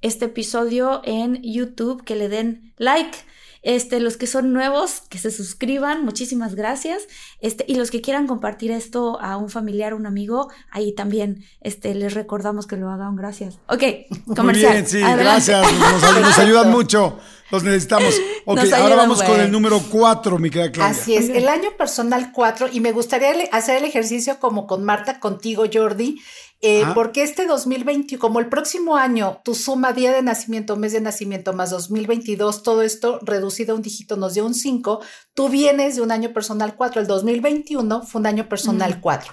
este 0.02 0.26
episodio 0.26 1.00
en 1.04 1.40
YouTube 1.42 2.04
que 2.04 2.16
le 2.16 2.28
den 2.28 2.74
like 2.76 3.16
este, 3.62 4.00
los 4.00 4.16
que 4.16 4.26
son 4.26 4.52
nuevos, 4.52 5.02
que 5.08 5.18
se 5.18 5.30
suscriban, 5.30 6.04
muchísimas 6.04 6.54
gracias. 6.54 7.02
Este, 7.40 7.64
y 7.68 7.76
los 7.76 7.90
que 7.90 8.00
quieran 8.00 8.26
compartir 8.26 8.70
esto 8.72 9.20
a 9.20 9.36
un 9.36 9.48
familiar, 9.50 9.94
un 9.94 10.06
amigo, 10.06 10.50
ahí 10.70 10.92
también 10.92 11.44
este, 11.60 11.94
les 11.94 12.14
recordamos 12.14 12.66
que 12.66 12.76
lo 12.76 12.90
hagan. 12.90 13.16
Gracias. 13.16 13.58
Ok, 13.68 13.82
comercial. 14.36 14.72
Muy 14.72 14.82
bien, 14.82 14.86
sí, 14.86 15.00
gracias. 15.00 15.66
Nos, 16.20 16.38
ayudan 16.38 16.70
mucho. 16.72 17.18
Los 17.50 17.62
necesitamos. 17.64 18.14
Ok, 18.46 18.60
ahora 18.74 18.96
vamos 18.96 19.22
con 19.22 19.38
el 19.38 19.52
número 19.52 19.78
cuatro, 19.90 20.38
mi 20.38 20.48
querida 20.48 20.72
Claudia. 20.72 20.90
Así 20.98 21.14
es, 21.14 21.28
el 21.28 21.48
año 21.48 21.76
personal 21.76 22.32
cuatro, 22.32 22.66
y 22.72 22.80
me 22.80 22.92
gustaría 22.92 23.34
hacer 23.52 23.76
el 23.76 23.84
ejercicio 23.84 24.40
como 24.40 24.66
con 24.66 24.84
Marta, 24.84 25.20
contigo, 25.20 25.64
Jordi, 25.70 26.18
eh, 26.64 26.84
porque 26.94 27.24
este 27.24 27.44
2020, 27.44 28.18
como 28.18 28.38
el 28.38 28.48
próximo 28.48 28.96
año, 28.96 29.40
tu 29.44 29.56
suma 29.56 29.92
día 29.92 30.12
de 30.12 30.22
nacimiento, 30.22 30.76
mes 30.76 30.92
de 30.92 31.00
nacimiento 31.00 31.52
más 31.52 31.70
2022, 31.70 32.62
todo 32.62 32.82
esto 32.82 33.18
reducido 33.22 33.72
a 33.72 33.76
un 33.76 33.82
dígito 33.82 34.16
nos 34.16 34.34
dio 34.34 34.46
un 34.46 34.54
5, 34.54 35.00
tú 35.34 35.48
vienes 35.48 35.96
de 35.96 36.02
un 36.02 36.12
año 36.12 36.32
personal 36.32 36.76
4, 36.76 37.00
el 37.00 37.08
2021 37.08 38.02
fue 38.04 38.20
un 38.20 38.26
año 38.28 38.48
personal 38.48 39.00
4. 39.00 39.32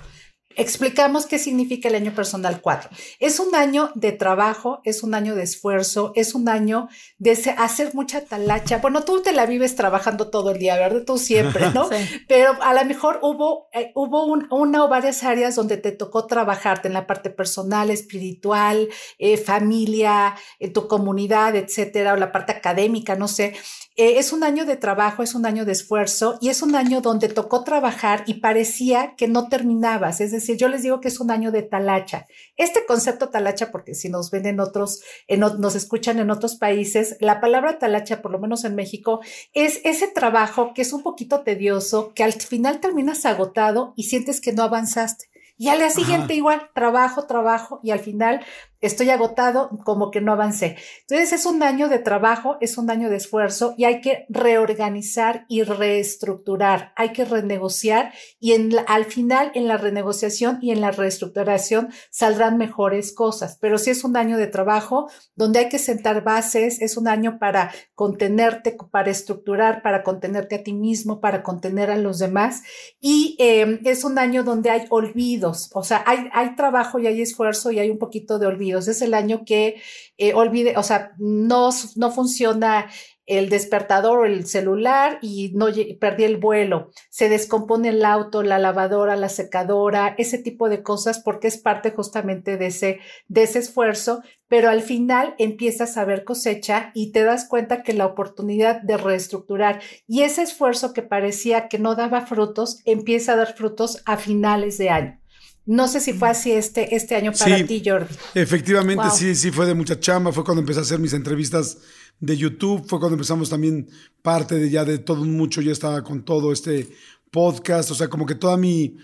Explicamos 0.60 1.26
qué 1.26 1.40
significa 1.40 1.88
el 1.88 1.96
año 1.96 2.14
personal 2.14 2.60
4. 2.60 2.90
Es 3.20 3.40
un 3.40 3.56
año 3.56 3.92
de 3.96 4.12
trabajo, 4.12 4.82
es 4.84 5.04
un 5.04 5.14
año 5.14 5.34
de 5.34 5.44
esfuerzo, 5.44 6.12
es 6.16 6.36
un 6.36 6.50
año 6.50 6.90
de 7.18 7.32
hacer 7.58 7.96
mucha 7.96 8.26
talacha. 8.26 8.80
Bueno, 8.80 9.06
tú 9.06 9.22
te 9.22 9.32
la 9.32 9.46
vives 9.46 9.78
trabajando 9.78 10.30
todo 10.30 10.52
el 10.52 10.60
día, 10.60 10.76
¿verdad? 10.76 11.04
Tú 11.06 11.18
siempre, 11.18 11.70
¿no? 11.74 11.88
Pero 12.28 12.62
a 12.62 12.74
lo 12.74 12.84
mejor 12.84 13.20
hubo, 13.22 13.70
eh, 13.72 13.94
hubo 13.96 14.26
una 14.26 14.84
o 14.84 14.90
varias 14.90 15.24
áreas 15.24 15.56
donde 15.56 15.78
te 15.78 15.94
tocó 15.94 16.28
trabajarte 16.28 16.90
en 16.90 16.94
la 16.94 17.08
parte 17.08 17.30
personal, 17.30 17.90
espiritual, 17.90 18.90
eh, 19.18 19.38
familia, 19.38 20.36
en 20.60 20.74
tu 20.74 20.90
comunidad, 20.90 21.56
etcétera, 21.56 22.12
o 22.12 22.18
la 22.18 22.34
parte 22.34 22.52
académica, 22.52 23.16
no 23.16 23.30
sé. 23.30 23.54
Eh, 23.96 24.18
es 24.18 24.32
un 24.32 24.46
año 24.46 24.66
de 24.66 24.78
trabajo, 24.78 25.24
es 25.24 25.36
un 25.36 25.46
año 25.46 25.66
de 25.66 25.74
esfuerzo 25.74 26.38
y 26.40 26.48
es 26.48 26.62
un 26.62 26.76
año 26.76 27.02
donde 27.02 27.28
tocó 27.28 27.66
trabajar 27.66 28.24
y 28.28 28.36
parecía 28.36 29.14
que 29.18 29.28
no 29.28 29.50
terminabas. 29.50 30.22
Es 30.22 30.32
decir, 30.32 30.49
yo 30.58 30.68
les 30.68 30.84
digo 30.84 31.02
que 31.02 31.08
es 31.08 31.20
un 31.20 31.32
año 31.32 31.52
de 31.52 31.64
talacha. 31.64 32.26
Este 32.56 32.86
concepto 32.86 33.30
talacha, 33.30 33.72
porque 33.72 33.96
si 33.96 34.10
nos 34.10 34.32
ven 34.32 34.46
en 34.46 34.60
otros, 34.60 35.02
nos 35.28 35.76
escuchan 35.76 36.20
en 36.20 36.32
otros 36.32 36.56
países, 36.56 37.18
la 37.20 37.40
palabra 37.40 37.80
talacha, 37.80 38.22
por 38.22 38.32
lo 38.32 38.40
menos 38.40 38.64
en 38.66 38.76
México, 38.76 39.22
es 39.54 39.82
ese 39.84 40.08
trabajo 40.08 40.74
que 40.74 40.82
es 40.82 40.94
un 40.94 41.04
poquito 41.04 41.42
tedioso, 41.42 42.14
que 42.14 42.24
al 42.24 42.34
final 42.34 42.80
terminas 42.80 43.26
agotado 43.26 43.94
y 43.96 44.04
sientes 44.04 44.42
que 44.42 44.54
no 44.54 44.64
avanzaste. 44.64 45.30
Y 45.62 45.68
al 45.68 45.80
día 45.80 45.90
siguiente 45.90 46.34
igual, 46.36 46.70
trabajo, 46.74 47.26
trabajo 47.26 47.82
y 47.84 47.92
al 47.92 48.00
final 48.00 48.46
estoy 48.82 49.10
agotado, 49.10 49.70
como 49.84 50.10
que 50.10 50.22
no 50.22 50.32
avancé. 50.32 50.78
Entonces 51.02 51.34
es 51.34 51.46
un 51.46 51.62
año 51.64 51.90
de 51.90 52.00
trabajo, 52.00 52.58
es 52.62 52.78
un 52.78 52.90
año 52.90 53.10
de 53.10 53.18
esfuerzo 53.18 53.74
y 53.78 53.86
hay 53.86 54.02
que 54.02 54.26
reorganizar 54.30 55.46
y 55.50 55.64
reestructurar, 55.64 56.94
hay 56.96 57.12
que 57.12 57.26
renegociar 57.26 58.14
y 58.40 58.54
en 58.54 58.72
al 58.88 59.06
final 59.06 59.52
en 59.54 59.68
la 59.68 59.78
renegociación 59.78 60.60
y 60.62 60.72
en 60.72 60.82
la 60.82 60.92
reestructuración 60.92 61.90
saldrán 62.10 62.58
mejores 62.58 63.14
cosas. 63.14 63.58
Pero 63.60 63.78
sí 63.78 63.90
es 63.90 64.04
un 64.04 64.16
año 64.16 64.38
de 64.38 64.48
trabajo 64.48 65.10
donde 65.36 65.60
hay 65.60 65.70
que 65.70 65.80
sentar 65.80 66.24
bases, 66.24 66.82
es 66.82 66.96
un 66.96 67.08
año 67.08 67.38
para 67.40 67.72
contenerte, 67.96 68.78
para 68.92 69.12
estructurar, 69.12 69.82
para 69.82 70.04
contenerte 70.04 70.56
a 70.56 70.64
ti 70.64 70.74
mismo, 70.74 71.20
para 71.20 71.44
contener 71.44 71.92
a 71.92 71.98
los 71.98 72.20
demás 72.20 72.64
y 73.00 73.36
em, 73.40 73.80
es 73.84 74.04
un 74.04 74.18
año 74.20 74.44
donde 74.44 74.70
hay 74.70 74.86
olvidos, 74.90 75.70
o 75.74 75.84
sea, 75.84 76.04
hay, 76.06 76.30
hay 76.34 76.56
trabajo 76.56 77.00
y 77.00 77.08
hay 77.08 77.22
esfuerzo 77.22 77.72
y 77.72 77.80
hay 77.80 77.90
un 77.90 77.98
poquito 77.98 78.40
de 78.40 78.48
olvido 78.48 78.69
es 78.78 79.02
el 79.02 79.14
año 79.14 79.44
que 79.46 79.82
eh, 80.18 80.34
olvide, 80.34 80.78
o 80.78 80.84
sea, 80.84 81.12
no, 81.18 81.70
no 81.96 82.12
funciona 82.12 82.90
el 83.30 83.50
despertador 83.50 84.20
o 84.20 84.26
el 84.26 84.48
celular 84.48 85.20
y 85.22 85.52
no 85.54 85.68
perdí 86.00 86.24
el 86.24 86.38
vuelo. 86.38 86.90
Se 87.12 87.30
descompone 87.30 87.90
el 87.90 88.04
auto, 88.04 88.42
la 88.42 88.58
lavadora, 88.58 89.16
la 89.16 89.30
secadora, 89.30 90.16
ese 90.18 90.40
tipo 90.40 90.68
de 90.68 90.82
cosas 90.82 91.20
porque 91.20 91.48
es 91.48 91.58
parte 91.58 91.92
justamente 91.92 92.58
de 92.58 92.66
ese, 92.66 93.00
de 93.28 93.44
ese 93.44 93.60
esfuerzo, 93.60 94.24
pero 94.48 94.70
al 94.70 94.82
final 94.82 95.36
empiezas 95.38 95.96
a 95.96 96.06
ver 96.06 96.24
cosecha 96.24 96.90
y 96.96 97.12
te 97.12 97.24
das 97.24 97.48
cuenta 97.48 97.84
que 97.84 97.94
la 97.94 98.08
oportunidad 98.08 98.82
de 98.82 98.98
reestructurar 98.98 99.80
y 100.08 100.24
ese 100.24 100.42
esfuerzo 100.42 100.92
que 100.92 101.04
parecía 101.04 101.68
que 101.68 101.78
no 101.78 101.94
daba 101.94 102.26
frutos 102.26 102.80
empieza 102.84 103.34
a 103.34 103.36
dar 103.36 103.54
frutos 103.54 104.02
a 104.06 104.18
finales 104.18 104.80
de 104.80 104.90
año. 104.90 105.20
No 105.66 105.88
sé 105.88 106.00
si 106.00 106.14
fue 106.14 106.30
así 106.30 106.52
este, 106.52 106.96
este 106.96 107.16
año 107.16 107.32
para 107.38 107.66
ti, 107.66 107.82
Jordi. 107.86 108.16
Efectivamente, 108.34 109.04
sí, 109.16 109.36
sí, 109.36 109.52
fue 109.52 109.66
de 109.66 109.74
mucha 109.74 110.00
chamba. 110.00 110.32
Fue 110.32 110.44
cuando 110.44 110.62
empecé 110.62 110.80
a 110.80 110.84
hacer 110.84 111.00
mis 111.00 111.14
entrevistas 111.14 111.78
de 112.20 112.36
YouTube. 112.38 112.88
Fue 112.88 113.00
cuando 113.00 113.16
empezamos 113.16 113.50
también 113.50 113.88
parte 114.22 114.56
de 114.56 114.70
ya 114.70 114.84
de 114.84 114.98
todo 114.98 115.24
mucho. 115.26 115.62
Ya 115.62 115.72
estaba 115.72 116.04
con 116.04 116.24
todo 116.24 116.52
este 116.52 116.90
podcast. 117.32 117.92
O 117.92 117.96
sea, 117.96 118.08
como 118.08 118.26
que 118.26 118.36
toda 118.36 118.58
mi 118.58 118.98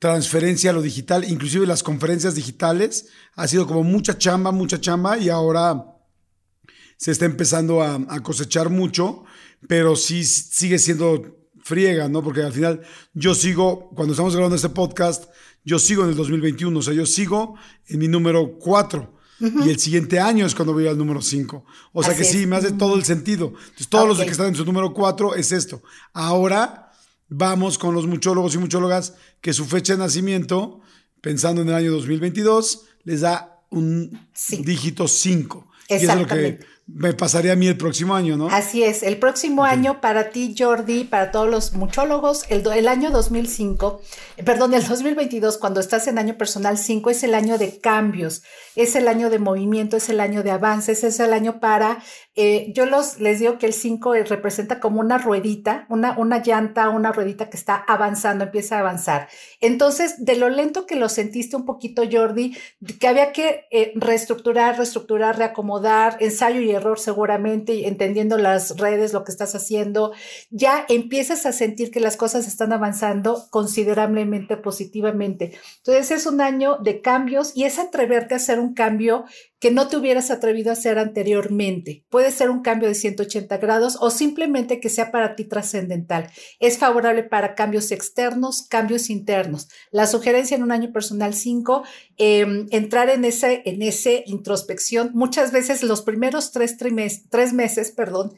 transferencia 0.00 0.70
a 0.70 0.72
lo 0.72 0.82
digital, 0.82 1.30
inclusive 1.30 1.66
las 1.66 1.82
conferencias 1.82 2.34
digitales, 2.34 3.08
ha 3.34 3.46
sido 3.46 3.66
como 3.66 3.84
mucha 3.84 4.18
chamba, 4.18 4.50
mucha 4.50 4.80
chamba. 4.80 5.16
Y 5.18 5.28
ahora 5.28 5.96
se 6.96 7.12
está 7.12 7.24
empezando 7.24 7.82
a, 7.82 7.94
a 8.08 8.20
cosechar 8.22 8.68
mucho, 8.68 9.24
pero 9.68 9.94
sí 9.94 10.24
sigue 10.24 10.78
siendo 10.78 11.36
friega, 11.62 12.08
¿no? 12.08 12.22
Porque 12.22 12.42
al 12.42 12.52
final 12.52 12.80
yo 13.14 13.34
sigo, 13.34 13.90
cuando 13.90 14.12
estamos 14.12 14.34
grabando 14.34 14.56
este 14.56 14.70
podcast, 14.70 15.26
yo 15.70 15.78
sigo 15.78 16.02
en 16.02 16.10
el 16.10 16.16
2021, 16.16 16.76
o 16.76 16.82
sea, 16.82 16.92
yo 16.92 17.06
sigo 17.06 17.54
en 17.86 18.00
mi 18.00 18.08
número 18.08 18.58
4. 18.58 19.20
Y 19.64 19.70
el 19.70 19.78
siguiente 19.78 20.18
año 20.18 20.44
es 20.44 20.54
cuando 20.54 20.72
voy 20.72 20.88
al 20.88 20.98
número 20.98 21.22
5. 21.22 21.64
O 21.92 22.02
sea 22.02 22.14
que 22.14 22.24
sí, 22.24 22.44
me 22.44 22.56
hace 22.56 22.72
todo 22.72 22.96
el 22.96 23.04
sentido. 23.04 23.54
Entonces, 23.56 23.88
todos 23.88 24.08
los 24.08 24.18
que 24.18 24.30
están 24.30 24.48
en 24.48 24.56
su 24.56 24.64
número 24.64 24.92
4 24.92 25.36
es 25.36 25.52
esto. 25.52 25.80
Ahora 26.12 26.90
vamos 27.28 27.78
con 27.78 27.94
los 27.94 28.06
muchólogos 28.06 28.54
y 28.56 28.58
muchólogas 28.58 29.14
que 29.40 29.52
su 29.52 29.64
fecha 29.64 29.92
de 29.92 30.00
nacimiento, 30.00 30.80
pensando 31.20 31.62
en 31.62 31.68
el 31.68 31.74
año 31.74 31.92
2022, 31.92 32.86
les 33.04 33.20
da 33.20 33.62
un 33.70 34.28
dígito 34.58 35.06
5. 35.06 35.70
Y 35.88 35.94
eso 35.94 36.12
es 36.12 36.18
lo 36.18 36.26
que 36.26 36.58
me 36.94 37.12
pasaría 37.12 37.52
a 37.52 37.56
mí 37.56 37.66
el 37.66 37.76
próximo 37.76 38.14
año, 38.14 38.36
¿no? 38.36 38.48
Así 38.48 38.82
es, 38.82 39.02
el 39.02 39.18
próximo 39.18 39.64
año 39.64 40.00
para 40.00 40.30
ti, 40.30 40.54
Jordi, 40.58 41.04
para 41.04 41.30
todos 41.30 41.48
los 41.48 41.72
muchólogos, 41.74 42.44
el, 42.48 42.66
el 42.66 42.88
año 42.88 43.10
2005, 43.10 44.00
eh, 44.36 44.42
perdón, 44.42 44.74
el 44.74 44.86
2022, 44.86 45.58
cuando 45.58 45.80
estás 45.80 46.08
en 46.08 46.18
año 46.18 46.36
personal 46.36 46.78
5, 46.78 47.10
es 47.10 47.22
el 47.22 47.34
año 47.34 47.58
de 47.58 47.78
cambios, 47.80 48.42
es 48.76 48.96
el 48.96 49.08
año 49.08 49.30
de 49.30 49.38
movimiento, 49.38 49.96
es 49.96 50.08
el 50.08 50.20
año 50.20 50.42
de 50.42 50.50
avances, 50.50 51.04
es 51.04 51.20
el 51.20 51.32
año 51.32 51.60
para, 51.60 52.02
eh, 52.34 52.72
yo 52.74 52.86
los, 52.86 53.20
les 53.20 53.38
digo 53.38 53.58
que 53.58 53.66
el 53.66 53.74
5 53.74 54.14
eh, 54.14 54.24
representa 54.24 54.80
como 54.80 55.00
una 55.00 55.18
ruedita, 55.18 55.86
una, 55.88 56.18
una 56.18 56.42
llanta, 56.42 56.88
una 56.88 57.12
ruedita 57.12 57.50
que 57.50 57.56
está 57.56 57.76
avanzando, 57.76 58.44
empieza 58.44 58.76
a 58.76 58.80
avanzar. 58.80 59.28
Entonces, 59.60 60.24
de 60.24 60.36
lo 60.36 60.48
lento 60.48 60.86
que 60.86 60.96
lo 60.96 61.08
sentiste 61.08 61.56
un 61.56 61.64
poquito, 61.64 62.02
Jordi, 62.10 62.56
que 62.98 63.08
había 63.08 63.32
que 63.32 63.66
reestructurar, 63.94 64.76
reestructurar, 64.76 65.38
reacomodar, 65.38 66.16
ensayo 66.20 66.60
y 66.60 66.79
error 66.80 66.98
seguramente, 66.98 67.86
entendiendo 67.86 68.38
las 68.38 68.76
redes, 68.78 69.12
lo 69.12 69.24
que 69.24 69.32
estás 69.32 69.54
haciendo, 69.54 70.12
ya 70.50 70.84
empiezas 70.88 71.46
a 71.46 71.52
sentir 71.52 71.90
que 71.90 72.00
las 72.00 72.16
cosas 72.16 72.46
están 72.46 72.72
avanzando 72.72 73.46
considerablemente 73.50 74.56
positivamente. 74.56 75.52
Entonces 75.78 76.10
es 76.10 76.26
un 76.26 76.40
año 76.40 76.78
de 76.78 77.00
cambios 77.00 77.52
y 77.54 77.64
es 77.64 77.78
atreverte 77.78 78.34
a 78.34 78.38
hacer 78.38 78.58
un 78.58 78.74
cambio 78.74 79.24
que 79.60 79.70
no 79.70 79.88
te 79.88 79.98
hubieras 79.98 80.30
atrevido 80.30 80.70
a 80.70 80.72
hacer 80.72 80.98
anteriormente. 80.98 82.02
Puede 82.08 82.30
ser 82.30 82.48
un 82.48 82.62
cambio 82.62 82.88
de 82.88 82.94
180 82.94 83.58
grados 83.58 83.98
o 84.00 84.10
simplemente 84.10 84.80
que 84.80 84.88
sea 84.88 85.12
para 85.12 85.36
ti 85.36 85.44
trascendental. 85.44 86.30
Es 86.60 86.78
favorable 86.78 87.24
para 87.24 87.54
cambios 87.54 87.92
externos, 87.92 88.62
cambios 88.62 89.10
internos. 89.10 89.68
La 89.90 90.06
sugerencia 90.06 90.56
en 90.56 90.62
un 90.62 90.72
año 90.72 90.92
personal 90.92 91.34
5, 91.34 91.84
em, 92.16 92.66
entrar 92.70 93.10
en 93.10 93.26
ese, 93.26 93.62
en 93.66 93.82
ese 93.82 94.24
introspección. 94.26 95.10
Muchas 95.12 95.52
veces 95.52 95.82
los 95.82 96.00
primeros 96.00 96.52
tres, 96.52 96.69
tres 96.78 97.52
meses, 97.52 97.90
perdón, 97.90 98.34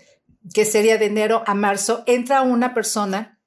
que 0.55 0.65
sería 0.65 0.99
de 0.99 1.07
enero 1.07 1.43
a 1.47 1.55
marzo, 1.55 2.03
entra 2.07 2.43
una 2.43 2.75
persona 2.75 3.39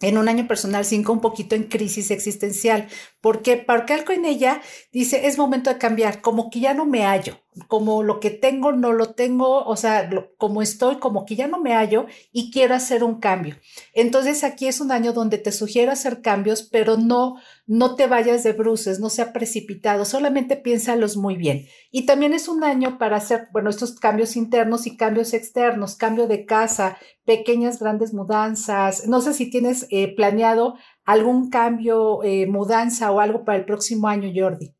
en 0.00 0.18
un 0.18 0.28
año 0.28 0.46
personal 0.46 0.84
5 0.84 1.12
un 1.12 1.20
poquito 1.20 1.54
en 1.54 1.64
crisis 1.64 2.10
existencial. 2.10 2.88
¿Por 3.20 3.42
qué? 3.42 3.56
Porque 3.56 3.94
algo 3.94 4.12
en 4.12 4.24
ella 4.24 4.60
dice, 4.92 5.26
es 5.26 5.38
momento 5.38 5.70
de 5.70 5.78
cambiar, 5.78 6.20
como 6.20 6.50
que 6.50 6.60
ya 6.60 6.74
no 6.74 6.84
me 6.84 7.04
hallo, 7.04 7.38
como 7.68 8.02
lo 8.02 8.20
que 8.20 8.30
tengo 8.30 8.72
no 8.72 8.92
lo 8.92 9.14
tengo, 9.14 9.64
o 9.64 9.76
sea, 9.76 10.10
como 10.36 10.62
estoy, 10.62 10.96
como 10.96 11.24
que 11.24 11.36
ya 11.36 11.46
no 11.46 11.60
me 11.60 11.74
hallo 11.74 12.06
y 12.32 12.50
quiero 12.50 12.74
hacer 12.74 13.04
un 13.04 13.20
cambio. 13.20 13.56
Entonces 13.94 14.44
aquí 14.44 14.66
es 14.66 14.80
un 14.80 14.92
año 14.92 15.12
donde 15.12 15.38
te 15.38 15.52
sugiero 15.52 15.92
hacer 15.92 16.20
cambios, 16.20 16.62
pero 16.62 16.96
no 16.96 17.36
no 17.66 17.94
te 17.94 18.06
vayas 18.06 18.42
de 18.42 18.52
bruces, 18.52 19.00
no 19.00 19.08
sea 19.08 19.32
precipitado, 19.32 20.04
solamente 20.04 20.56
piénsalos 20.56 21.16
muy 21.16 21.36
bien. 21.36 21.66
Y 21.90 22.04
también 22.04 22.34
es 22.34 22.48
un 22.48 22.62
año 22.62 22.98
para 22.98 23.16
hacer, 23.16 23.48
bueno, 23.52 23.70
estos 23.70 23.98
cambios 23.98 24.36
internos 24.36 24.86
y 24.86 24.96
cambios 24.96 25.32
externos, 25.32 25.96
cambio 25.96 26.26
de 26.26 26.44
casa, 26.44 26.98
pequeñas, 27.24 27.80
grandes 27.80 28.12
mudanzas. 28.12 29.06
No 29.06 29.20
sé 29.20 29.32
si 29.32 29.50
tienes 29.50 29.86
eh, 29.90 30.14
planeado 30.14 30.74
algún 31.04 31.48
cambio, 31.48 32.22
eh, 32.22 32.46
mudanza 32.46 33.10
o 33.10 33.20
algo 33.20 33.44
para 33.44 33.58
el 33.58 33.64
próximo 33.64 34.08
año, 34.08 34.30
Jordi. 34.34 34.73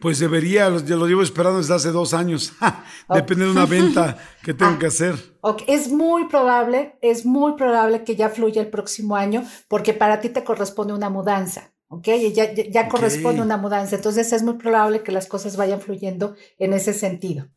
Pues 0.00 0.20
debería, 0.20 0.74
yo 0.84 0.96
lo 0.96 1.06
llevo 1.06 1.22
esperando 1.22 1.58
desde 1.58 1.74
hace 1.74 1.90
dos 1.90 2.14
años. 2.14 2.52
Depende 3.12 3.46
de 3.46 3.50
una 3.50 3.66
venta 3.66 4.16
que 4.44 4.54
tengo 4.54 4.72
ah, 4.76 4.78
que 4.78 4.86
hacer. 4.86 5.16
Es 5.66 5.88
muy 5.88 6.28
probable, 6.28 6.96
es 7.02 7.26
muy 7.26 7.54
probable 7.56 8.04
que 8.04 8.14
ya 8.14 8.28
fluya 8.28 8.62
el 8.62 8.68
próximo 8.68 9.16
año, 9.16 9.44
porque 9.66 9.94
para 9.94 10.20
ti 10.20 10.28
te 10.28 10.44
corresponde 10.44 10.92
una 10.92 11.10
mudanza. 11.10 11.72
¿ok? 11.88 12.06
Ya, 12.32 12.52
ya, 12.52 12.88
corresponde 12.88 13.42
una 13.42 13.56
mudanza. 13.56 13.96
Entonces 13.96 14.32
es 14.32 14.42
muy 14.42 14.54
probable 14.54 15.02
que 15.02 15.12
las 15.12 15.26
cosas 15.26 15.56
vayan 15.56 15.80
fluyendo 15.80 16.36
en 16.58 16.74
ese 16.74 16.94
sentido. 16.94 17.48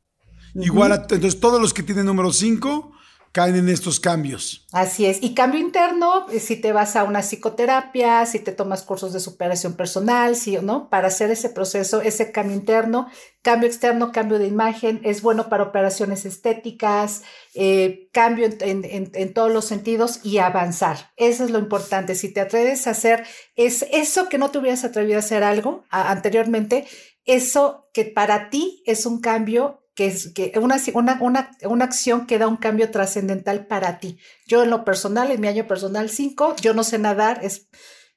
Igual, 0.55 0.93
entonces 0.93 1.39
todos 1.39 1.61
los 1.61 1.73
que 1.73 1.83
tienen 1.83 2.05
número 2.05 2.33
5 2.33 2.91
caen 3.31 3.55
en 3.55 3.69
estos 3.69 3.99
cambios. 3.99 4.67
Así 4.73 5.05
es. 5.05 5.19
Y 5.21 5.33
cambio 5.33 5.59
interno, 5.59 6.27
eh, 6.29 6.39
si 6.39 6.57
te 6.57 6.73
vas 6.73 6.95
a 6.95 7.03
una 7.03 7.21
psicoterapia, 7.21 8.25
si 8.25 8.39
te 8.39 8.51
tomas 8.51 8.83
cursos 8.83 9.13
de 9.13 9.19
superación 9.19 9.73
personal, 9.73 10.35
o 10.57 10.61
no, 10.61 10.89
para 10.89 11.07
hacer 11.07 11.31
ese 11.31 11.49
proceso, 11.49 12.01
ese 12.01 12.31
cambio 12.31 12.55
interno, 12.55 13.07
cambio 13.41 13.67
externo, 13.67 14.11
cambio 14.11 14.37
de 14.37 14.47
imagen, 14.47 14.99
es 15.03 15.21
bueno 15.21 15.47
para 15.49 15.63
operaciones 15.63 16.25
estéticas, 16.25 17.23
eh, 17.53 18.09
cambio 18.11 18.49
en, 18.59 19.33
todos 19.33 19.51
los 19.51 19.65
sentidos 19.65 20.19
y 20.23 20.39
avanzar. 20.39 21.11
Eso 21.15 21.45
es 21.45 21.51
lo 21.51 21.59
importante. 21.59 22.15
Si 22.15 22.33
te 22.33 22.41
atreves 22.41 22.87
a 22.87 22.91
hacer 22.91 23.23
es 23.55 23.85
eso 23.91 24.27
que 24.27 24.37
no 24.37 24.51
te 24.51 24.59
hubieras 24.59 24.83
atrevido 24.83 25.17
a 25.17 25.19
hacer 25.19 25.43
algo 25.43 25.83
anteriormente, 25.89 26.85
eso 27.25 27.89
que 27.93 28.05
para 28.05 28.49
ti 28.49 28.83
es 28.85 29.05
un 29.05 29.21
cambio 29.21 29.80
que 29.95 30.07
es 30.07 30.33
que 30.33 30.53
una, 30.59 30.77
una, 31.19 31.51
una, 31.63 31.85
acción 31.85 32.25
que 32.25 32.37
da 32.39 32.47
un 32.47 32.57
cambio 32.57 32.91
trascendental 32.91 33.67
para 33.67 33.99
ti. 33.99 34.17
Yo 34.47 34.63
en 34.63 34.69
lo 34.69 34.85
personal, 34.85 35.31
en 35.31 35.41
mi 35.41 35.47
año 35.47 35.67
personal 35.67 36.09
5, 36.09 36.55
yo 36.61 36.73
no 36.73 36.83
sé 36.83 36.97
nadar, 36.97 37.39
es, 37.43 37.67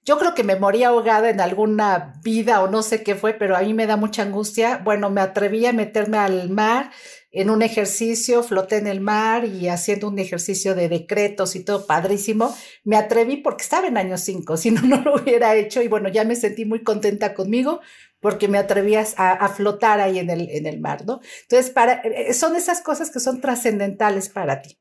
yo 0.04 0.18
creo 0.18 0.34
que 0.34 0.44
me 0.44 0.56
moría 0.56 0.88
ahogada 0.88 1.30
en 1.30 1.40
alguna 1.40 2.20
vida 2.22 2.62
o 2.62 2.68
no 2.68 2.82
sé 2.82 3.02
qué 3.02 3.14
fue, 3.14 3.32
pero 3.32 3.56
a 3.56 3.60
mí 3.60 3.72
me 3.74 3.86
da 3.86 3.96
mucha 3.96 4.22
angustia. 4.22 4.78
Bueno, 4.84 5.10
me 5.10 5.20
atreví 5.20 5.64
a 5.66 5.72
meterme 5.72 6.18
al 6.18 6.50
mar 6.50 6.90
en 7.34 7.50
un 7.50 7.62
ejercicio, 7.62 8.44
floté 8.44 8.76
en 8.76 8.86
el 8.86 9.00
mar 9.00 9.44
y 9.44 9.68
haciendo 9.68 10.08
un 10.08 10.18
ejercicio 10.20 10.76
de 10.76 10.88
decretos 10.88 11.56
y 11.56 11.64
todo 11.64 11.84
padrísimo. 11.84 12.54
Me 12.84 12.96
atreví 12.96 13.38
porque 13.38 13.64
estaba 13.64 13.88
en 13.88 13.96
año 13.96 14.16
5, 14.16 14.56
si 14.56 14.70
no, 14.70 14.82
no 14.82 15.02
lo 15.02 15.16
hubiera 15.16 15.54
hecho 15.56 15.82
y 15.82 15.88
bueno, 15.88 16.08
ya 16.08 16.24
me 16.24 16.36
sentí 16.36 16.64
muy 16.64 16.84
contenta 16.84 17.34
conmigo, 17.34 17.80
porque 18.20 18.48
me 18.48 18.56
atrevías 18.56 19.14
a, 19.18 19.48
flotar 19.48 20.00
ahí 20.00 20.18
en 20.18 20.30
el, 20.30 20.48
en 20.48 20.64
el 20.64 20.80
mar, 20.80 21.04
¿no? 21.04 21.20
Entonces, 21.42 21.70
para, 21.70 22.00
eh, 22.04 22.32
son 22.32 22.56
esas 22.56 22.80
cosas 22.80 23.10
que 23.10 23.20
son 23.20 23.40
trascendentales 23.40 24.30
para 24.30 24.62
ti. 24.62 24.78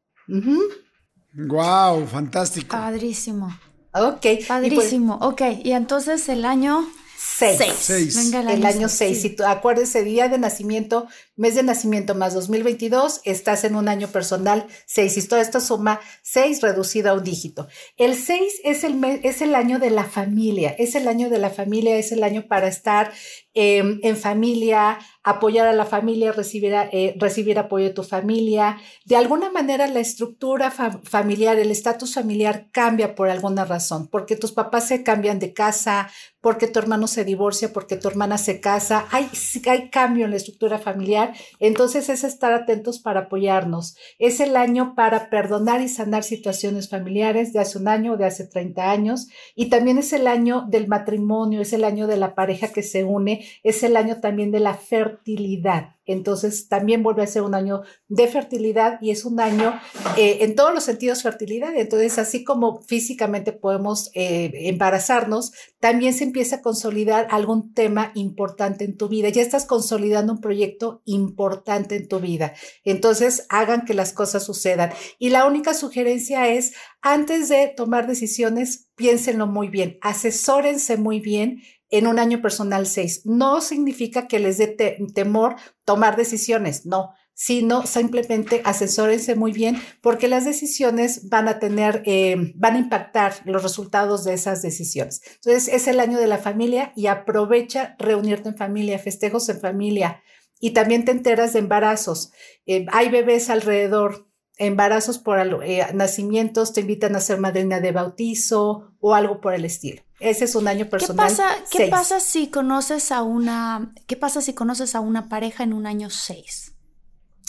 Wow, 1.33 2.07
fantástico. 2.07 2.77
Padrísimo. 2.77 3.47
Ok. 3.93 4.21
Pues 4.21 4.45
Padrísimo. 4.45 5.15
ok, 5.15 5.41
y 5.63 5.73
entonces 5.73 6.29
el 6.29 6.45
año 6.45 6.87
6. 7.17 8.15
Venga, 8.15 8.41
el, 8.41 8.59
el 8.59 8.65
año 8.65 8.87
6. 8.87 9.21
Si 9.21 9.29
tú 9.31 9.43
acuérdese, 9.43 10.03
día 10.03 10.29
de 10.29 10.37
nacimiento, 10.37 11.07
mes 11.35 11.55
de 11.55 11.63
nacimiento 11.63 12.13
más 12.13 12.33
2022, 12.33 13.21
estás 13.23 13.63
en 13.63 13.75
un 13.75 13.87
año 13.87 14.07
personal 14.07 14.67
6. 14.85 15.17
Y 15.17 15.27
todo 15.27 15.39
esto 15.39 15.59
suma 15.59 15.99
6 16.21 16.61
reducido 16.61 17.09
a 17.09 17.13
un 17.13 17.23
dígito. 17.23 17.67
El 17.97 18.15
6 18.15 18.61
es 18.63 18.83
el, 18.83 19.03
es 19.23 19.41
el 19.41 19.55
año 19.55 19.79
de 19.79 19.89
la 19.89 20.03
familia, 20.03 20.75
es 20.77 20.95
el 20.95 21.07
año 21.07 21.29
de 21.29 21.39
la 21.39 21.49
familia, 21.49 21.97
es 21.97 22.11
el 22.11 22.23
año 22.23 22.45
para 22.47 22.67
estar 22.67 23.11
em, 23.53 23.99
en 24.03 24.15
familia, 24.15 24.99
apoyar 25.23 25.67
a 25.67 25.73
la 25.73 25.85
familia, 25.85 26.31
recibir, 26.31 26.73
eh, 26.91 27.15
recibir 27.17 27.57
apoyo 27.57 27.85
de 27.85 27.93
tu 27.93 28.03
familia. 28.03 28.77
De 29.05 29.15
alguna 29.15 29.49
manera 29.49 29.87
la 29.87 30.01
estructura 30.01 30.69
familiar, 30.71 31.57
el 31.57 31.71
estatus 31.71 32.13
familiar 32.13 32.67
cambia 32.71 33.15
por 33.15 33.29
alguna 33.29 33.65
razón, 33.65 34.07
porque 34.07 34.35
tus 34.35 34.51
papás 34.51 34.87
se 34.87 35.03
cambian 35.03 35.39
de 35.39 35.53
casa, 35.53 36.09
porque 36.41 36.67
tu 36.67 36.77
hermano 36.77 37.07
se 37.07 37.23
divorcia, 37.23 37.71
porque 37.71 37.95
tu 37.95 38.07
hermana 38.09 38.37
se 38.37 38.59
casa. 38.59 39.07
Hay, 39.11 39.29
hay 39.65 39.89
cambio 39.89 40.25
en 40.25 40.31
la 40.31 40.37
estructura 40.37 40.77
familiar 40.77 41.22
entonces 41.59 42.09
es 42.09 42.23
estar 42.23 42.53
atentos 42.53 42.99
para 42.99 43.21
apoyarnos. 43.21 43.95
Es 44.19 44.39
el 44.39 44.55
año 44.55 44.95
para 44.95 45.29
perdonar 45.29 45.81
y 45.81 45.89
sanar 45.89 46.23
situaciones 46.23 46.89
familiares 46.89 47.53
de 47.53 47.59
hace 47.59 47.77
un 47.77 47.87
año 47.87 48.13
o 48.13 48.17
de 48.17 48.25
hace 48.25 48.47
30 48.47 48.91
años. 48.91 49.27
Y 49.55 49.69
también 49.69 49.97
es 49.97 50.13
el 50.13 50.27
año 50.27 50.65
del 50.67 50.87
matrimonio, 50.87 51.61
es 51.61 51.73
el 51.73 51.83
año 51.83 52.07
de 52.07 52.17
la 52.17 52.35
pareja 52.35 52.69
que 52.69 52.83
se 52.83 53.03
une, 53.03 53.45
es 53.63 53.83
el 53.83 53.97
año 53.97 54.19
también 54.19 54.51
de 54.51 54.59
la 54.59 54.73
fertilidad. 54.73 55.92
Entonces 56.05 56.67
también 56.67 57.03
vuelve 57.03 57.23
a 57.23 57.27
ser 57.27 57.43
un 57.43 57.55
año 57.55 57.81
de 58.07 58.27
fertilidad 58.27 58.99
y 59.01 59.11
es 59.11 59.25
un 59.25 59.39
año 59.39 59.79
eh, 60.17 60.39
en 60.41 60.55
todos 60.55 60.73
los 60.73 60.83
sentidos 60.83 61.23
fertilidad. 61.23 61.75
Entonces, 61.75 62.17
así 62.19 62.43
como 62.43 62.81
físicamente 62.81 63.53
podemos 63.53 64.11
eh, 64.13 64.51
embarazarnos, 64.69 65.51
también 65.79 66.13
se 66.13 66.25
empieza 66.25 66.57
a 66.57 66.61
consolidar 66.61 67.27
algún 67.29 67.73
tema 67.73 68.11
importante 68.15 68.85
en 68.85 68.97
tu 68.97 69.07
vida. 69.07 69.29
Ya 69.29 69.41
estás 69.41 69.65
consolidando 69.65 70.33
un 70.33 70.41
proyecto 70.41 71.01
importante 71.05 71.95
en 71.95 72.07
tu 72.07 72.19
vida. 72.19 72.53
Entonces, 72.83 73.45
hagan 73.49 73.85
que 73.85 73.93
las 73.93 74.13
cosas 74.13 74.45
sucedan. 74.45 74.91
Y 75.19 75.29
la 75.29 75.45
única 75.45 75.73
sugerencia 75.73 76.49
es, 76.49 76.73
antes 77.01 77.49
de 77.49 77.67
tomar 77.75 78.07
decisiones, 78.07 78.89
piénsenlo 78.95 79.47
muy 79.47 79.69
bien, 79.69 79.97
asesórense 80.01 80.97
muy 80.97 81.19
bien 81.19 81.61
en 81.93 82.07
un 82.07 82.17
año 82.17 82.41
personal 82.41 82.87
6. 82.87 83.21
No 83.25 83.61
significa 83.61 84.27
que 84.27 84.39
les 84.39 84.57
dé 84.57 84.67
temor 85.13 85.57
tomar 85.85 86.17
decisiones, 86.17 86.87
no, 86.87 87.11
sino 87.35 87.85
simplemente 87.85 88.63
asesórense 88.65 89.35
muy 89.35 89.51
bien 89.51 89.79
porque 90.01 90.27
las 90.27 90.43
decisiones 90.43 91.29
van 91.29 91.47
a 91.47 91.59
tener, 91.59 92.01
eh, 92.07 92.51
van 92.55 92.75
a 92.75 92.79
impactar 92.79 93.35
los 93.45 93.61
resultados 93.61 94.23
de 94.23 94.33
esas 94.33 94.63
decisiones. 94.63 95.21
Entonces 95.35 95.67
es 95.67 95.87
el 95.87 95.99
año 95.99 96.17
de 96.17 96.25
la 96.25 96.39
familia 96.39 96.93
y 96.95 97.05
aprovecha 97.05 97.95
reunirte 97.99 98.49
en 98.49 98.57
familia, 98.57 98.97
festejos 98.97 99.47
en 99.49 99.59
familia 99.59 100.23
y 100.59 100.71
también 100.71 101.05
te 101.05 101.11
enteras 101.11 101.53
de 101.53 101.59
embarazos. 101.59 102.31
Eh, 102.65 102.87
hay 102.91 103.09
bebés 103.09 103.51
alrededor, 103.51 104.27
embarazos 104.65 105.17
por 105.17 105.39
eh, 105.63 105.85
nacimientos, 105.93 106.73
te 106.73 106.81
invitan 106.81 107.15
a 107.15 107.19
ser 107.19 107.39
madrina 107.39 107.79
de 107.79 107.91
bautizo 107.91 108.91
o 108.99 109.15
algo 109.15 109.41
por 109.41 109.53
el 109.53 109.65
estilo. 109.65 110.01
Ese 110.19 110.45
es 110.45 110.55
un 110.55 110.67
año 110.67 110.89
personal. 110.89 111.27
¿Qué 111.27 111.35
pasa, 111.35 111.55
¿qué 111.69 111.87
pasa 111.87 112.19
si 112.19 112.47
conoces 112.47 113.11
a 113.11 113.23
una, 113.23 113.93
qué 114.07 114.15
pasa 114.15 114.41
si 114.41 114.53
conoces 114.53 114.95
a 114.95 115.01
una 115.01 115.27
pareja 115.27 115.63
en 115.63 115.73
un 115.73 115.85
año 115.85 116.09
6? 116.09 116.73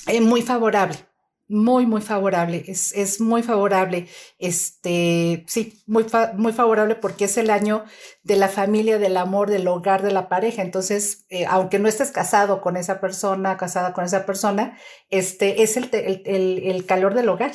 Eh, 0.07 0.21
muy 0.21 0.43
favorable, 0.43 0.97
muy, 1.49 1.87
muy 1.87 2.01
favorable. 2.01 2.65
Es, 2.67 2.93
es 2.93 3.21
muy 3.21 3.43
favorable. 3.43 4.09
Este, 4.39 5.45
sí, 5.47 5.83
muy, 5.87 6.07
muy 6.37 6.53
favorable 6.53 6.95
porque 6.95 7.27
es 7.27 7.37
el 7.37 7.51
año 7.51 7.85
de 8.23 8.37
la 8.37 8.49
familia, 8.49 8.99
del 8.99 9.17
amor, 9.17 9.51
del 9.51 9.69
hogar, 9.69 10.03
de 10.03 10.13
la 10.13 10.29
pareja. 10.29 10.63
Entonces, 10.63 11.27
eh, 11.29 11.47
aunque 11.47 11.79
no 11.79 11.89
estés 11.89 12.11
casado 12.11 12.61
con 12.61 12.77
esa 12.77 13.01
persona, 13.01 13.57
casada 13.57 13.93
con 13.93 14.05
esa 14.05 14.27
persona, 14.27 14.79
este 15.11 15.63
es 15.63 15.77
el, 15.77 15.89
el, 15.93 16.63
el 16.65 16.87
calor 16.87 17.15
del 17.15 17.29
hogar. 17.29 17.53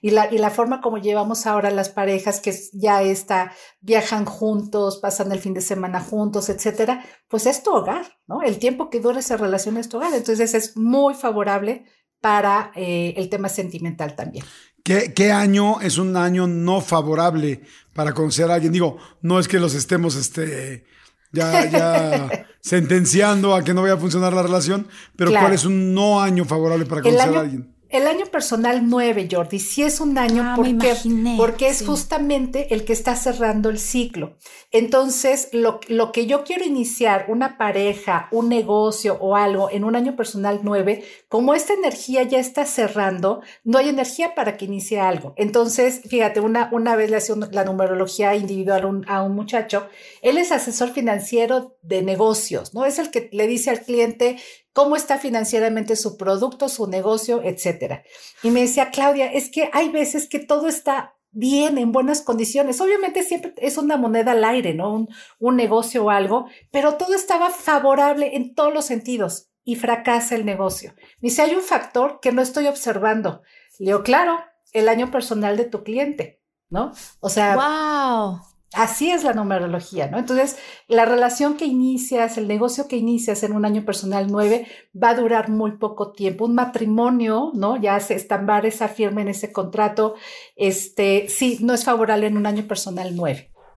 Y 0.00 0.10
la, 0.10 0.32
y 0.32 0.38
la 0.38 0.50
forma 0.50 0.80
como 0.80 0.98
llevamos 0.98 1.46
ahora 1.46 1.70
las 1.70 1.88
parejas 1.88 2.40
que 2.40 2.54
ya 2.72 3.02
está, 3.02 3.52
viajan 3.80 4.24
juntos, 4.24 4.98
pasan 4.98 5.32
el 5.32 5.38
fin 5.38 5.54
de 5.54 5.60
semana 5.60 6.00
juntos, 6.00 6.48
etcétera, 6.48 7.04
pues 7.28 7.46
es 7.46 7.62
tu 7.62 7.72
hogar, 7.72 8.18
¿no? 8.26 8.42
El 8.42 8.58
tiempo 8.58 8.90
que 8.90 9.00
dura 9.00 9.20
esa 9.20 9.36
relación 9.36 9.76
es 9.76 9.88
tu 9.88 9.96
hogar. 9.96 10.14
Entonces 10.14 10.54
es 10.54 10.76
muy 10.76 11.14
favorable 11.14 11.84
para 12.24 12.72
eh, 12.74 13.12
el 13.18 13.28
tema 13.28 13.50
sentimental 13.50 14.16
también. 14.16 14.46
¿Qué, 14.82 15.12
¿Qué, 15.12 15.30
año 15.30 15.82
es 15.82 15.98
un 15.98 16.16
año 16.16 16.46
no 16.46 16.80
favorable 16.80 17.60
para 17.92 18.14
conocer 18.14 18.50
a 18.50 18.54
alguien? 18.54 18.72
Digo, 18.72 18.96
no 19.20 19.38
es 19.38 19.46
que 19.46 19.60
los 19.60 19.74
estemos 19.74 20.16
este, 20.16 20.86
ya, 21.32 21.68
ya 21.68 22.46
sentenciando 22.62 23.54
a 23.54 23.62
que 23.62 23.74
no 23.74 23.82
vaya 23.82 23.92
a 23.92 23.98
funcionar 23.98 24.32
la 24.32 24.42
relación, 24.42 24.88
pero 25.16 25.32
¿cuál 25.32 25.52
es 25.52 25.66
un 25.66 25.92
no 25.92 26.22
año 26.22 26.46
favorable 26.46 26.86
para 26.86 27.02
conocer 27.02 27.36
a 27.36 27.40
alguien? 27.40 27.73
El 27.94 28.08
año 28.08 28.26
personal 28.26 28.88
9, 28.88 29.28
Jordi, 29.30 29.60
sí 29.60 29.84
es 29.84 30.00
un 30.00 30.18
año 30.18 30.42
ah, 30.44 30.54
porque, 30.56 30.96
porque 31.36 31.68
es 31.68 31.86
justamente 31.86 32.74
el 32.74 32.84
que 32.84 32.92
está 32.92 33.14
cerrando 33.14 33.70
el 33.70 33.78
ciclo. 33.78 34.36
Entonces, 34.72 35.48
lo, 35.52 35.78
lo, 35.86 36.10
que 36.10 36.26
yo 36.26 36.42
quiero 36.42 36.64
iniciar, 36.64 37.26
una 37.28 37.56
pareja, 37.56 38.26
un 38.32 38.48
negocio 38.48 39.16
o 39.20 39.36
algo 39.36 39.70
en 39.70 39.84
un 39.84 39.94
año 39.94 40.16
personal 40.16 40.58
9, 40.64 41.04
como 41.28 41.54
esta 41.54 41.74
energía 41.74 42.24
ya 42.24 42.40
está 42.40 42.66
cerrando, 42.66 43.42
no 43.62 43.78
hay 43.78 43.90
energía 43.90 44.34
para 44.34 44.56
que 44.56 44.64
inicie 44.64 44.98
algo. 44.98 45.32
Entonces, 45.36 46.00
fíjate, 46.08 46.40
una, 46.40 46.70
una 46.72 46.96
vez 46.96 47.12
le 47.12 47.18
hacía 47.18 47.36
la 47.52 47.64
numerología 47.64 48.34
individual 48.34 49.04
a 49.06 49.22
un 49.22 49.36
muchacho, 49.36 49.86
él 50.20 50.38
es 50.38 50.50
asesor 50.50 50.90
financiero 50.90 51.76
de 51.82 52.02
negocios, 52.02 52.74
¿no? 52.74 52.86
Es 52.86 52.98
el 52.98 53.12
que 53.12 53.28
le 53.30 53.46
dice 53.46 53.70
al 53.70 53.82
cliente, 53.82 54.38
cómo 54.74 54.96
está 54.96 55.18
financieramente 55.18 55.96
su 55.96 56.18
producto, 56.18 56.68
su 56.68 56.86
negocio, 56.86 57.42
etcétera. 57.42 58.02
Y 58.42 58.50
me 58.50 58.60
decía, 58.60 58.90
Claudia, 58.90 59.32
es 59.32 59.48
que 59.48 59.70
hay 59.72 59.88
veces 59.88 60.28
que 60.28 60.40
todo 60.40 60.68
está 60.68 61.14
bien, 61.30 61.78
en 61.78 61.92
buenas 61.92 62.22
condiciones. 62.22 62.80
Obviamente 62.80 63.22
siempre 63.22 63.54
es 63.56 63.78
una 63.78 63.96
moneda 63.96 64.32
al 64.32 64.44
aire, 64.44 64.74
¿no? 64.74 65.06
Un, 65.38 65.56
negocio 65.56 66.04
o 66.04 66.10
algo, 66.10 66.46
pero 66.70 66.94
todo 66.94 67.14
estaba 67.14 67.50
favorable 67.50 68.36
en 68.36 68.54
todos 68.54 68.74
los 68.74 68.84
sentidos 68.84 69.48
y 69.64 69.76
fracasa 69.76 70.34
el 70.34 70.44
negocio. 70.44 70.94
Me 71.20 71.28
dice, 71.28 71.42
hay 71.42 71.54
un 71.54 71.62
factor 71.62 72.18
que 72.20 72.32
no 72.32 72.42
estoy 72.42 72.66
observando. 72.66 73.42
Le 73.78 73.86
digo, 73.86 74.02
claro, 74.02 74.38
el 74.72 74.88
año 74.88 75.10
personal 75.10 75.56
de 75.56 75.64
tu 75.64 75.84
cliente, 75.84 76.42
¿no? 76.68 76.92
O 77.20 77.28
sea, 77.28 77.54
wow. 77.54 78.53
Así 78.74 79.10
es 79.10 79.22
la 79.24 79.32
numerología, 79.32 80.08
¿no? 80.08 80.18
Entonces, 80.18 80.58
la 80.88 81.04
relación 81.04 81.56
que 81.56 81.64
inicias, 81.64 82.36
el 82.38 82.48
negocio 82.48 82.88
que 82.88 82.96
inicias 82.96 83.42
en 83.42 83.52
un 83.52 83.64
año 83.64 83.84
personal 83.84 84.26
9 84.30 84.66
va 85.00 85.10
a 85.10 85.14
durar 85.14 85.48
muy 85.48 85.72
poco 85.72 86.12
tiempo. 86.12 86.44
Un 86.44 86.54
matrimonio, 86.54 87.52
¿no? 87.54 87.76
Ya 87.76 87.98
se 88.00 88.14
estambar 88.14 88.66
esa 88.66 88.88
firma 88.88 89.22
en 89.22 89.28
ese 89.28 89.52
contrato, 89.52 90.16
este, 90.56 91.26
sí, 91.28 91.58
no 91.60 91.72
es 91.74 91.84
favorable 91.84 92.26
en 92.26 92.36
un 92.36 92.46
año 92.46 92.66
personal 92.66 93.14
9. 93.14 93.53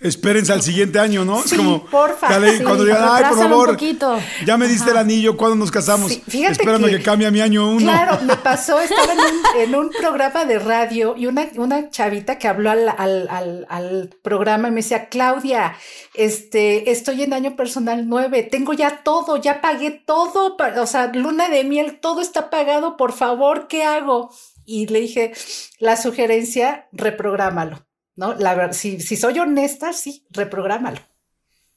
Espérense 0.00 0.52
al 0.52 0.62
siguiente 0.62 0.98
año, 0.98 1.24
¿no? 1.24 1.42
Sí, 1.42 1.56
porfa, 1.90 2.28
dale, 2.28 2.58
sí, 2.58 2.62
cuando 2.62 2.84
digan, 2.84 3.02
ay, 3.02 3.08
por 3.08 3.16
retrásalo 3.16 3.42
un 3.44 3.50
favor, 3.50 3.70
poquito". 3.70 4.18
ya 4.46 4.56
me 4.56 4.68
diste 4.68 4.90
el 4.92 4.96
anillo, 4.96 5.36
¿cuándo 5.36 5.56
nos 5.56 5.70
casamos? 5.70 6.12
Sí, 6.12 6.22
fíjate 6.28 6.52
Espérame 6.52 6.84
que, 6.86 6.96
que- 6.98 7.02
cambie 7.02 7.26
a 7.26 7.30
mi 7.30 7.40
año 7.40 7.68
uno. 7.70 7.80
Claro, 7.80 8.18
me 8.24 8.36
pasó, 8.42 8.80
estaba 8.80 9.12
en 9.12 9.18
un, 9.18 9.60
en 9.60 9.74
un 9.74 9.90
programa 9.90 10.44
de 10.44 10.58
radio 10.58 11.14
y 11.16 11.26
una, 11.26 11.48
una 11.56 11.90
chavita 11.90 12.38
que 12.38 12.46
habló 12.48 12.70
al, 12.70 12.88
al, 12.88 13.28
al, 13.28 13.66
al 13.68 14.10
programa 14.22 14.68
y 14.68 14.70
me 14.70 14.82
decía, 14.82 15.08
Claudia, 15.08 15.74
este, 16.14 16.90
estoy 16.90 17.22
en 17.22 17.32
año 17.32 17.56
personal 17.56 18.08
9, 18.08 18.42
tengo 18.44 18.72
ya 18.72 19.02
todo, 19.02 19.36
ya 19.36 19.60
pagué 19.60 19.90
todo, 19.90 20.56
o 20.80 20.86
sea, 20.86 21.10
luna 21.12 21.48
de 21.48 21.64
miel, 21.64 21.98
todo 22.00 22.20
está 22.20 22.50
pagado, 22.50 22.96
por 22.96 23.12
favor, 23.12 23.66
¿qué 23.68 23.82
hago? 23.84 24.30
Y 24.64 24.86
le 24.86 25.00
dije, 25.00 25.32
la 25.78 25.96
sugerencia, 25.96 26.88
reprográmalo, 26.92 27.86
¿no? 28.18 28.34
La 28.34 28.72
si, 28.72 29.00
si 29.00 29.16
soy 29.16 29.38
honesta, 29.38 29.92
sí, 29.92 30.26
reprográmalo. 30.30 30.98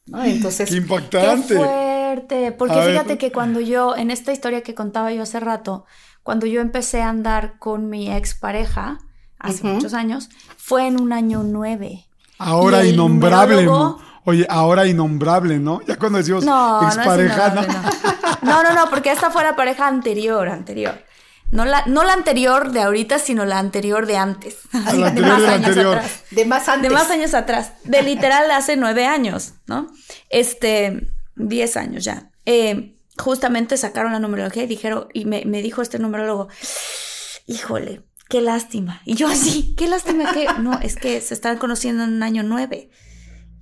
¿no? 0.07 0.23
Entonces, 0.23 0.69
Qué 0.69 0.75
Qué 0.75 0.81
impactante. 0.81 1.55
fuerte, 1.55 2.51
porque 2.51 2.73
A 2.73 2.79
ver. 2.79 2.91
fíjate 2.91 3.17
que 3.19 3.31
cuando 3.31 3.59
yo, 3.59 3.95
en 3.95 4.09
esta 4.09 4.31
historia 4.33 4.63
que 4.63 4.73
contaba 4.73 5.13
yo 5.13 5.21
hace 5.21 5.39
rato, 5.39 5.85
cuando 6.23 6.47
yo 6.47 6.59
empecé 6.59 7.03
a 7.03 7.09
andar 7.09 7.59
con 7.59 7.89
mi 7.89 8.11
expareja, 8.11 8.97
hace 9.37 9.63
muchos 9.63 9.93
años, 9.93 10.29
fue 10.57 10.87
en 10.87 10.99
un 10.99 11.13
año 11.13 11.43
nueve. 11.43 12.07
Ahora 12.39 12.83
Y 12.83 12.89
innombrable. 12.89 13.63
mo- 13.67 13.99
Oye, 14.25 14.45
ahora 14.49 14.85
innombrable, 14.87 15.59
¿no? 15.59 15.81
Ya 15.87 15.95
cuando 15.97 16.17
decimos 16.17 16.43
No, 16.43 16.81
expareja. 16.87 17.53
No, 18.41 18.63
no, 18.63 18.73
no, 18.73 18.89
porque 18.89 19.11
esta 19.11 19.29
fue 19.29 19.43
la 19.43 19.55
pareja 19.55 19.87
anterior, 19.87 20.47
anterior. 20.49 21.03
No 21.51 21.65
la, 21.65 21.83
no 21.85 22.03
la 22.03 22.13
anterior 22.13 22.71
de 22.71 22.81
ahorita, 22.81 23.19
sino 23.19 23.45
la 23.45 23.59
anterior 23.59 24.05
de 24.07 24.17
antes. 24.17 24.55
La 24.73 24.93
de 24.93 25.03
anterior 25.09 25.27
más 25.27 25.41
de 25.41 25.47
la 25.47 25.53
años 25.53 25.67
anterior. 25.67 25.97
atrás. 25.97 26.23
de 26.31 26.45
más 26.45 26.69
antes. 26.69 26.89
De 26.89 26.95
más 26.95 27.09
años 27.11 27.33
atrás. 27.33 27.73
De 27.83 28.01
literal 28.03 28.49
hace 28.51 28.77
nueve 28.77 29.05
años, 29.05 29.53
¿no? 29.67 29.87
Este, 30.29 31.07
diez 31.35 31.75
años 31.77 32.03
ya. 32.05 32.31
Eh, 32.45 32.95
justamente 33.17 33.75
sacaron 33.77 34.13
la 34.13 34.19
numerología 34.19 34.63
y 34.63 34.67
dijeron, 34.67 35.07
y 35.13 35.25
me, 35.25 35.43
me 35.45 35.61
dijo 35.61 35.81
este 35.81 35.99
numerólogo, 35.99 36.47
híjole, 37.47 38.03
qué 38.29 38.41
lástima. 38.41 39.01
Y 39.05 39.15
yo 39.15 39.27
así, 39.27 39.75
qué 39.75 39.87
lástima 39.87 40.31
que, 40.33 40.47
no, 40.59 40.79
es 40.79 40.95
que 40.95 41.19
se 41.21 41.33
están 41.33 41.57
conociendo 41.57 42.03
en 42.05 42.13
un 42.13 42.23
año 42.23 42.43
nueve. 42.43 42.89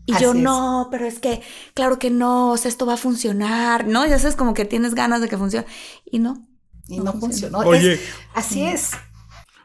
Y 0.05 0.13
Así 0.13 0.23
yo, 0.23 0.31
es. 0.31 0.37
no, 0.37 0.87
pero 0.91 1.05
es 1.05 1.19
que, 1.19 1.41
claro 1.73 1.99
que 1.99 2.09
no, 2.09 2.51
o 2.51 2.57
sea, 2.57 2.69
esto 2.69 2.85
va 2.85 2.93
a 2.93 2.97
funcionar, 2.97 3.85
¿no? 3.87 4.05
Ya 4.07 4.17
sabes 4.19 4.35
como 4.35 4.53
que 4.53 4.65
tienes 4.65 4.95
ganas 4.95 5.21
de 5.21 5.27
que 5.27 5.37
funcione. 5.37 5.67
Y 6.05 6.19
no. 6.19 6.47
Y 6.89 6.99
no 6.99 7.13
funcionó. 7.13 7.59
Oye. 7.59 7.93
Es- 7.93 8.01
así 8.33 8.63
es. 8.63 8.91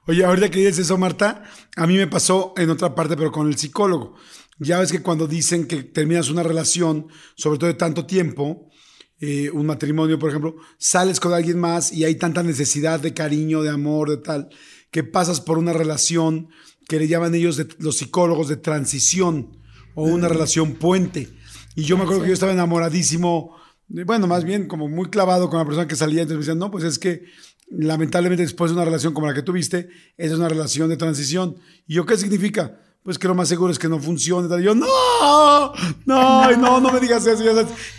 Oye, 0.06 0.24
ahorita 0.24 0.50
que 0.50 0.58
dices 0.58 0.80
eso, 0.80 0.98
Marta, 0.98 1.44
a 1.76 1.86
mí 1.86 1.96
me 1.96 2.06
pasó 2.06 2.52
en 2.56 2.68
otra 2.70 2.94
parte, 2.94 3.16
pero 3.16 3.32
con 3.32 3.48
el 3.48 3.56
psicólogo. 3.56 4.16
Ya 4.58 4.78
ves 4.78 4.92
que 4.92 5.02
cuando 5.02 5.26
dicen 5.26 5.66
que 5.66 5.82
terminas 5.82 6.28
una 6.28 6.42
relación, 6.42 7.08
sobre 7.36 7.58
todo 7.58 7.68
de 7.68 7.74
tanto 7.74 8.04
tiempo, 8.06 8.68
eh, 9.18 9.50
un 9.50 9.64
matrimonio, 9.66 10.18
por 10.18 10.28
ejemplo, 10.28 10.56
sales 10.78 11.18
con 11.20 11.32
alguien 11.32 11.58
más 11.58 11.90
y 11.92 12.04
hay 12.04 12.16
tanta 12.16 12.42
necesidad 12.42 13.00
de 13.00 13.14
cariño, 13.14 13.62
de 13.62 13.70
amor, 13.70 14.10
de 14.10 14.18
tal, 14.18 14.48
que 14.90 15.02
pasas 15.02 15.40
por 15.40 15.56
una 15.58 15.72
relación 15.72 16.48
que 16.86 16.98
le 16.98 17.08
llaman 17.08 17.34
ellos 17.34 17.56
de- 17.56 17.68
los 17.78 17.96
psicólogos 17.96 18.48
de 18.48 18.56
transición 18.58 19.56
o 19.94 20.04
una 20.04 20.28
relación 20.28 20.74
puente. 20.74 21.30
Y 21.74 21.84
yo 21.84 21.96
me 21.96 22.02
acuerdo 22.04 22.22
que 22.22 22.28
yo 22.28 22.34
estaba 22.34 22.52
enamoradísimo, 22.52 23.56
bueno, 24.02 24.26
más 24.26 24.44
bien 24.44 24.66
como 24.66 24.88
muy 24.88 25.08
clavado 25.10 25.48
con 25.48 25.58
la 25.60 25.64
persona 25.64 25.86
que 25.86 25.94
salía, 25.96 26.22
entonces 26.22 26.38
me 26.38 26.40
decían, 26.40 26.58
no, 26.58 26.70
pues 26.70 26.82
es 26.84 26.98
que 26.98 27.24
lamentablemente 27.70 28.42
después 28.42 28.70
de 28.70 28.76
una 28.76 28.84
relación 28.84 29.14
como 29.14 29.26
la 29.26 29.34
que 29.34 29.42
tuviste, 29.42 29.88
esa 30.16 30.32
es 30.34 30.38
una 30.38 30.48
relación 30.48 30.88
de 30.88 30.96
transición. 30.96 31.56
¿Y 31.86 31.94
yo 31.94 32.04
qué 32.06 32.16
significa? 32.16 32.78
Pues 33.02 33.18
que 33.18 33.28
lo 33.28 33.34
más 33.34 33.48
seguro 33.48 33.70
es 33.70 33.78
que 33.78 33.88
no 33.88 33.98
funcione. 33.98 34.48
Y 34.60 34.64
yo, 34.64 34.74
no, 34.74 34.86
no, 36.06 36.50
no, 36.56 36.80
no 36.80 36.92
me 36.92 37.00
digas 37.00 37.26
eso. 37.26 37.42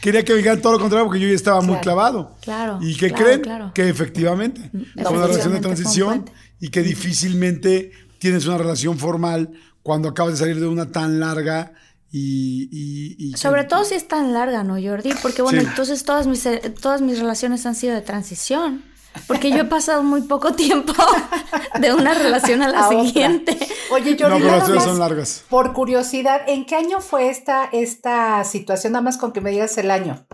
Quería 0.02 0.24
que 0.26 0.34
me 0.34 0.38
dijeran 0.38 0.62
todo 0.62 0.74
lo 0.74 0.80
contrario 0.80 1.06
porque 1.06 1.20
yo 1.20 1.28
ya 1.28 1.36
estaba 1.36 1.62
muy 1.62 1.76
Claro. 1.76 1.82
clavado. 1.82 2.36
Claro, 2.42 2.80
¿Y 2.82 2.96
qué 2.98 3.10
claro, 3.10 3.24
creen? 3.24 3.42
claro. 3.42 3.72
Que 3.74 3.88
efectivamente 3.90 4.70
Mm, 4.74 5.02
fue 5.04 5.18
una 5.18 5.28
relación 5.28 5.54
de 5.54 5.60
transición 5.60 6.26
y 6.60 6.70
que 6.70 6.82
difícilmente 6.82 7.92
tienes 8.20 8.46
una 8.48 8.58
relación 8.58 8.98
formal 8.98 9.52
cuando 9.84 10.10
acabas 10.10 10.34
de 10.34 10.40
salir 10.40 10.60
de 10.60 10.68
una 10.68 10.92
tan 10.92 11.20
larga 11.20 11.74
y... 12.18 12.70
y- 12.72 13.16
y 13.28 13.32
que- 13.34 13.38
Sobre 13.38 13.64
todo 13.66 13.84
si 13.84 13.96
es 13.96 14.08
tan 14.08 14.34
larga, 14.34 14.64
¿no, 14.64 14.76
Jordi? 14.82 15.12
Porque 15.22 15.42
bueno, 15.42 15.62
Sí. 15.62 15.68
entonces 15.68 16.04
todas 16.04 16.28
mis, 16.28 16.46
eh, 16.46 16.74
todas 16.82 17.02
mis 17.02 17.20
relaciones 17.20 17.66
han 17.66 17.76
sido 17.76 17.94
de 17.94 18.02
transición. 18.02 18.84
Porque 19.28 19.50
yo 19.50 19.60
he 19.60 19.66
pasado 19.66 20.04
muy 20.04 20.22
poco 20.24 20.54
tiempo 20.54 20.94
de 21.80 21.94
una 21.94 22.14
relación 22.14 22.62
a 22.62 22.68
la 22.68 22.80
A 22.80 22.88
otra. 22.90 23.02
siguiente. 23.06 23.58
Oye, 23.92 24.12
No, 24.20 24.28
Jordi, 24.28 24.42
pero 24.44 24.58
nada 24.58 24.68
más, 24.76 24.84
son 24.84 25.00
largas. 25.00 25.44
por 25.50 25.72
curiosidad, 25.74 26.42
¿en 26.48 26.66
qué 26.66 26.76
año 26.76 27.00
fue 27.00 27.30
esta, 27.30 27.66
esta 27.72 28.44
situación? 28.44 28.92
Nada 28.94 29.04
más 29.04 29.18
con 29.18 29.32
que 29.32 29.40
me 29.40 29.52
digas 29.52 29.78
el 29.78 29.90
año. 29.90 30.26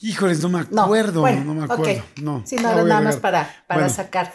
Híjoles, 0.00 0.40
no 0.40 0.48
me 0.48 0.64
No, 0.70 0.82
acuerdo, 0.84 1.20
bueno, 1.20 1.44
no 1.44 1.54
me 1.54 1.64
acuerdo. 1.64 2.02
No, 2.22 2.42
Sí, 2.46 2.56
no, 2.56 2.84
nada 2.84 3.00
más 3.00 3.16
para, 3.16 3.48
para 3.66 3.82
Bueno, 3.82 3.94
sacar. 3.94 4.32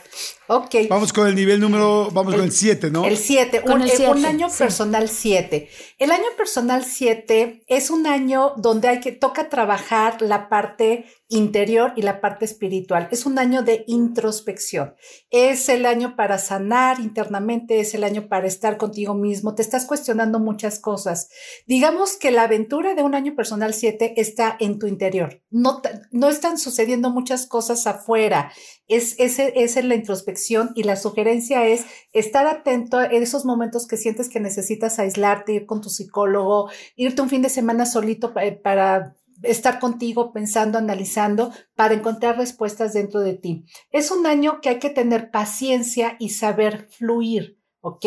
Ok. 0.52 0.76
Vamos 0.90 1.14
con 1.14 1.28
el 1.28 1.36
nivel 1.36 1.60
número, 1.60 2.10
vamos 2.12 2.34
con 2.34 2.44
el 2.44 2.52
7, 2.52 2.90
¿no? 2.90 3.06
El 3.06 3.18
7, 3.18 3.62
Con 3.62 3.74
un, 3.74 3.82
el 3.84 3.90
eh, 3.90 3.94
siete, 3.96 4.12
un 4.12 4.26
año 4.26 4.50
sí. 4.50 4.58
personal 4.58 5.08
7. 5.08 5.70
El 6.00 6.10
año 6.10 6.26
personal 6.36 6.86
7 6.86 7.66
es 7.68 7.92
un 7.92 8.08
año 8.08 8.54
donde 8.58 8.88
hay 8.88 9.00
que 9.00 9.12
toca 9.12 9.48
trabajar 9.48 10.24
la 10.24 10.50
parte 10.50 11.06
interior 11.28 11.94
y 11.96 12.02
la 12.02 12.20
parte 12.20 12.46
espiritual. 12.46 13.08
Es 13.12 13.28
un 13.28 13.38
año 13.38 13.62
de 13.62 13.84
introspección. 13.86 14.96
Es 15.30 15.70
el 15.70 15.86
año 15.86 16.16
para 16.16 16.40
sanar 16.40 17.00
internamente, 17.00 17.80
es 17.80 17.94
el 17.94 18.04
año 18.04 18.28
para 18.28 18.48
estar 18.48 18.78
contigo 18.78 19.14
mismo. 19.14 19.54
Te 19.54 19.62
estás 19.62 19.86
cuestionando 19.86 20.40
muchas 20.40 20.80
cosas. 20.80 21.30
Digamos 21.68 22.18
que 22.18 22.32
la 22.32 22.44
aventura 22.44 22.96
de 22.96 23.04
un 23.04 23.14
año 23.14 23.36
personal 23.36 23.76
7 23.76 24.16
está 24.18 24.58
en 24.60 24.80
tu 24.80 24.88
interior. 24.88 25.44
No, 25.52 25.84
no 26.10 26.30
están 26.30 26.58
sucediendo 26.58 27.12
muchas 27.12 27.46
cosas 27.46 27.86
afuera. 27.86 28.52
Es, 28.88 29.14
es, 29.20 29.38
es 29.38 29.78
en 29.78 29.90
la 29.90 29.94
introspección 29.94 30.39
y 30.76 30.84
la 30.84 30.96
sugerencia 30.96 31.66
es 31.68 31.86
estar 32.14 32.48
atento 32.48 32.98
a 32.98 33.06
esos 33.06 33.46
momentos 33.46 33.88
que 33.88 33.98
sientes 33.98 34.30
que 34.30 34.40
necesitas 34.40 35.00
aislarte, 35.00 35.54
ir 35.54 35.66
con 35.66 35.82
tu 35.82 35.90
psicólogo, 35.90 36.70
irte 36.96 37.22
un 37.22 37.30
fin 37.30 37.42
de 37.42 37.50
semana 37.50 37.86
solito 37.86 38.34
pa- 38.34 38.42
para 38.64 39.16
estar 39.44 39.80
contigo 39.80 40.34
pensando, 40.34 40.78
analizando, 40.78 41.52
para 41.76 41.94
encontrar 41.94 42.38
respuestas 42.38 42.94
dentro 42.94 43.22
de 43.22 43.34
ti. 43.36 43.66
Es 43.92 44.12
un 44.12 44.26
año 44.28 44.60
que 44.62 44.70
hay 44.70 44.80
que 44.80 44.90
tener 44.90 45.32
paciencia 45.32 46.18
y 46.20 46.30
saber 46.30 46.88
fluir, 46.92 47.58
¿ok? 47.82 48.06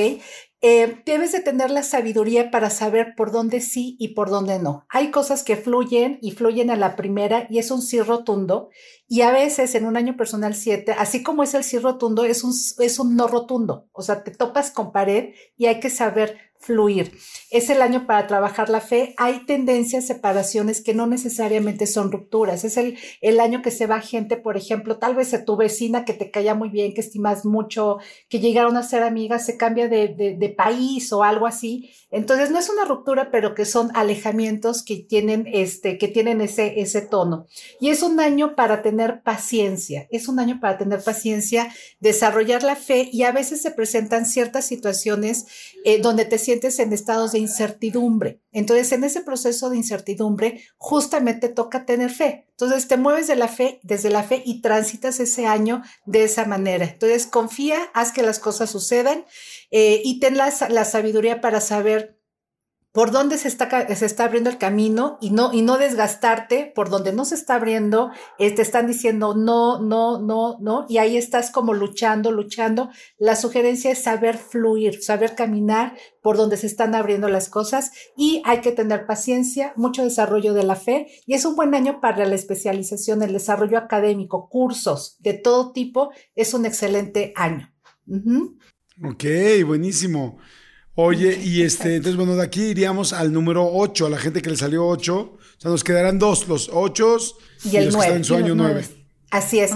Eh, 0.65 1.03
debes 1.05 1.33
de 1.33 1.41
tener 1.41 1.71
la 1.71 1.83
sabiduría 1.83 2.51
para 2.51 2.71
saber 2.71 3.15
por 3.17 3.33
dónde 3.33 3.61
sí 3.61 3.97
y 3.99 4.09
por 4.09 4.31
dónde 4.31 4.59
no. 4.61 4.87
Hay 4.89 5.11
cosas 5.11 5.43
que 5.43 5.57
fluyen 5.57 6.19
y 6.23 6.31
fluyen 6.33 6.71
a 6.71 6.77
la 6.77 6.95
primera 6.95 7.47
y 7.51 7.59
es 7.59 7.71
un 7.71 7.83
sí 7.83 8.01
rotundo 8.01 8.69
y 9.13 9.21
a 9.21 9.31
veces 9.31 9.75
en 9.75 9.85
un 9.85 9.99
año 9.99 10.17
personal 10.17 10.55
7, 10.55 10.95
así 10.97 11.23
como 11.23 11.43
es 11.43 11.53
el 11.53 11.65
sí 11.65 11.79
rotundo, 11.79 12.25
es 12.25 12.43
un, 12.45 12.55
es 12.79 12.99
un 12.99 13.15
no 13.15 13.29
rotundo. 13.29 13.91
O 13.93 14.01
sea, 14.01 14.25
te 14.25 14.31
topas 14.31 14.71
con 14.71 14.91
pared 14.91 15.35
y 15.55 15.67
hay 15.67 15.81
que 15.81 15.91
saber 15.91 16.53
fluir. 16.63 17.13
Es 17.51 17.69
el 17.71 17.83
año 17.83 18.07
para 18.07 18.27
trabajar 18.27 18.71
la 18.71 18.81
fe. 18.81 19.15
Hay 19.19 19.45
tendencias, 19.47 20.07
separaciones 20.07 20.81
que 20.81 20.95
no 20.95 21.07
necesariamente 21.07 21.87
son 21.87 22.13
rupturas. 22.13 22.65
Es 22.65 22.77
el, 22.77 22.97
el 23.21 23.41
año 23.41 23.63
que 23.63 23.73
se 23.73 23.87
va 23.87 24.01
gente, 24.01 24.37
por 24.37 24.57
ejemplo, 24.57 24.99
tal 24.99 25.17
vez 25.17 25.35
a 25.35 25.45
tu 25.45 25.57
vecina 25.57 26.05
que 26.05 26.15
te 26.15 26.31
caía 26.31 26.55
muy 26.55 26.69
bien, 26.69 26.95
que 26.95 27.01
estimas 27.01 27.45
mucho, 27.45 27.99
que 28.29 28.39
llegaron 28.39 28.77
a 28.77 28.83
ser 28.83 29.03
amigas, 29.03 29.45
se 29.45 29.57
cambia 29.57 29.89
de, 29.89 30.09
de, 30.09 30.37
de 30.37 30.49
país 30.49 31.13
o 31.13 31.25
algo 31.25 31.47
así. 31.47 31.91
Entonces 32.11 32.51
no 32.51 32.59
es 32.59 32.71
una 32.71 32.85
ruptura, 32.85 33.31
pero 33.31 33.55
que 33.55 33.65
son 33.65 33.91
alejamientos 33.95 34.85
que 34.85 34.97
tienen, 34.97 35.49
este, 35.53 35.99
que 35.99 36.09
tienen 36.09 36.41
ese, 36.41 36.81
ese 36.81 37.03
tono. 37.03 37.47
Y 37.81 37.91
es 37.91 38.03
un 38.03 38.21
año 38.21 38.55
para 38.55 38.83
tener 38.83 39.02
paciencia, 39.11 40.07
es 40.11 40.29
un 40.29 40.39
año 40.39 40.61
para 40.61 40.79
tener 40.79 41.03
paciencia, 41.03 41.69
desarrollar 42.01 42.63
la 42.63 42.77
fe 42.77 43.09
y 43.13 43.25
a 43.25 43.33
veces 43.33 43.61
se 43.61 43.71
presentan 43.71 44.27
ciertas 44.27 44.67
situaciones 44.67 45.47
eh, 45.85 46.01
donde 46.01 46.25
te 46.25 46.39
sientes 46.39 46.79
en 46.79 46.93
estados 46.93 47.33
de 47.33 47.41
incertidumbre. 47.41 48.41
Entonces 48.53 48.93
en 48.93 49.05
ese 49.05 49.21
proceso 49.21 49.71
de 49.71 49.77
incertidumbre 49.77 50.63
justamente 50.77 51.49
toca 51.49 51.85
tener 51.85 52.11
fe. 52.11 52.47
Entonces 52.51 52.87
te 52.87 52.97
mueves 52.97 53.27
de 53.27 53.37
la 53.37 53.49
fe, 53.49 53.81
desde 53.83 54.11
la 54.11 54.23
fe 54.23 54.43
y 54.45 54.61
transitas 54.63 55.19
ese 55.21 55.47
año 55.47 55.83
de 56.07 56.25
esa 56.25 56.45
manera. 56.45 56.85
Entonces 56.85 57.27
confía, 57.27 57.79
haz 57.95 58.13
que 58.13 58.23
las 58.23 58.39
cosas 58.39 58.71
sucedan 58.71 59.25
eh, 59.71 60.01
y 60.05 60.21
ten 60.21 60.37
la, 60.37 60.53
la 60.69 60.85
sabiduría 60.85 61.41
para 61.41 61.61
saber 61.61 62.22
por 62.93 63.11
dónde 63.11 63.39
se 63.39 63.49
está, 63.49 63.95
se 63.97 64.05
está 64.05 64.25
abriendo 64.25 64.51
el 64.51 64.59
camino 64.59 65.17
y 65.21 65.31
no, 65.31 65.51
y 65.53 65.63
no 65.63 65.79
desgastarte 65.79 66.71
por 66.75 66.91
donde 66.91 67.13
no 67.13 67.25
se 67.25 67.35
está 67.35 67.55
abriendo, 67.55 68.11
eh, 68.39 68.55
te 68.55 68.61
están 68.61 68.87
diciendo 68.87 69.35
no, 69.35 69.81
no, 69.81 70.21
no, 70.21 70.59
no, 70.61 70.85
y 70.91 70.99
ahí 70.99 71.17
estás 71.17 71.51
como 71.51 71.73
luchando, 71.73 72.31
luchando. 72.31 72.91
La 73.19 73.35
sugerencia 73.35 73.91
es 73.91 74.03
saber 74.03 74.37
fluir, 74.37 75.03
saber 75.03 75.35
caminar 75.35 75.97
por 76.21 76.37
donde 76.37 76.59
se 76.59 76.67
están 76.67 76.95
abriendo 76.95 77.29
las 77.29 77.49
cosas 77.49 77.93
y 78.15 78.43
hay 78.45 78.61
que 78.61 78.73
tener 78.73 79.07
paciencia, 79.07 79.73
mucho 79.77 80.05
desarrollo 80.05 80.53
de 80.53 80.65
la 80.65 80.77
fe 80.77 81.07
y 81.27 81.33
es 81.33 81.47
un 81.47 81.57
buen 81.57 81.75
año 81.75 82.01
para 82.01 82.27
la 82.27 82.35
especialización, 82.35 83.23
el 83.23 83.33
desarrollo 83.33 83.79
académico, 83.79 84.49
cursos 84.51 85.17
de 85.21 85.33
todo 85.33 85.73
tipo, 85.73 86.11
es 86.35 86.53
un 86.53 86.67
excelente 86.67 87.33
año. 87.37 87.73
Ok, 89.03 89.25
buenísimo. 89.65 90.39
Oye, 90.95 91.41
y 91.43 91.63
este, 91.63 91.97
entonces, 91.97 92.17
bueno, 92.17 92.37
de 92.37 92.43
aquí 92.43 92.63
iríamos 92.65 93.13
al 93.13 93.33
número 93.33 93.67
8, 93.67 94.07
a 94.07 94.11
la 94.11 94.19
gente 94.19 94.43
que 94.43 94.51
le 94.51 94.57
salió 94.57 94.87
8. 94.87 95.19
O 95.19 95.39
sea, 95.57 95.71
nos 95.71 95.85
quedarán 95.85 96.19
dos, 96.19 96.49
los 96.49 96.71
8 96.73 97.17
y, 97.65 97.77
el 97.77 97.87
los 97.87 97.95
9. 97.95 97.95
que 97.95 97.99
están 97.99 98.17
en 98.17 98.25
su 98.25 98.35
año 98.35 98.55
9. 98.55 98.85
Así 99.31 99.61
es. 99.61 99.73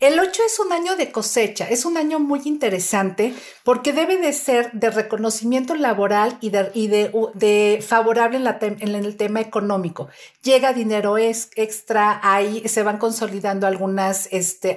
El 0.00 0.18
8 0.18 0.42
es 0.46 0.58
un 0.58 0.72
año 0.72 0.96
de 0.96 1.12
cosecha, 1.12 1.68
es 1.68 1.84
un 1.84 1.98
año 1.98 2.18
muy 2.18 2.40
interesante 2.46 3.34
porque 3.64 3.92
debe 3.92 4.16
de 4.16 4.32
ser 4.32 4.72
de 4.72 4.88
reconocimiento 4.88 5.74
laboral 5.74 6.38
y 6.40 6.48
de, 6.48 7.84
favorable 7.86 8.38
en, 8.38 8.94
el 8.94 9.16
tema 9.18 9.42
económico. 9.42 10.08
Llega 10.42 10.72
dinero 10.72 11.18
es, 11.18 11.50
extra, 11.54 12.18
ahí 12.22 12.66
se 12.66 12.82
van 12.82 12.96
consolidando 12.96 13.66
algunas, 13.66 14.26
este, 14.32 14.74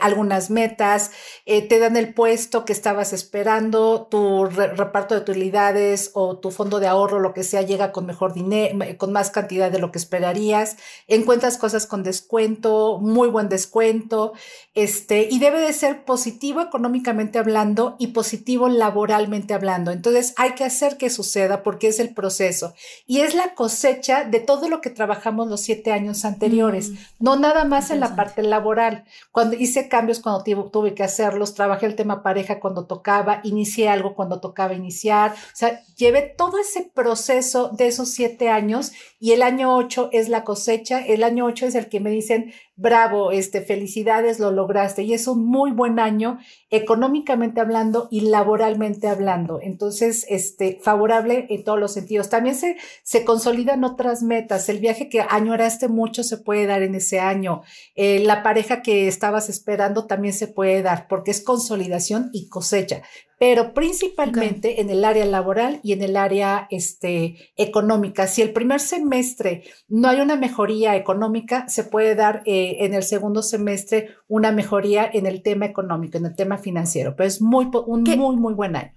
metas, 0.49 1.11
eh, 1.45 1.61
te 1.69 1.79
dan 1.79 1.95
el 1.95 2.13
puesto 2.13 2.65
que 2.65 2.73
estabas 2.73 3.13
esperando, 3.13 4.07
tu 4.11 4.43
reparto 4.47 5.15
de 5.15 5.21
utilidades 5.21 6.11
o 6.15 6.37
tu 6.37 6.51
fondo 6.51 6.81
de 6.81 6.87
ahorro, 6.87 7.21
lo 7.21 7.33
que 7.33 7.45
sea, 7.45 7.61
llega 7.61 7.93
con 7.93 8.05
mejor 8.05 8.33
dinero, 8.33 8.77
con 8.97 9.13
más 9.13 9.31
cantidad 9.31 9.71
de 9.71 9.79
lo 9.79 9.89
que 9.89 9.99
esperarías, 9.99 10.75
encuentras 11.07 11.57
cosas 11.57 11.87
con 11.87 12.03
descuento, 12.03 12.99
muy 12.99 13.29
buen 13.29 13.47
descuento, 13.47 14.33
este, 14.75 15.12
este, 15.13 15.33
y 15.33 15.39
debe 15.39 15.59
de 15.59 15.73
ser 15.73 16.05
positivo 16.05 16.61
económicamente 16.61 17.39
hablando 17.39 17.95
y 17.99 18.07
positivo 18.07 18.67
laboralmente 18.69 19.53
hablando. 19.53 19.91
Entonces 19.91 20.33
hay 20.37 20.53
que 20.53 20.63
hacer 20.63 20.97
que 20.97 21.09
suceda 21.09 21.63
porque 21.63 21.87
es 21.87 21.99
el 21.99 22.13
proceso 22.13 22.73
y 23.05 23.19
es 23.19 23.35
la 23.35 23.53
cosecha 23.53 24.23
de 24.23 24.39
todo 24.39 24.69
lo 24.69 24.81
que 24.81 24.89
trabajamos 24.89 25.47
los 25.47 25.61
siete 25.61 25.91
años 25.91 26.25
anteriores, 26.25 26.89
mm. 26.89 26.95
no 27.19 27.35
nada 27.35 27.65
más 27.65 27.91
en 27.91 27.99
la 27.99 28.15
parte 28.15 28.43
laboral. 28.43 29.05
Cuando 29.31 29.55
hice 29.55 29.87
cambios 29.87 30.19
cuando 30.19 30.43
tuve 30.69 30.93
que 30.93 31.03
hacerlos, 31.03 31.53
trabajé 31.53 31.85
el 31.85 31.95
tema 31.95 32.23
pareja 32.23 32.59
cuando 32.59 32.85
tocaba, 32.85 33.41
inicié 33.43 33.89
algo 33.89 34.15
cuando 34.15 34.39
tocaba 34.39 34.73
iniciar, 34.73 35.31
o 35.31 35.55
sea, 35.55 35.83
llevé 35.95 36.33
todo 36.37 36.57
ese 36.59 36.89
proceso 36.93 37.69
de 37.69 37.87
esos 37.87 38.09
siete 38.09 38.49
años 38.49 38.91
y 39.19 39.31
el 39.31 39.41
año 39.41 39.75
ocho 39.75 40.09
es 40.11 40.29
la 40.29 40.43
cosecha, 40.43 41.05
el 41.05 41.23
año 41.23 41.45
ocho 41.45 41.65
es 41.65 41.75
el 41.75 41.87
que 41.89 41.99
me 41.99 42.09
dicen, 42.09 42.53
bravo, 42.75 43.31
este, 43.31 43.61
felicidades, 43.61 44.39
lo 44.39 44.51
lograste. 44.51 45.03
Y 45.03 45.13
es 45.13 45.27
un 45.27 45.45
muy 45.45 45.71
buen 45.71 45.99
año 45.99 46.39
económicamente 46.73 47.61
hablando 47.61 48.07
y 48.09 48.21
laboralmente 48.21 49.07
hablando. 49.07 49.59
Entonces, 49.61 50.25
este, 50.27 50.79
favorable 50.81 51.45
en 51.51 51.63
todos 51.63 51.79
los 51.79 51.93
sentidos. 51.93 52.29
También 52.29 52.55
se, 52.55 52.77
se 53.03 53.23
consolidan 53.23 53.83
otras 53.83 54.23
metas. 54.23 54.67
El 54.69 54.79
viaje 54.79 55.07
que 55.07 55.21
añoraste 55.21 55.87
mucho 55.87 56.23
se 56.23 56.37
puede 56.37 56.65
dar 56.65 56.81
en 56.81 56.95
ese 56.95 57.19
año. 57.19 57.61
Eh, 57.93 58.23
la 58.25 58.41
pareja 58.41 58.81
que 58.81 59.07
estabas 59.07 59.49
esperando 59.49 60.07
también 60.07 60.33
se 60.33 60.47
puede 60.47 60.81
dar 60.81 61.07
porque 61.07 61.29
es 61.29 61.41
consolidación 61.41 62.31
y 62.33 62.49
cosecha 62.49 63.03
pero 63.43 63.73
principalmente 63.73 64.79
en 64.79 64.89
el 64.89 65.03
área 65.03 65.25
laboral 65.25 65.81
y 65.83 65.91
en 65.91 66.01
el 66.01 66.15
área 66.15 66.65
este, 66.71 67.51
económica. 67.57 68.25
Si 68.25 68.41
el 68.41 68.53
primer 68.53 68.79
semestre 68.79 69.63
no 69.89 70.07
hay 70.07 70.21
una 70.21 70.37
mejoría 70.37 70.95
económica, 70.95 71.67
se 71.67 71.83
puede 71.83 72.15
dar 72.15 72.41
eh, 72.45 72.77
en 72.85 72.93
el 72.93 73.03
segundo 73.03 73.43
semestre 73.43 74.15
una 74.29 74.53
mejoría 74.53 75.09
en 75.11 75.25
el 75.25 75.43
tema 75.43 75.65
económico, 75.65 76.17
en 76.17 76.27
el 76.27 76.35
tema 76.37 76.57
financiero, 76.63 77.15
pero 77.15 77.27
es 77.27 77.41
muy, 77.41 77.69
un 77.85 78.03
muy, 78.03 78.35
muy 78.35 78.53
buen 78.53 78.75
año. 78.75 78.91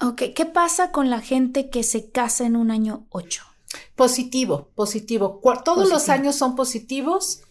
Ok, 0.00 0.22
¿qué 0.34 0.46
pasa 0.46 0.90
con 0.90 1.10
la 1.10 1.20
gente 1.20 1.70
que 1.70 1.84
se 1.84 2.10
casa 2.10 2.44
en 2.44 2.56
un 2.56 2.72
año 2.72 3.06
8? 3.10 3.44
Positivo, 3.94 4.70
positivo. 4.74 5.40
Todos 5.64 5.88
los 5.88 6.08
años 6.08 6.34
son 6.34 6.56
positivos, 6.56 7.42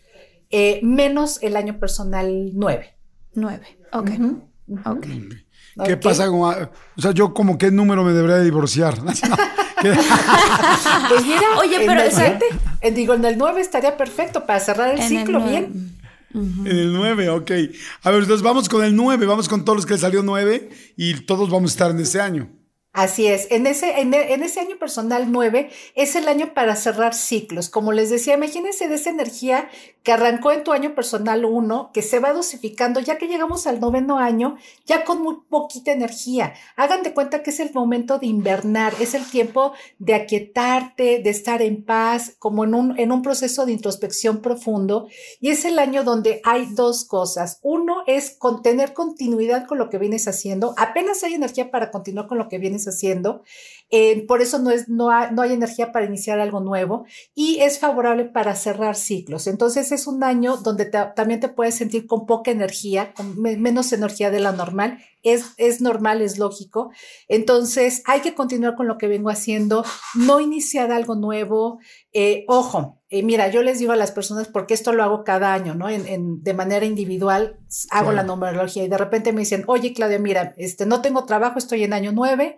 eh, 0.50 0.80
menos 0.84 1.42
el 1.42 1.56
año 1.56 1.80
personal 1.80 2.52
9. 2.54 2.96
9, 3.36 3.78
ok. 3.94 4.12
Ok. 4.86 5.08
¿Qué 5.86 5.98
pasa 5.98 6.28
con.? 6.28 6.42
O 6.98 7.02
sea, 7.02 7.12
yo, 7.12 7.34
como 7.34 7.58
qué 7.58 7.72
número 7.72 8.04
me 8.04 8.12
debería 8.12 8.40
divorciar? 8.40 8.96
pues 9.82 11.26
mira, 11.26 11.42
oye, 11.58 11.78
pero. 11.86 12.02
En 12.82 12.96
digo, 12.96 13.14
en 13.14 13.26
el 13.26 13.38
9 13.38 13.62
estaría 13.62 13.98
perfecto 13.98 14.46
para 14.46 14.60
cerrar 14.60 14.90
el 14.90 15.02
ciclo 15.02 15.42
bien. 15.42 15.98
En 16.34 16.68
el 16.68 16.94
9, 16.94 17.30
ok. 17.30 17.52
A 18.04 18.12
ver, 18.12 18.22
entonces 18.22 18.42
vamos 18.42 18.70
con 18.70 18.84
el 18.84 18.96
9, 18.96 19.26
vamos 19.26 19.50
con 19.50 19.66
todos 19.66 19.78
los 19.78 19.86
que 19.86 19.98
salió 19.98 20.24
9 20.24 20.70
y 20.98 21.14
todos 21.22 21.50
vamos 21.50 21.72
a 21.72 21.74
estar 21.74 21.92
en 21.92 22.00
ese 22.00 22.22
año. 22.22 22.50
Así 22.94 23.26
es, 23.26 23.48
en 23.52 23.68
ese, 23.68 24.02
en, 24.02 24.14
ese 24.14 24.60
año 24.60 24.78
personal 24.78 25.32
9 25.32 25.70
es 25.96 26.18
el 26.18 26.28
año 26.28 26.54
para 26.54 26.76
cerrar 26.76 27.14
ciclos. 27.14 27.70
Como 27.70 27.94
les 27.94 28.10
decía, 28.10 28.34
imagínense 28.34 28.90
de 28.90 28.96
esa 28.96 29.10
energía 29.10 29.70
que 30.04 30.12
arrancó 30.12 30.52
en 30.52 30.66
tu 30.66 30.74
año 30.74 30.94
personal 30.94 31.46
1, 31.46 31.92
que 31.94 32.02
se 32.02 32.20
va 32.20 32.34
dosificando, 32.34 33.00
ya 33.00 33.18
que 33.18 33.30
llegamos 33.30 33.66
al 33.66 33.80
noveno 33.80 34.18
año, 34.18 34.58
ya 34.86 35.06
con 35.06 35.22
muy 35.22 35.38
poquita 35.48 35.94
energía. 35.94 36.54
Hagan 36.76 37.02
de 37.04 37.14
cuenta 37.14 37.44
que 37.44 37.52
es 37.52 37.62
el 37.62 37.72
momento 37.72 38.18
de 38.20 38.28
invernar, 38.28 38.94
es 39.00 39.14
el 39.14 39.26
tiempo 39.26 39.72
de 40.00 40.16
aquietarte, 40.16 41.22
de 41.24 41.30
estar 41.30 41.62
en 41.62 41.86
paz, 41.86 42.36
como 42.40 42.66
en 42.66 42.74
un, 42.74 43.00
en 43.00 43.14
un 43.14 43.22
proceso 43.22 43.66
de 43.66 43.72
introspección 43.72 44.42
profundo. 44.42 45.08
Y 45.40 45.52
es 45.52 45.64
el 45.64 45.80
año 45.80 46.04
donde 46.04 46.42
hay 46.44 46.66
dos 46.74 47.06
cosas. 47.06 47.60
Uno 47.62 48.04
es 48.06 48.32
con, 48.38 48.64
tener 48.64 48.94
continuidad 48.94 49.66
con 49.66 49.78
lo 49.78 49.90
que 49.90 49.98
vienes 49.98 50.28
haciendo. 50.28 50.74
Apenas 50.78 51.24
hay 51.24 51.36
energía 51.36 51.72
para 51.72 51.90
continuar 51.90 52.28
con 52.28 52.38
lo 52.38 52.50
que 52.50 52.58
vienes 52.58 52.81
haciendo. 52.88 53.44
Eh, 53.94 54.26
por 54.26 54.42
eso 54.42 54.58
no, 54.58 54.72
es, 54.72 54.88
no, 54.88 55.10
no 55.32 55.42
hay 55.42 55.52
energía 55.52 55.92
para 55.92 56.06
iniciar 56.06 56.40
algo 56.40 56.62
nuevo 56.62 57.06
y 57.36 57.60
es 57.60 57.78
favorable 57.78 58.24
para 58.24 58.56
cerrar 58.56 58.96
ciclos. 58.96 59.48
Entonces 59.48 59.92
es 59.92 60.08
un 60.08 60.24
año 60.24 60.56
donde 60.56 60.86
también 60.86 61.42
te 61.42 61.50
puedes 61.50 61.76
sentir 61.76 62.08
con 62.08 62.26
poca 62.26 62.52
energía, 62.52 63.14
con 63.14 63.42
menos 63.42 63.92
energía 63.92 64.32
de 64.32 64.40
la 64.40 64.54
normal. 64.54 65.00
Es, 65.24 65.54
es 65.58 65.82
normal, 65.82 66.22
es 66.22 66.40
lógico. 66.40 66.92
Entonces 67.28 68.02
hay 68.06 68.22
que 68.22 68.34
continuar 68.34 68.76
con 68.76 68.88
lo 68.88 68.98
que 68.98 69.08
vengo 69.08 69.30
haciendo, 69.30 69.84
no 70.16 70.40
iniciar 70.40 70.94
algo 70.94 71.16
nuevo. 71.16 71.80
Eh, 72.14 72.46
ojo, 72.48 73.01
eh, 73.12 73.22
mira, 73.22 73.50
yo 73.50 73.62
les 73.62 73.78
digo 73.78 73.92
a 73.92 73.98
las 73.98 74.12
personas, 74.12 74.48
porque 74.48 74.74
esto 74.74 74.94
lo 74.94 75.04
hago 75.04 75.24
cada 75.24 75.54
año, 75.54 75.76
¿no? 75.76 75.90
En, 75.90 76.42
de 76.42 76.54
manera 76.54 76.86
individual, 76.86 77.60
hago 77.92 78.12
la 78.12 78.24
numerología 78.24 78.84
y 78.84 78.88
de 78.88 78.98
repente 78.98 79.34
me 79.34 79.42
dicen, 79.42 79.64
oye, 79.68 79.94
Claudia, 79.94 80.18
mira, 80.18 80.56
este, 80.58 80.86
no 80.88 81.02
tengo 81.02 81.26
trabajo, 81.26 81.60
estoy 81.60 81.84
en 81.84 81.94
año 81.94 82.12
nueve 82.12 82.58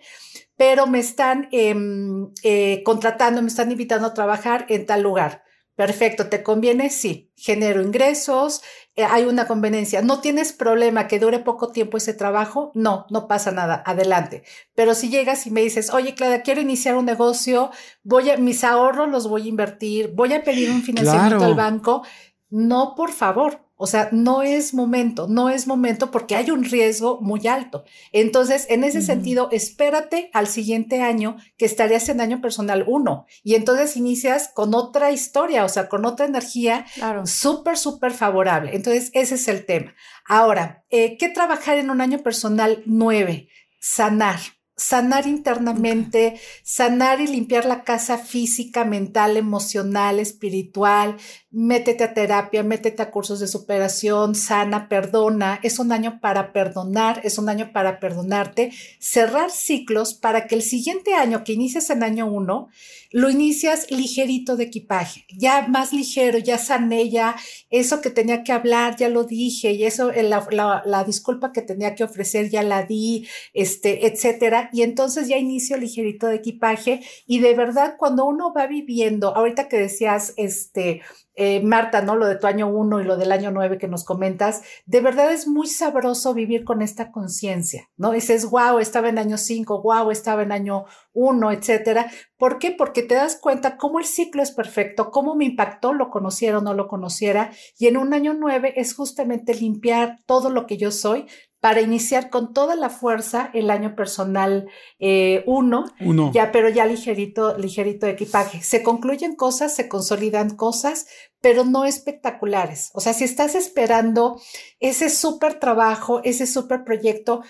pero 0.55 0.87
me 0.87 0.99
están 0.99 1.49
em, 1.51 2.31
eh, 2.43 2.83
contratando, 2.83 3.41
me 3.41 3.47
están 3.47 3.71
invitando 3.71 4.07
a 4.07 4.13
trabajar 4.13 4.65
en 4.69 4.85
tal 4.85 5.01
lugar. 5.01 5.43
Perfecto, 5.75 6.27
¿te 6.29 6.43
conviene? 6.43 6.91
Sí, 6.91 7.31
genero 7.35 7.81
ingresos, 7.81 8.61
hay 8.97 9.25
una 9.25 9.47
conveniencia. 9.47 10.01
¿No 10.01 10.19
tienes 10.19 10.53
problema 10.53 11.07
que 11.07 11.19
dure 11.19 11.39
poco 11.39 11.71
tiempo 11.71 11.97
ese 11.97 12.13
trabajo? 12.13 12.71
No, 12.75 13.07
no 13.09 13.27
pasa 13.27 13.51
nada, 13.51 13.81
adelante. 13.85 14.43
Pero 14.75 14.93
si 14.93 15.09
llegas 15.09 15.47
y 15.47 15.51
me 15.51 15.61
dices, 15.61 15.91
oye, 15.91 16.13
Clara, 16.13 16.43
quiero 16.43 16.61
iniciar 16.61 16.95
un 16.95 17.05
negocio, 17.05 17.71
voy 18.03 18.29
a, 18.29 18.37
mis 18.37 18.63
ahorros 18.63 19.09
los 19.09 19.27
voy 19.27 19.45
a 19.45 19.49
invertir, 19.49 20.11
voy 20.13 20.33
a 20.33 20.43
pedir 20.43 20.69
un 20.69 20.83
financiamiento 20.83 21.43
al 21.43 21.55
banco, 21.55 22.03
no, 22.49 22.93
por 22.95 23.11
favor, 23.11 23.62
o 23.75 23.87
sea, 23.87 24.09
no 24.11 24.43
es 24.43 24.73
momento, 24.73 25.27
no 25.27 25.49
es 25.49 25.67
momento 25.67 26.11
porque 26.11 26.35
hay 26.35 26.51
un 26.51 26.63
riesgo 26.63 27.19
muy 27.21 27.47
alto. 27.47 27.83
Entonces, 28.11 28.67
en 28.69 28.83
ese 28.83 29.01
sentido, 29.01 29.49
espérate 29.51 30.29
al 30.33 30.47
siguiente 30.47 31.01
año 31.01 31.37
que 31.57 31.65
estarías 31.65 32.07
en 32.09 32.21
año 32.21 32.39
personal 32.39 32.85
uno 32.87 33.25
y 33.43 33.55
entonces 33.55 33.97
inicias 33.97 34.49
con 34.53 34.75
otra 34.75 35.11
historia, 35.11 35.65
o 35.65 35.69
sea, 35.69 35.89
con 35.89 36.05
otra 36.05 36.25
energía 36.25 36.85
súper, 37.25 37.77
súper 37.77 38.13
favorable. 38.13 38.75
Entonces, 38.75 39.09
ese 39.13 39.35
es 39.35 39.47
el 39.47 39.65
tema. 39.65 39.95
Ahora, 40.25 40.85
eh, 40.89 41.17
¿qué 41.17 41.29
trabajar 41.29 41.77
en 41.77 41.89
un 41.89 42.01
año 42.01 42.19
personal 42.19 42.83
nueve? 42.85 43.49
Sanar 43.79 44.39
sanar 44.75 45.27
internamente, 45.27 46.39
sanar 46.63 47.21
y 47.21 47.27
limpiar 47.27 47.65
la 47.65 47.83
casa 47.83 48.17
física, 48.17 48.83
mental, 48.85 49.37
emocional, 49.37 50.19
espiritual. 50.19 51.17
Métete 51.55 52.03
a 52.03 52.15
terapia, 52.15 52.63
métete 52.63 53.03
a 53.03 53.11
cursos 53.11 53.39
de 53.39 53.47
superación, 53.47 54.33
sana, 54.33 54.89
perdona. 54.89 55.59
Es 55.61 55.77
un 55.77 55.91
año 55.91 56.19
para 56.19 56.51
perdonar, 56.51 57.21
es 57.23 57.37
un 57.37 57.47
año 57.47 57.71
para 57.71 57.99
perdonarte, 57.99 58.71
cerrar 58.97 59.51
ciclos 59.51 60.15
para 60.15 60.47
que 60.47 60.55
el 60.55 60.63
siguiente 60.63 61.13
año 61.13 61.43
que 61.43 61.53
inicies 61.53 61.91
en 61.91 62.01
año 62.01 62.25
uno, 62.25 62.69
lo 63.11 63.29
inicias 63.29 63.91
ligerito 63.91 64.55
de 64.57 64.63
equipaje, 64.63 65.25
ya 65.37 65.67
más 65.67 65.93
ligero, 65.93 66.39
ya 66.39 66.57
sané, 66.57 67.11
ya 67.11 67.35
eso 67.69 68.01
que 68.01 68.09
tenía 68.09 68.43
que 68.43 68.51
hablar, 68.51 68.95
ya 68.95 69.07
lo 69.07 69.23
dije, 69.23 69.73
y 69.73 69.85
eso, 69.85 70.11
la, 70.11 70.47
la, 70.49 70.81
la 70.83 71.03
disculpa 71.03 71.51
que 71.51 71.61
tenía 71.61 71.93
que 71.93 72.03
ofrecer, 72.03 72.49
ya 72.49 72.63
la 72.63 72.81
di, 72.81 73.27
este, 73.53 74.07
etcétera. 74.07 74.71
Y 74.73 74.81
entonces 74.81 75.27
ya 75.27 75.37
inicio 75.37 75.77
ligerito 75.77 76.25
de 76.25 76.37
equipaje. 76.37 77.01
Y 77.27 77.41
de 77.41 77.53
verdad, 77.53 77.95
cuando 77.99 78.25
uno 78.25 78.51
va 78.51 78.65
viviendo, 78.65 79.35
ahorita 79.35 79.67
que 79.69 79.77
decías, 79.77 80.33
este, 80.37 81.01
eh, 81.35 81.61
Marta, 81.63 82.01
¿no? 82.01 82.15
Lo 82.15 82.27
de 82.27 82.35
tu 82.35 82.47
año 82.47 82.67
uno 82.67 83.01
y 83.01 83.03
lo 83.03 83.17
del 83.17 83.31
año 83.31 83.51
nueve 83.51 83.77
que 83.77 83.87
nos 83.87 84.03
comentas, 84.03 84.61
de 84.85 85.01
verdad 85.01 85.31
es 85.31 85.47
muy 85.47 85.67
sabroso 85.67 86.33
vivir 86.33 86.63
con 86.63 86.81
esta 86.81 87.11
conciencia, 87.11 87.89
¿no? 87.97 88.11
Dices, 88.11 88.49
wow, 88.49 88.79
estaba 88.79 89.09
en 89.09 89.17
año 89.17 89.37
cinco, 89.37 89.81
wow, 89.81 90.11
estaba 90.11 90.43
en 90.43 90.51
año 90.51 90.85
uno, 91.13 91.51
etcétera. 91.51 92.11
¿Por 92.37 92.59
qué? 92.59 92.71
Porque 92.71 93.03
te 93.03 93.15
das 93.15 93.39
cuenta 93.39 93.77
cómo 93.77 93.99
el 93.99 94.05
ciclo 94.05 94.43
es 94.43 94.51
perfecto, 94.51 95.11
cómo 95.11 95.35
me 95.35 95.45
impactó, 95.45 95.93
lo 95.93 96.09
conociera 96.09 96.57
o 96.57 96.61
no 96.61 96.73
lo 96.73 96.87
conociera. 96.87 97.51
Y 97.77 97.87
en 97.87 97.97
un 97.97 98.13
año 98.13 98.33
nueve 98.33 98.73
es 98.75 98.95
justamente 98.95 99.53
limpiar 99.53 100.19
todo 100.25 100.49
lo 100.49 100.65
que 100.65 100.77
yo 100.77 100.91
soy, 100.91 101.27
para 101.63 101.79
iniciar 101.79 102.29
con 102.29 102.53
toda 102.53 102.75
la 102.75 102.89
fuerza 102.89 103.49
el 103.53 103.71
año 103.71 103.95
personal 103.95 104.67
eh, 104.99 105.45
uno, 105.47 105.85
ya, 106.33 106.51
pero 106.51 106.67
ya 106.67 106.85
ligerito, 106.85 107.57
ligerito 107.57 108.05
de 108.05 108.11
equipaje. 108.11 108.61
Se 108.61 108.83
concluyen 108.83 109.37
cosas, 109.37 109.73
se 109.73 109.87
consolidan 109.87 110.57
cosas, 110.57 111.07
pero 111.39 111.63
no 111.63 111.85
espectaculares. 111.85 112.91
O 112.93 112.99
sea, 112.99 113.13
si 113.13 113.23
estás 113.23 113.55
esperando 113.55 114.41
ese 114.81 115.09
súper 115.09 115.57
trabajo, 115.57 116.19
ese 116.25 116.47
súper 116.47 116.83
proyecto, 116.83 117.43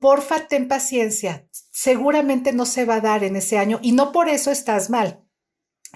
porfa, 0.00 0.48
ten 0.48 0.66
paciencia. 0.66 1.46
Seguramente 1.70 2.52
no 2.52 2.66
se 2.66 2.84
va 2.84 2.96
a 2.96 3.00
dar 3.00 3.22
en 3.22 3.36
ese 3.36 3.58
año 3.58 3.78
y 3.82 3.92
no 3.92 4.10
por 4.10 4.28
eso 4.28 4.50
estás 4.50 4.90
mal. 4.90 5.24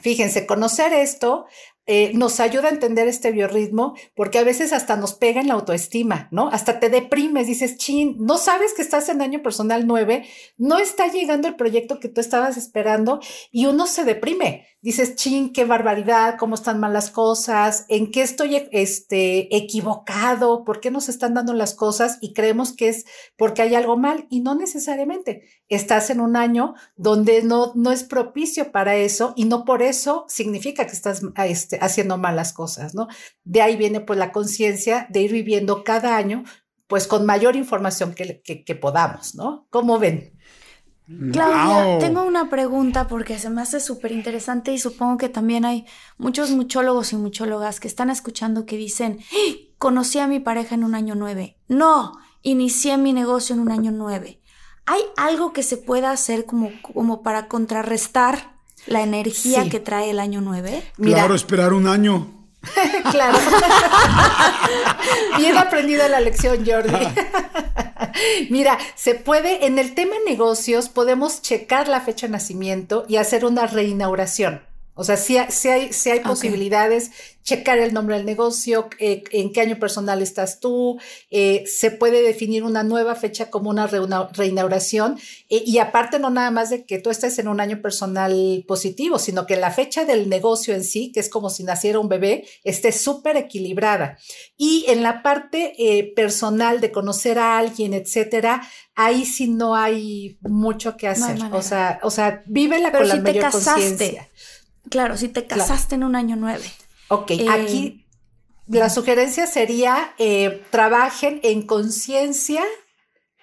Fíjense, 0.01 0.47
conocer 0.47 0.93
esto 0.93 1.47
eh, 1.87 2.13
nos 2.15 2.41
ayuda 2.41 2.69
a 2.69 2.73
entender 2.73 3.09
este 3.09 3.31
biorritmo 3.31 3.95
porque 4.15 4.39
a 4.39 4.45
veces 4.45 4.73
hasta 4.73 4.97
nos 4.97 5.15
pega 5.15 5.41
en 5.41 5.49
la 5.49 5.55
autoestima, 5.55 6.29
¿no? 6.31 6.49
Hasta 6.49 6.81
te 6.81 6.89
deprimes, 6.89 7.47
dices, 7.47 7.77
chin, 7.77 8.17
no 8.19 8.39
sabes 8.39 8.73
que 8.73 8.83
estás 8.83 9.09
en 9.11 9.21
año 9.21 9.43
personal 9.43 9.87
9, 9.87 10.27
no 10.57 10.79
está 10.79 11.09
llegando 11.09 11.47
el 11.47 11.57
proyecto 11.57 12.01
que 12.01 12.09
tú 12.09 12.21
estabas 12.21 12.57
esperando 12.57 13.21
y 13.51 13.67
uno 13.67 13.87
se 13.87 14.05
deprime. 14.05 14.67
Dices, 14.81 15.17
chin, 15.17 15.55
qué 15.55 15.65
barbaridad, 15.65 16.37
cómo 16.39 16.57
están 16.57 16.79
mal 16.79 16.93
las 16.93 17.11
cosas, 17.11 17.87
en 17.89 18.11
qué 18.11 18.21
estoy 18.21 18.69
este, 18.71 19.57
equivocado, 19.57 20.63
por 20.63 20.81
qué 20.81 20.91
nos 20.91 21.09
están 21.09 21.33
dando 21.33 21.55
las 21.55 21.73
cosas 21.73 22.19
y 22.21 22.35
creemos 22.35 22.75
que 22.77 22.89
es 22.89 23.07
porque 23.39 23.63
hay 23.63 23.75
algo 23.75 23.97
mal 23.97 24.27
y 24.29 24.41
no 24.41 24.55
necesariamente. 24.55 25.43
Estás 25.71 26.11
en 26.11 26.21
un 26.21 26.37
año 26.37 26.75
donde 26.97 27.43
no, 27.43 27.73
no 27.75 27.93
es 27.93 28.05
propicio 28.05 28.73
para 28.73 28.97
eso 28.97 29.33
y 29.37 29.47
no 29.47 29.65
por 29.65 29.81
eso 29.81 30.27
significa 30.29 30.87
que 30.87 30.93
estás 30.93 31.23
este, 31.47 31.74
este, 31.75 31.85
haciendo 31.85 32.19
malas 32.19 32.53
cosas, 32.53 32.95
¿no? 32.95 33.09
De 33.45 33.63
ahí 33.63 33.77
viene 33.77 34.01
pues 34.01 34.19
la 34.19 34.33
conciencia 34.33 35.07
de 35.11 35.23
ir 35.23 35.33
viviendo 35.33 35.85
cada 35.85 36.17
año 36.17 36.45
pues 36.87 37.07
con 37.07 37.25
mayor 37.25 37.57
información 37.57 38.15
que, 38.15 38.43
que, 38.43 38.75
podamos, 38.75 39.35
¿no? 39.35 39.67
¿Cómo 39.71 39.99
ven? 39.99 40.39
Claudia, 41.33 41.99
tengo 41.99 42.25
una 42.25 42.49
pregunta 42.49 43.09
porque 43.09 43.39
se 43.39 43.51
me 43.51 43.63
hace 43.63 43.81
súper 43.81 44.13
interesante 44.13 44.73
y 44.73 44.79
supongo 44.79 45.19
que 45.19 45.29
también 45.29 45.65
hay 45.65 45.87
muchos 46.19 46.51
muchólogos 46.51 47.13
y 47.13 47.17
muchólogas 47.17 47.81
que 47.81 47.89
están 47.89 48.11
escuchando 48.11 48.65
que 48.65 48.77
dicen, 48.77 49.19
¡Ah! 49.21 49.55
conocí 49.79 50.19
a 50.19 50.27
mi 50.27 50.41
pareja 50.41 50.75
en 50.75 50.85
un 50.85 50.95
año 50.95 51.15
nueve. 51.15 51.59
No, 51.69 52.13
inicié 52.43 52.97
mi 52.97 53.13
negocio 53.13 53.55
en 53.55 53.61
un 53.61 53.71
año 53.71 53.91
nueve. 53.91 54.41
¿Hay 54.87 55.01
algo 55.17 55.53
que 55.53 55.63
se 55.63 55.79
pueda 55.79 56.11
hacer 56.11 56.45
como, 56.45 56.71
como 56.83 57.23
para 57.23 57.49
contrarrestar 57.49 58.54
la 58.87 59.03
energía 59.03 59.69
que 59.69 59.81
trae 59.81 60.11
el 60.11 60.21
año 60.21 60.41
9. 60.41 60.83
Claro, 60.97 61.35
esperar 61.35 61.73
un 61.73 61.87
año. 61.87 62.29
claro. 63.11 63.39
Bien 65.37 65.57
aprendida 65.57 66.09
la 66.09 66.21
lección, 66.21 66.65
Jordi. 66.65 66.93
Mira, 68.51 68.79
se 68.95 69.15
puede, 69.15 69.67
en 69.67 69.79
el 69.79 69.95
tema 69.95 70.17
negocios, 70.27 70.89
podemos 70.89 71.43
checar 71.43 71.89
la 71.89 72.01
fecha 72.01 72.27
de 72.27 72.33
nacimiento 72.33 73.05
y 73.09 73.17
hacer 73.17 73.45
una 73.45 73.67
reinauguración. 73.67 74.63
O 74.97 75.03
sea, 75.03 75.17
si 75.17 75.37
hay, 75.37 75.91
hay 76.07 76.21
posibilidades, 76.21 77.11
checar 77.45 77.79
el 77.79 77.93
nombre 77.93 78.17
del 78.17 78.25
negocio, 78.25 78.89
eh, 78.99 79.23
en 79.31 79.53
qué 79.53 79.61
año 79.61 79.79
personal 79.79 80.23
estás 80.23 80.61
tú, 80.61 80.99
eh, 81.31 81.65
se 81.67 81.91
puede 81.91 82.23
definir 82.23 82.65
una 82.65 82.83
nueva 82.83 83.15
fecha 83.17 83.51
como 83.51 83.71
una 83.71 83.87
reinauguración 83.87 85.19
eh, 85.51 85.63
y 85.67 85.79
aparte 85.79 86.19
no 86.19 86.31
nada 86.31 86.51
más 86.51 86.71
de 86.71 86.85
que 86.85 86.99
tú 86.99 87.11
estés 87.11 87.39
en 87.39 87.49
un 87.49 87.61
año 87.61 87.83
personal 87.83 88.65
positivo, 88.67 89.19
sino 89.19 89.47
que 89.47 89.57
la 89.57 89.71
fecha 89.71 90.05
del 90.05 90.29
negocio 90.29 90.75
en 90.75 90.85
sí, 90.85 91.13
que 91.13 91.21
es 91.21 91.29
como 91.29 91.51
si 91.51 91.65
naciera 91.65 91.99
un 91.99 92.09
bebé, 92.09 92.47
esté 92.65 92.93
súper 92.93 93.37
equilibrada. 93.37 94.17
Y 94.57 94.87
en 94.89 95.03
la 95.03 95.23
parte 95.23 96.13
personal 96.17 96.81
de 96.81 96.93
conocer 96.93 97.39
a 97.39 97.59
alguien, 97.59 97.93
etcétera, 97.93 98.63
ahí 98.95 99.27
sí 99.27 99.49
no 99.49 99.75
hay 99.75 100.39
mucho 100.41 100.97
que 100.97 101.09
hacer. 101.09 101.39
o 101.53 101.63
sea, 101.63 102.01
o 102.03 102.11
sea, 102.11 102.43
vive 102.47 102.79
la 102.79 102.93
con 102.93 103.07
la 103.09 103.17
mayor 103.17 103.51
conciencia. 103.51 104.29
Claro, 104.91 105.17
si 105.17 105.29
te 105.29 105.47
casaste 105.47 105.95
en 105.95 106.05
un 106.05 106.17
año 106.17 106.37
nueve. 106.37 106.71
Ok, 107.09 107.33
eh, 107.33 107.47
aquí 107.51 108.05
la 108.67 108.89
sugerencia 108.89 109.47
sería 109.47 110.15
eh, 110.19 110.65
trabajen 110.71 111.41
en 111.43 111.67
conciencia, 111.67 112.63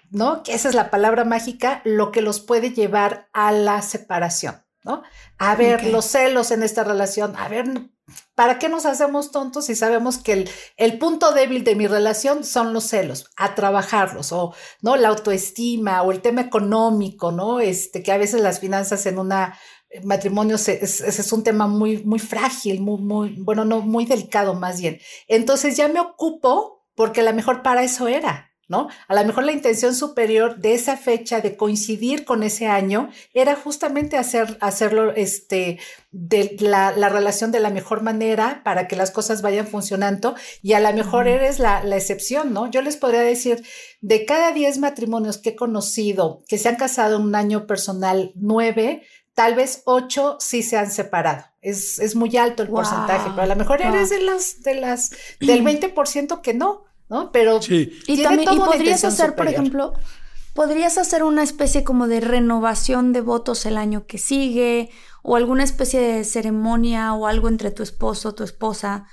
¿no? 0.09 0.43
Que 0.43 0.53
esa 0.53 0.69
es 0.69 0.75
la 0.75 0.89
palabra 0.89 1.25
mágica, 1.25 1.81
lo 1.85 2.11
que 2.11 2.21
los 2.21 2.39
puede 2.39 2.71
llevar 2.71 3.29
a 3.33 3.51
la 3.51 3.81
separación, 3.81 4.63
¿no? 4.83 5.03
A 5.37 5.55
ver, 5.55 5.85
los 5.85 6.05
celos 6.05 6.51
en 6.51 6.63
esta 6.63 6.83
relación, 6.83 7.35
a 7.37 7.47
ver, 7.47 7.65
¿para 8.33 8.57
qué 8.57 8.67
nos 8.67 8.87
hacemos 8.87 9.31
tontos 9.31 9.65
si 9.65 9.75
sabemos 9.75 10.17
que 10.17 10.33
el, 10.33 10.49
el, 10.75 10.97
punto 10.97 11.33
débil 11.33 11.63
de 11.63 11.75
mi 11.75 11.85
relación 11.85 12.43
son 12.43 12.73
los 12.73 12.85
celos? 12.85 13.29
A 13.37 13.53
trabajarlos, 13.53 14.31
o, 14.31 14.55
¿no? 14.81 14.95
La 14.95 15.09
autoestima, 15.09 16.01
o 16.01 16.11
el 16.11 16.21
tema 16.21 16.41
económico, 16.41 17.31
¿no? 17.31 17.59
Este, 17.59 18.01
que 18.01 18.11
a 18.11 18.17
veces 18.17 18.41
las 18.41 18.59
finanzas 18.59 19.05
en 19.05 19.19
una 19.19 19.57
matrimonio 20.03 20.55
es, 20.55 20.67
es, 20.69 21.33
un 21.33 21.43
tema 21.43 21.67
muy, 21.67 22.03
muy 22.03 22.19
frágil, 22.19 22.81
muy, 22.81 23.01
muy, 23.01 23.35
bueno, 23.39 23.65
no, 23.65 23.81
muy 23.81 24.05
delicado 24.05 24.53
más 24.53 24.79
bien. 24.79 24.99
Entonces 25.27 25.77
ya 25.77 25.87
me 25.87 25.99
ocupo 25.99 26.85
porque 26.95 27.21
a 27.21 27.23
lo 27.23 27.33
mejor 27.33 27.61
para 27.61 27.83
eso 27.83 28.07
era, 28.07 28.51
¿no? 28.67 28.87
A 29.09 29.15
lo 29.15 29.25
mejor 29.25 29.43
la 29.43 29.51
intención 29.51 29.93
superior 29.93 30.57
de 30.57 30.73
esa 30.73 30.95
fecha, 30.95 31.41
de 31.41 31.57
coincidir 31.57 32.23
con 32.23 32.41
ese 32.43 32.67
año, 32.67 33.09
era 33.33 33.55
justamente 33.55 34.17
hacer, 34.17 34.57
hacerlo, 34.61 35.13
este, 35.13 35.77
de 36.11 36.55
la, 36.59 36.93
la 36.95 37.09
relación 37.09 37.51
de 37.51 37.59
la 37.59 37.69
mejor 37.69 38.01
manera 38.01 38.61
para 38.63 38.87
que 38.87 38.95
las 38.95 39.11
cosas 39.11 39.41
vayan 39.41 39.67
funcionando 39.67 40.35
y 40.61 40.73
a 40.73 40.79
lo 40.79 40.93
mejor 40.93 41.27
eres 41.27 41.59
la, 41.59 41.83
la 41.83 41.97
excepción, 41.97 42.53
¿no? 42.53 42.71
Yo 42.71 42.81
les 42.81 42.95
podría 42.95 43.21
decir, 43.21 43.63
de 43.99 44.25
cada 44.25 44.53
10 44.53 44.77
matrimonios 44.79 45.37
que 45.37 45.49
he 45.49 45.55
conocido 45.55 46.43
que 46.47 46.57
se 46.57 46.69
han 46.69 46.77
casado 46.77 47.17
en 47.17 47.23
un 47.23 47.35
año 47.35 47.67
personal, 47.67 48.31
nueve 48.35 49.03
tal 49.33 49.55
vez 49.55 49.83
ocho 49.85 50.37
sí 50.39 50.63
se 50.63 50.77
han 50.77 50.91
separado. 50.91 51.45
Es, 51.61 51.99
es 51.99 52.15
muy 52.15 52.35
alto 52.37 52.63
el 52.63 52.69
porcentaje, 52.69 53.29
pero 53.31 53.43
a 53.43 53.45
lo 53.47 53.55
mejor 53.55 53.81
eres 53.81 54.09
de 54.09 54.21
las, 54.21 54.63
de 54.63 54.75
las, 54.75 55.11
del 55.39 55.63
20% 55.93 56.41
que 56.41 56.53
no, 56.53 56.85
¿no? 57.09 57.31
Pero 57.31 57.61
sí. 57.61 57.99
y 58.07 58.23
también, 58.23 58.51
y 58.51 58.57
podrías 58.57 59.03
hacer, 59.03 59.35
por 59.35 59.47
ejemplo, 59.47 59.93
podrías 60.53 60.97
hacer 60.97 61.23
una 61.23 61.43
especie 61.43 61.83
como 61.83 62.07
de 62.07 62.19
renovación 62.19 63.13
de 63.13 63.21
votos 63.21 63.65
el 63.65 63.77
año 63.77 64.05
que 64.05 64.17
sigue, 64.17 64.89
o 65.23 65.35
alguna 65.35 65.63
especie 65.63 65.99
de 65.99 66.23
ceremonia 66.23 67.13
o 67.13 67.27
algo 67.27 67.47
entre 67.47 67.71
tu 67.71 67.83
esposo, 67.83 68.33
tu 68.33 68.43
esposa. 68.43 69.05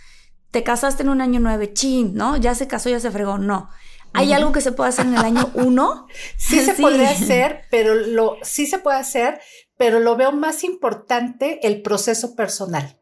Te 0.50 0.62
casaste 0.62 1.02
en 1.02 1.10
un 1.10 1.20
año 1.20 1.40
nueve, 1.40 1.74
chin, 1.74 2.14
¿no? 2.14 2.36
Ya 2.38 2.54
se 2.54 2.66
casó, 2.66 2.88
ya 2.88 3.00
se 3.00 3.10
fregó, 3.10 3.36
no. 3.36 3.68
¿Hay 4.14 4.32
algo 4.32 4.52
que 4.52 4.62
se 4.62 4.72
puede 4.72 4.88
hacer 4.88 5.06
en 5.06 5.14
el 5.14 5.24
año 5.24 5.50
uno? 5.54 6.06
sí 6.36 6.60
se 6.60 6.74
podría 6.80 7.10
hacer, 7.10 7.64
pero 7.70 7.94
lo 7.94 8.36
sí 8.42 8.66
se 8.66 8.78
puede 8.78 8.98
hacer, 8.98 9.40
pero 9.78 10.00
lo 10.00 10.16
veo 10.16 10.32
más 10.32 10.64
importante 10.64 11.66
el 11.66 11.80
proceso 11.80 12.36
personal. 12.36 12.98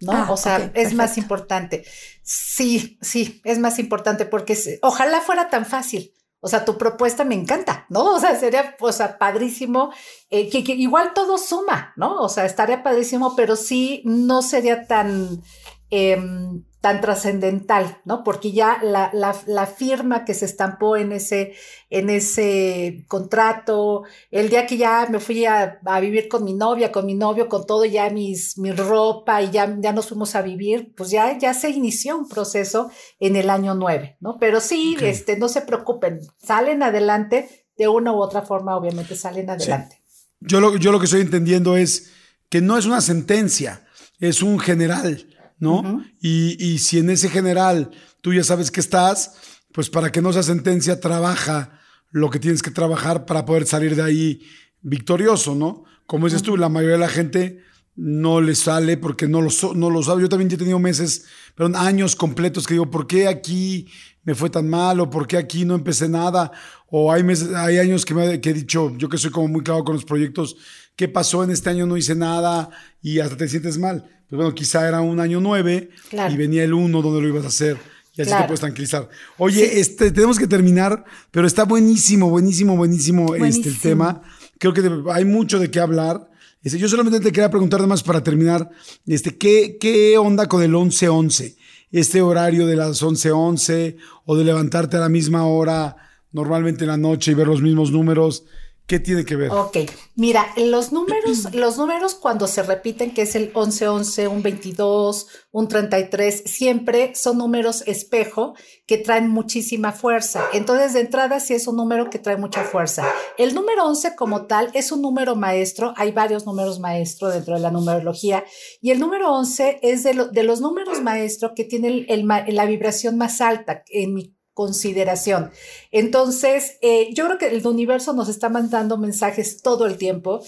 ¿No? 0.00 0.12
Ah, 0.12 0.26
o 0.32 0.36
sea, 0.36 0.72
es 0.74 0.94
más 0.94 1.16
importante. 1.16 1.84
Sí, 2.24 2.98
sí, 3.00 3.40
es 3.44 3.60
más 3.60 3.78
importante 3.78 4.26
porque 4.26 4.58
ojalá 4.82 5.20
fuera 5.20 5.48
tan 5.48 5.64
fácil. 5.64 6.12
O 6.40 6.48
sea, 6.48 6.64
tu 6.64 6.76
propuesta 6.76 7.22
me 7.22 7.36
encanta, 7.36 7.86
¿no? 7.88 8.14
O 8.14 8.18
sea, 8.18 8.34
sería, 8.34 8.74
o 8.80 8.90
sea, 8.90 9.16
padrísimo, 9.16 9.92
eh, 10.28 10.50
que, 10.50 10.72
igual 10.72 11.12
todo 11.14 11.38
suma, 11.38 11.92
¿no? 11.94 12.20
O 12.20 12.28
sea, 12.28 12.46
estaría 12.46 12.82
padrísimo, 12.82 13.36
pero 13.36 13.54
sí 13.54 14.02
no 14.04 14.42
sería 14.42 14.88
tan, 14.88 15.40
em, 15.88 16.64
tan 16.82 17.00
trascendental, 17.00 17.98
¿no? 18.04 18.24
Porque 18.24 18.50
ya 18.50 18.80
la, 18.82 19.12
la, 19.46 19.66
firma 19.66 20.24
que 20.24 20.34
se 20.34 20.46
estampó 20.46 20.96
en 20.96 21.12
ese, 21.12 21.54
en 21.90 22.10
ese 22.10 23.04
contrato, 23.06 24.02
el 24.32 24.48
día 24.50 24.66
que 24.66 24.76
ya 24.76 25.06
me 25.08 25.20
fui 25.20 25.46
a, 25.46 25.78
vivir 26.00 26.26
con 26.28 26.42
mi 26.42 26.54
novia, 26.54 26.90
con 26.90 27.06
mi 27.06 27.14
novio, 27.14 27.48
con 27.48 27.66
todo 27.66 27.84
ya 27.84 28.10
mis, 28.10 28.58
mi 28.58 28.72
ropa 28.72 29.40
y 29.42 29.52
ya, 29.52 29.76
ya 29.78 29.92
nos 29.92 30.08
fuimos 30.08 30.34
a 30.34 30.42
vivir, 30.42 30.92
pues 30.96 31.10
ya, 31.10 31.38
ya 31.38 31.54
se 31.54 31.70
inició 31.70 32.18
un 32.18 32.28
proceso 32.28 32.90
en 33.20 33.36
el 33.36 33.48
año 33.48 33.76
9, 33.76 34.16
¿no? 34.18 34.38
Pero 34.40 34.60
sí, 34.60 34.96
este, 35.00 35.36
no 35.36 35.48
se 35.48 35.60
preocupen, 35.60 36.18
salen 36.44 36.82
adelante 36.82 37.64
de 37.78 37.86
una 37.86 38.12
u 38.12 38.16
otra 38.16 38.42
forma, 38.42 38.76
obviamente 38.76 39.14
salen 39.14 39.48
adelante. 39.48 40.02
Yo, 40.40 40.58
lo, 40.58 40.76
yo 40.76 40.90
lo 40.90 40.98
que 40.98 41.04
estoy 41.04 41.20
entendiendo 41.20 41.76
es 41.76 42.10
que 42.48 42.60
no 42.60 42.76
es 42.76 42.86
una 42.86 43.00
sentencia, 43.00 43.84
es 44.18 44.42
un 44.42 44.58
general 44.58 45.28
¿no? 45.62 46.04
y, 46.20 46.78
si 46.78 46.98
en 46.98 47.08
ese 47.08 47.28
general 47.28 47.92
tú 48.20 48.34
ya 48.34 48.42
sabes 48.42 48.72
que 48.72 48.80
estás, 48.80 49.34
pues 49.72 49.88
para 49.90 50.10
que 50.10 50.20
no 50.20 50.32
sea 50.32 50.42
sentencia, 50.42 50.98
trabaja 50.98 51.78
lo 52.10 52.30
que 52.30 52.40
tienes 52.40 52.62
que 52.62 52.72
trabajar 52.72 53.26
para 53.26 53.44
poder 53.46 53.64
salir 53.64 53.94
de 53.94 54.02
ahí 54.02 54.42
victorioso, 54.80 55.54
¿no? 55.54 55.84
Como 56.04 56.26
dices 56.26 56.42
tú, 56.42 56.56
la 56.56 56.68
mayoría 56.68 56.96
de 56.96 57.00
la 57.00 57.08
gente 57.08 57.60
no 57.94 58.40
le 58.40 58.56
sale 58.56 58.96
porque 58.96 59.28
no 59.28 59.40
lo, 59.40 59.50
no 59.76 59.88
lo 59.88 60.02
sabe. 60.02 60.22
Yo 60.22 60.28
también 60.28 60.50
he 60.50 60.56
tenido 60.56 60.80
meses, 60.80 61.26
pero 61.54 61.70
años 61.76 62.16
completos 62.16 62.66
que 62.66 62.74
digo, 62.74 62.90
¿por 62.90 63.06
qué 63.06 63.28
aquí 63.28 63.86
me 64.24 64.34
fue 64.34 64.50
tan 64.50 64.68
mal? 64.68 64.98
¿O 64.98 65.10
por 65.10 65.28
qué 65.28 65.36
aquí 65.36 65.64
no 65.64 65.76
empecé 65.76 66.08
nada? 66.08 66.50
O 66.88 67.12
hay, 67.12 67.22
meses, 67.22 67.54
hay 67.54 67.78
años 67.78 68.04
que, 68.04 68.14
me, 68.14 68.40
que 68.40 68.50
he 68.50 68.54
dicho, 68.54 68.92
yo 68.96 69.08
que 69.08 69.16
soy 69.16 69.30
como 69.30 69.46
muy 69.46 69.62
claro 69.62 69.84
con 69.84 69.94
los 69.94 70.04
proyectos, 70.04 70.56
¿qué 70.96 71.06
pasó 71.06 71.44
en 71.44 71.52
este 71.52 71.70
año? 71.70 71.86
No 71.86 71.96
hice 71.96 72.16
nada 72.16 72.68
y 73.00 73.20
hasta 73.20 73.36
te 73.36 73.48
sientes 73.48 73.78
mal. 73.78 74.21
Pues 74.32 74.38
bueno, 74.38 74.54
quizá 74.54 74.88
era 74.88 75.02
un 75.02 75.20
año 75.20 75.42
nueve 75.42 75.90
y 76.10 76.36
venía 76.38 76.64
el 76.64 76.72
uno 76.72 77.02
donde 77.02 77.20
lo 77.20 77.28
ibas 77.28 77.44
a 77.44 77.48
hacer. 77.48 77.76
Y 78.16 78.22
así 78.22 78.30
te 78.30 78.44
puedes 78.44 78.60
tranquilizar. 78.60 79.06
Oye, 79.36 79.78
este, 79.78 80.10
tenemos 80.10 80.38
que 80.38 80.46
terminar, 80.46 81.04
pero 81.30 81.46
está 81.46 81.66
buenísimo, 81.66 82.30
buenísimo, 82.30 82.74
buenísimo, 82.74 83.34
Este, 83.34 83.68
el 83.68 83.78
tema. 83.78 84.22
Creo 84.58 84.72
que 84.72 84.90
hay 85.12 85.26
mucho 85.26 85.58
de 85.58 85.70
qué 85.70 85.80
hablar. 85.80 86.30
Este, 86.62 86.78
yo 86.78 86.88
solamente 86.88 87.20
te 87.20 87.30
quería 87.30 87.50
preguntar, 87.50 87.80
además, 87.80 88.02
para 88.02 88.24
terminar, 88.24 88.70
este, 89.06 89.36
¿qué, 89.36 89.76
¿qué 89.78 90.16
onda 90.16 90.48
con 90.48 90.62
el 90.62 90.72
11-11? 90.72 91.54
Este 91.90 92.22
horario 92.22 92.66
de 92.66 92.76
las 92.76 93.02
11-11 93.02 93.96
o 94.24 94.34
de 94.34 94.44
levantarte 94.44 94.96
a 94.96 95.00
la 95.00 95.10
misma 95.10 95.44
hora, 95.44 95.94
normalmente 96.32 96.84
en 96.84 96.88
la 96.88 96.96
noche 96.96 97.32
y 97.32 97.34
ver 97.34 97.48
los 97.48 97.60
mismos 97.60 97.92
números. 97.92 98.44
¿Qué 98.86 98.98
tiene 98.98 99.24
que 99.24 99.36
ver? 99.36 99.50
Ok, 99.50 99.78
mira, 100.16 100.46
los 100.56 100.92
números, 100.92 101.48
los 101.54 101.78
números 101.78 102.14
cuando 102.14 102.46
se 102.46 102.62
repiten, 102.62 103.14
que 103.14 103.22
es 103.22 103.34
el 103.34 103.52
11-11, 103.52 104.28
un 104.28 104.42
22, 104.42 105.28
un 105.52 105.68
33, 105.68 106.42
siempre 106.46 107.14
son 107.14 107.38
números 107.38 107.84
espejo 107.86 108.54
que 108.86 108.98
traen 108.98 109.28
muchísima 109.28 109.92
fuerza. 109.92 110.44
Entonces, 110.52 110.92
de 110.92 111.00
entrada, 111.00 111.40
sí 111.40 111.54
es 111.54 111.66
un 111.66 111.76
número 111.76 112.10
que 112.10 112.18
trae 112.18 112.36
mucha 112.36 112.64
fuerza. 112.64 113.06
El 113.38 113.54
número 113.54 113.86
11 113.86 114.16
como 114.16 114.46
tal 114.46 114.70
es 114.74 114.92
un 114.92 115.00
número 115.00 115.36
maestro, 115.36 115.94
hay 115.96 116.10
varios 116.10 116.44
números 116.44 116.80
maestro 116.80 117.28
dentro 117.28 117.54
de 117.54 117.60
la 117.60 117.70
numerología, 117.70 118.44
y 118.80 118.90
el 118.90 118.98
número 118.98 119.32
11 119.32 119.78
es 119.82 120.02
de, 120.02 120.42
los 120.42 120.60
números 120.60 121.00
maestro 121.00 121.54
que 121.54 121.64
tiene 121.64 122.06
la 122.48 122.66
vibración 122.66 123.16
más 123.16 123.40
alta 123.40 123.84
en 123.88 124.14
mi 124.14 124.36
consideración. 124.54 125.50
Entonces, 125.90 126.78
eh, 126.82 127.10
yo 127.14 127.26
creo 127.26 127.38
que 127.38 127.48
el 127.48 127.66
universo 127.66 128.12
nos 128.12 128.28
está 128.28 128.48
mandando 128.48 128.98
mensajes 128.98 129.62
todo 129.62 129.86
el 129.86 129.96
tiempo 129.96 130.44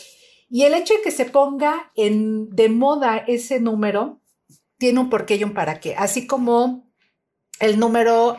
y 0.50 0.62
el 0.62 0.74
hecho 0.74 0.94
de 0.94 1.02
que 1.02 1.10
se 1.10 1.24
ponga 1.24 1.90
en, 1.96 2.50
de 2.50 2.68
moda 2.68 3.16
ese 3.16 3.60
número 3.60 4.20
tiene 4.78 5.00
un 5.00 5.10
porqué 5.10 5.36
y 5.36 5.44
un 5.44 5.54
para 5.54 5.80
qué, 5.80 5.94
así 5.96 6.26
como 6.26 6.92
el 7.60 7.78
número 7.78 8.36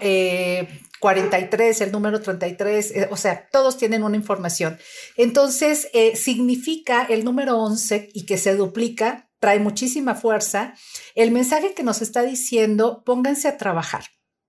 43, 0.99 1.81
eh, 1.81 1.83
el 1.83 1.91
número 1.91 2.21
33, 2.21 2.91
eh, 2.91 3.07
o 3.09 3.17
sea, 3.17 3.47
todos 3.49 3.77
tienen 3.77 4.03
una 4.03 4.17
información. 4.17 4.77
Entonces, 5.15 5.87
significa 6.15 7.05
el 7.09 7.23
número 7.23 7.57
11 7.57 8.09
y 8.13 8.25
que 8.25 8.37
se 8.37 8.55
duplica, 8.55 9.29
trae 9.39 9.59
muchísima 9.59 10.13
fuerza. 10.15 10.75
El 11.15 11.31
mensaje 11.31 11.73
que 11.73 11.83
nos 11.83 12.01
está 12.01 12.23
diciendo, 12.23 13.03
pónganse 13.05 13.47
a 13.47 13.57
trabajar. 13.57 14.03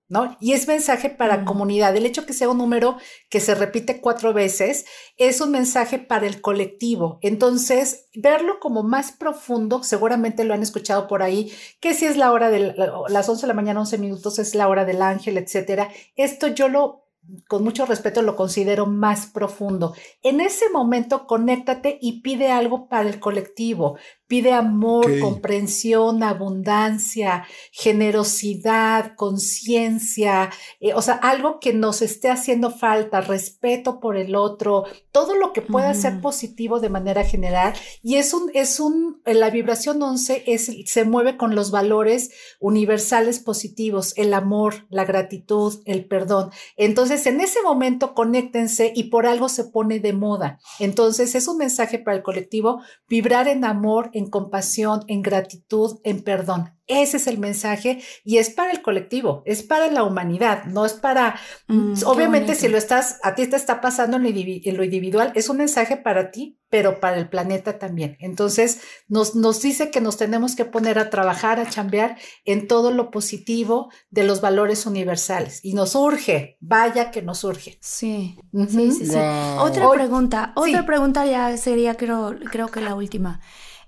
¿No? 0.09 0.37
Y 0.39 0.53
es 0.53 0.67
mensaje 0.67 1.09
para 1.09 1.43
comunidad. 1.45 1.95
El 1.95 2.05
hecho 2.05 2.25
que 2.25 2.33
sea 2.33 2.49
un 2.49 2.57
número 2.57 2.97
que 3.29 3.39
se 3.39 3.55
repite 3.55 3.99
cuatro 4.01 4.33
veces 4.33 4.85
es 5.17 5.41
un 5.41 5.51
mensaje 5.51 5.99
para 5.99 6.27
el 6.27 6.41
colectivo. 6.41 7.19
Entonces, 7.21 8.07
verlo 8.15 8.59
como 8.59 8.83
más 8.83 9.11
profundo, 9.11 9.83
seguramente 9.83 10.43
lo 10.43 10.53
han 10.53 10.63
escuchado 10.63 11.07
por 11.07 11.23
ahí, 11.23 11.51
que 11.79 11.93
si 11.93 12.05
es 12.05 12.17
la 12.17 12.31
hora 12.31 12.49
de 12.49 12.73
las 13.09 13.27
11 13.29 13.41
de 13.41 13.47
la 13.47 13.53
mañana, 13.53 13.81
11 13.81 13.97
minutos, 13.97 14.39
es 14.39 14.55
la 14.55 14.67
hora 14.67 14.85
del 14.85 15.01
ángel, 15.01 15.37
etcétera. 15.37 15.89
Esto 16.15 16.47
yo 16.47 16.69
lo 16.69 17.07
con 17.47 17.63
mucho 17.63 17.85
respeto 17.85 18.21
lo 18.21 18.35
considero 18.35 18.85
más 18.85 19.27
profundo. 19.27 19.93
En 20.23 20.39
ese 20.39 20.69
momento, 20.69 21.27
conéctate 21.27 21.97
y 22.01 22.21
pide 22.21 22.51
algo 22.51 22.87
para 22.87 23.09
el 23.09 23.19
colectivo. 23.19 23.97
Pide 24.27 24.51
amor, 24.51 25.19
comprensión, 25.19 26.21
abundancia, 26.21 27.45
generosidad, 27.71 29.15
conciencia, 29.15 30.49
eh, 30.79 30.93
o 30.93 31.01
sea, 31.01 31.15
algo 31.15 31.59
que 31.59 31.73
nos 31.73 32.01
esté 32.01 32.29
haciendo 32.29 32.71
falta, 32.71 33.21
respeto 33.21 33.99
por 33.99 34.17
el 34.17 34.35
otro, 34.35 34.83
todo 35.11 35.35
lo 35.35 35.53
que 35.53 35.61
pueda 35.61 35.93
ser 35.93 36.21
positivo 36.21 36.79
de 36.79 36.89
manera 36.89 37.23
general. 37.23 37.73
Y 38.03 38.15
es 38.15 38.33
un, 38.33 38.51
es 38.53 38.79
un, 38.79 39.21
la 39.25 39.49
vibración 39.49 40.01
11 40.01 40.43
es, 40.45 40.71
se 40.85 41.05
mueve 41.05 41.37
con 41.37 41.55
los 41.55 41.71
valores 41.71 42.31
universales 42.59 43.39
positivos, 43.39 44.13
el 44.17 44.33
amor, 44.33 44.85
la 44.89 45.05
gratitud, 45.05 45.81
el 45.85 46.05
perdón. 46.05 46.51
Entonces, 46.75 47.25
en 47.25 47.41
ese 47.41 47.61
momento, 47.63 48.13
conéctense 48.13 48.91
y 48.95 49.05
por 49.05 49.25
algo 49.25 49.49
se 49.49 49.63
pone 49.63 49.99
de 49.99 50.13
moda. 50.13 50.59
Entonces, 50.79 51.35
es 51.35 51.47
un 51.47 51.57
mensaje 51.57 51.99
para 51.99 52.17
el 52.17 52.23
colectivo, 52.23 52.81
vibrar 53.09 53.47
en 53.47 53.65
amor, 53.65 54.11
en 54.17 54.29
compasión, 54.29 55.03
en 55.07 55.21
gratitud, 55.21 55.99
en 56.03 56.21
perdón. 56.21 56.73
Ese 56.87 57.17
es 57.17 57.27
el 57.27 57.37
mensaje 57.37 58.01
y 58.23 58.37
es 58.37 58.49
para 58.49 58.71
el 58.71 58.81
colectivo, 58.81 59.43
es 59.45 59.61
para 59.61 59.91
la 59.91 60.03
humanidad, 60.03 60.63
no 60.65 60.85
es 60.85 60.93
para, 60.93 61.37
mm, 61.67 61.95
obviamente 62.05 62.55
si 62.55 62.69
lo 62.69 62.77
estás, 62.77 63.19
a 63.23 63.35
ti 63.35 63.45
te 63.45 63.57
está 63.57 63.81
pasando 63.81 64.15
en 64.15 64.23
lo, 64.23 64.83
individual, 64.83 65.33
es 65.35 65.49
un 65.49 65.57
mensaje 65.57 65.97
para 65.97 66.31
ti, 66.31 66.57
pero 66.69 67.01
para 67.01 67.17
el 67.17 67.27
planeta 67.27 67.77
también. 67.77 68.15
Entonces 68.21 68.79
nos, 69.09 69.35
nos 69.35 69.61
dice 69.61 69.91
que 69.91 69.99
nos 69.99 70.15
tenemos 70.15 70.55
que 70.55 70.63
poner 70.63 70.97
a 70.97 71.09
trabajar, 71.09 71.59
a 71.59 71.69
chambear 71.69 72.17
en 72.45 72.69
todo 72.69 72.91
lo 72.91 73.11
positivo 73.11 73.91
de 74.09 74.23
los 74.23 74.39
valores 74.39 74.85
universales 74.85 75.59
y 75.63 75.73
nos 75.73 75.93
urge, 75.93 76.57
vaya 76.61 77.11
que 77.11 77.21
nos 77.21 77.43
urge. 77.43 77.77
Sí, 77.81 78.37
sí, 78.69 78.91
sí, 78.93 79.11
Otra 79.59 79.89
pregunta, 79.91 80.53
otra 80.55 80.85
pregunta 80.85 81.25
ya 81.25 81.57
sería 81.57 81.95
creo, 81.95 82.33
creo 82.49 82.67
que 82.69 82.79
la 82.79 82.95
última. 82.95 83.41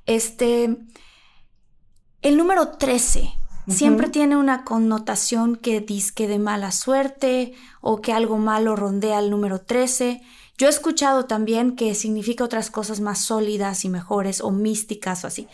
Este, 0.10 0.76
el 2.24 2.36
número 2.36 2.70
13 2.70 3.32
siempre 3.68 4.10
tiene 4.10 4.38
una 4.38 4.64
connotación 4.64 5.55
que 5.55 5.82
disque 5.82 6.28
de 6.28 6.39
mala 6.39 6.72
suerte 6.72 7.53
o 7.80 8.01
que 8.01 8.12
algo 8.12 8.39
malo 8.39 8.76
rondea 8.76 9.20
el 9.20 9.30
número 9.30 9.62
13. 9.62 10.24
Yo 10.57 10.66
he 10.66 10.72
escuchado 10.72 11.26
también 11.26 11.76
que 11.76 11.93
significa 11.93 12.43
otras 12.43 12.72
cosas 12.72 13.01
más 13.01 13.24
sólidas 13.24 13.86
y 13.86 13.89
mejores 13.89 14.41
o 14.41 14.49
místicas 14.49 15.24
o 15.26 15.28
así. 15.28 15.47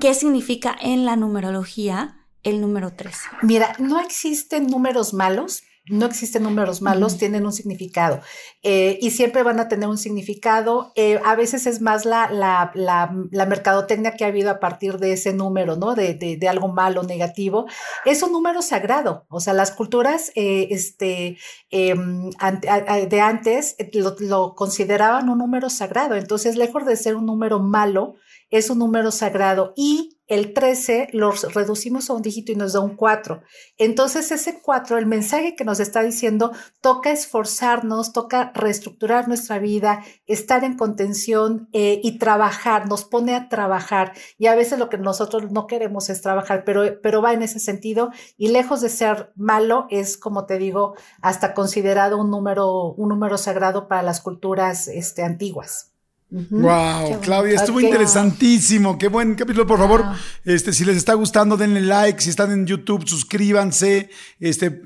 ¿Qué 0.00 0.14
significa 0.14 0.74
en 0.80 1.04
la 1.04 1.14
numerología 1.16 2.16
el 2.44 2.62
número 2.62 2.94
13? 2.94 3.28
Mira, 3.42 3.76
no 3.78 4.00
existen 4.00 4.68
números 4.68 5.12
malos, 5.12 5.64
no 5.90 6.06
existen 6.06 6.42
números 6.42 6.82
malos, 6.82 7.18
tienen 7.18 7.46
un 7.46 7.52
significado 7.52 8.20
eh, 8.62 8.98
y 9.00 9.10
siempre 9.10 9.42
van 9.42 9.60
a 9.60 9.68
tener 9.68 9.88
un 9.88 9.98
significado. 9.98 10.92
Eh, 10.94 11.20
a 11.24 11.34
veces 11.34 11.66
es 11.66 11.80
más 11.80 12.04
la, 12.04 12.30
la, 12.30 12.72
la, 12.74 13.46
mercadotecnia 13.46 14.12
que 14.12 14.24
ha 14.24 14.28
habido 14.28 14.50
a 14.50 14.60
partir 14.60 14.98
de 14.98 15.12
ese 15.12 15.32
número, 15.32 15.76
¿no? 15.76 15.94
De, 15.94 16.14
de, 16.14 16.48
algo 16.48 16.68
malo, 16.68 17.02
negativo. 17.02 17.66
Es 18.04 18.22
un 18.22 18.32
número 18.32 18.62
sagrado. 18.62 19.26
O 19.28 19.40
sea, 19.40 19.52
las 19.52 19.70
culturas 19.70 20.32
eh, 20.34 20.68
este, 20.70 21.38
em, 21.70 22.30
de 22.30 23.20
antes 23.20 23.76
lo, 23.92 24.16
lo 24.20 24.54
consideraban 24.54 25.28
un 25.28 25.38
número 25.38 25.70
sagrado. 25.70 26.14
Entonces, 26.14 26.56
lejos 26.56 26.84
de 26.86 26.96
ser 26.96 27.16
un 27.16 27.26
número 27.26 27.58
malo, 27.58 28.14
es 28.50 28.70
un 28.70 28.78
número 28.78 29.10
sagrado 29.10 29.72
y 29.76 30.17
el 30.28 30.52
13 30.52 31.08
lo 31.12 31.32
reducimos 31.32 32.08
a 32.08 32.12
un 32.12 32.22
dígito 32.22 32.52
y 32.52 32.56
nos 32.56 32.74
da 32.74 32.80
un 32.80 32.96
4. 32.96 33.42
Entonces 33.78 34.30
ese 34.30 34.60
4, 34.60 34.98
el 34.98 35.06
mensaje 35.06 35.56
que 35.56 35.64
nos 35.64 35.80
está 35.80 36.02
diciendo, 36.02 36.52
toca 36.80 37.10
esforzarnos, 37.10 38.12
toca 38.12 38.52
reestructurar 38.54 39.26
nuestra 39.26 39.58
vida, 39.58 40.04
estar 40.26 40.64
en 40.64 40.76
contención 40.76 41.68
eh, 41.72 42.00
y 42.02 42.18
trabajar, 42.18 42.88
nos 42.88 43.04
pone 43.04 43.34
a 43.34 43.48
trabajar. 43.48 44.12
Y 44.36 44.46
a 44.46 44.54
veces 44.54 44.78
lo 44.78 44.88
que 44.90 44.98
nosotros 44.98 45.50
no 45.50 45.66
queremos 45.66 46.10
es 46.10 46.20
trabajar, 46.20 46.64
pero, 46.64 47.00
pero 47.02 47.22
va 47.22 47.32
en 47.32 47.42
ese 47.42 47.58
sentido 47.58 48.10
y 48.36 48.48
lejos 48.48 48.82
de 48.82 48.90
ser 48.90 49.32
malo, 49.34 49.86
es 49.90 50.18
como 50.18 50.44
te 50.44 50.58
digo, 50.58 50.94
hasta 51.22 51.54
considerado 51.54 52.20
un 52.20 52.30
número, 52.30 52.92
un 52.92 53.08
número 53.08 53.38
sagrado 53.38 53.88
para 53.88 54.02
las 54.02 54.20
culturas 54.20 54.88
este, 54.88 55.22
antiguas. 55.22 55.92
Wow, 56.30 57.20
Claudia, 57.22 57.54
estuvo 57.54 57.80
interesantísimo. 57.80 58.98
Qué 58.98 59.08
buen 59.08 59.34
capítulo. 59.34 59.66
Por 59.66 59.78
favor, 59.78 60.04
este, 60.44 60.74
si 60.74 60.84
les 60.84 60.98
está 60.98 61.14
gustando, 61.14 61.56
denle 61.56 61.80
like. 61.80 62.20
Si 62.20 62.28
están 62.28 62.52
en 62.52 62.66
YouTube, 62.66 63.08
suscríbanse. 63.08 64.10
Este, 64.38 64.82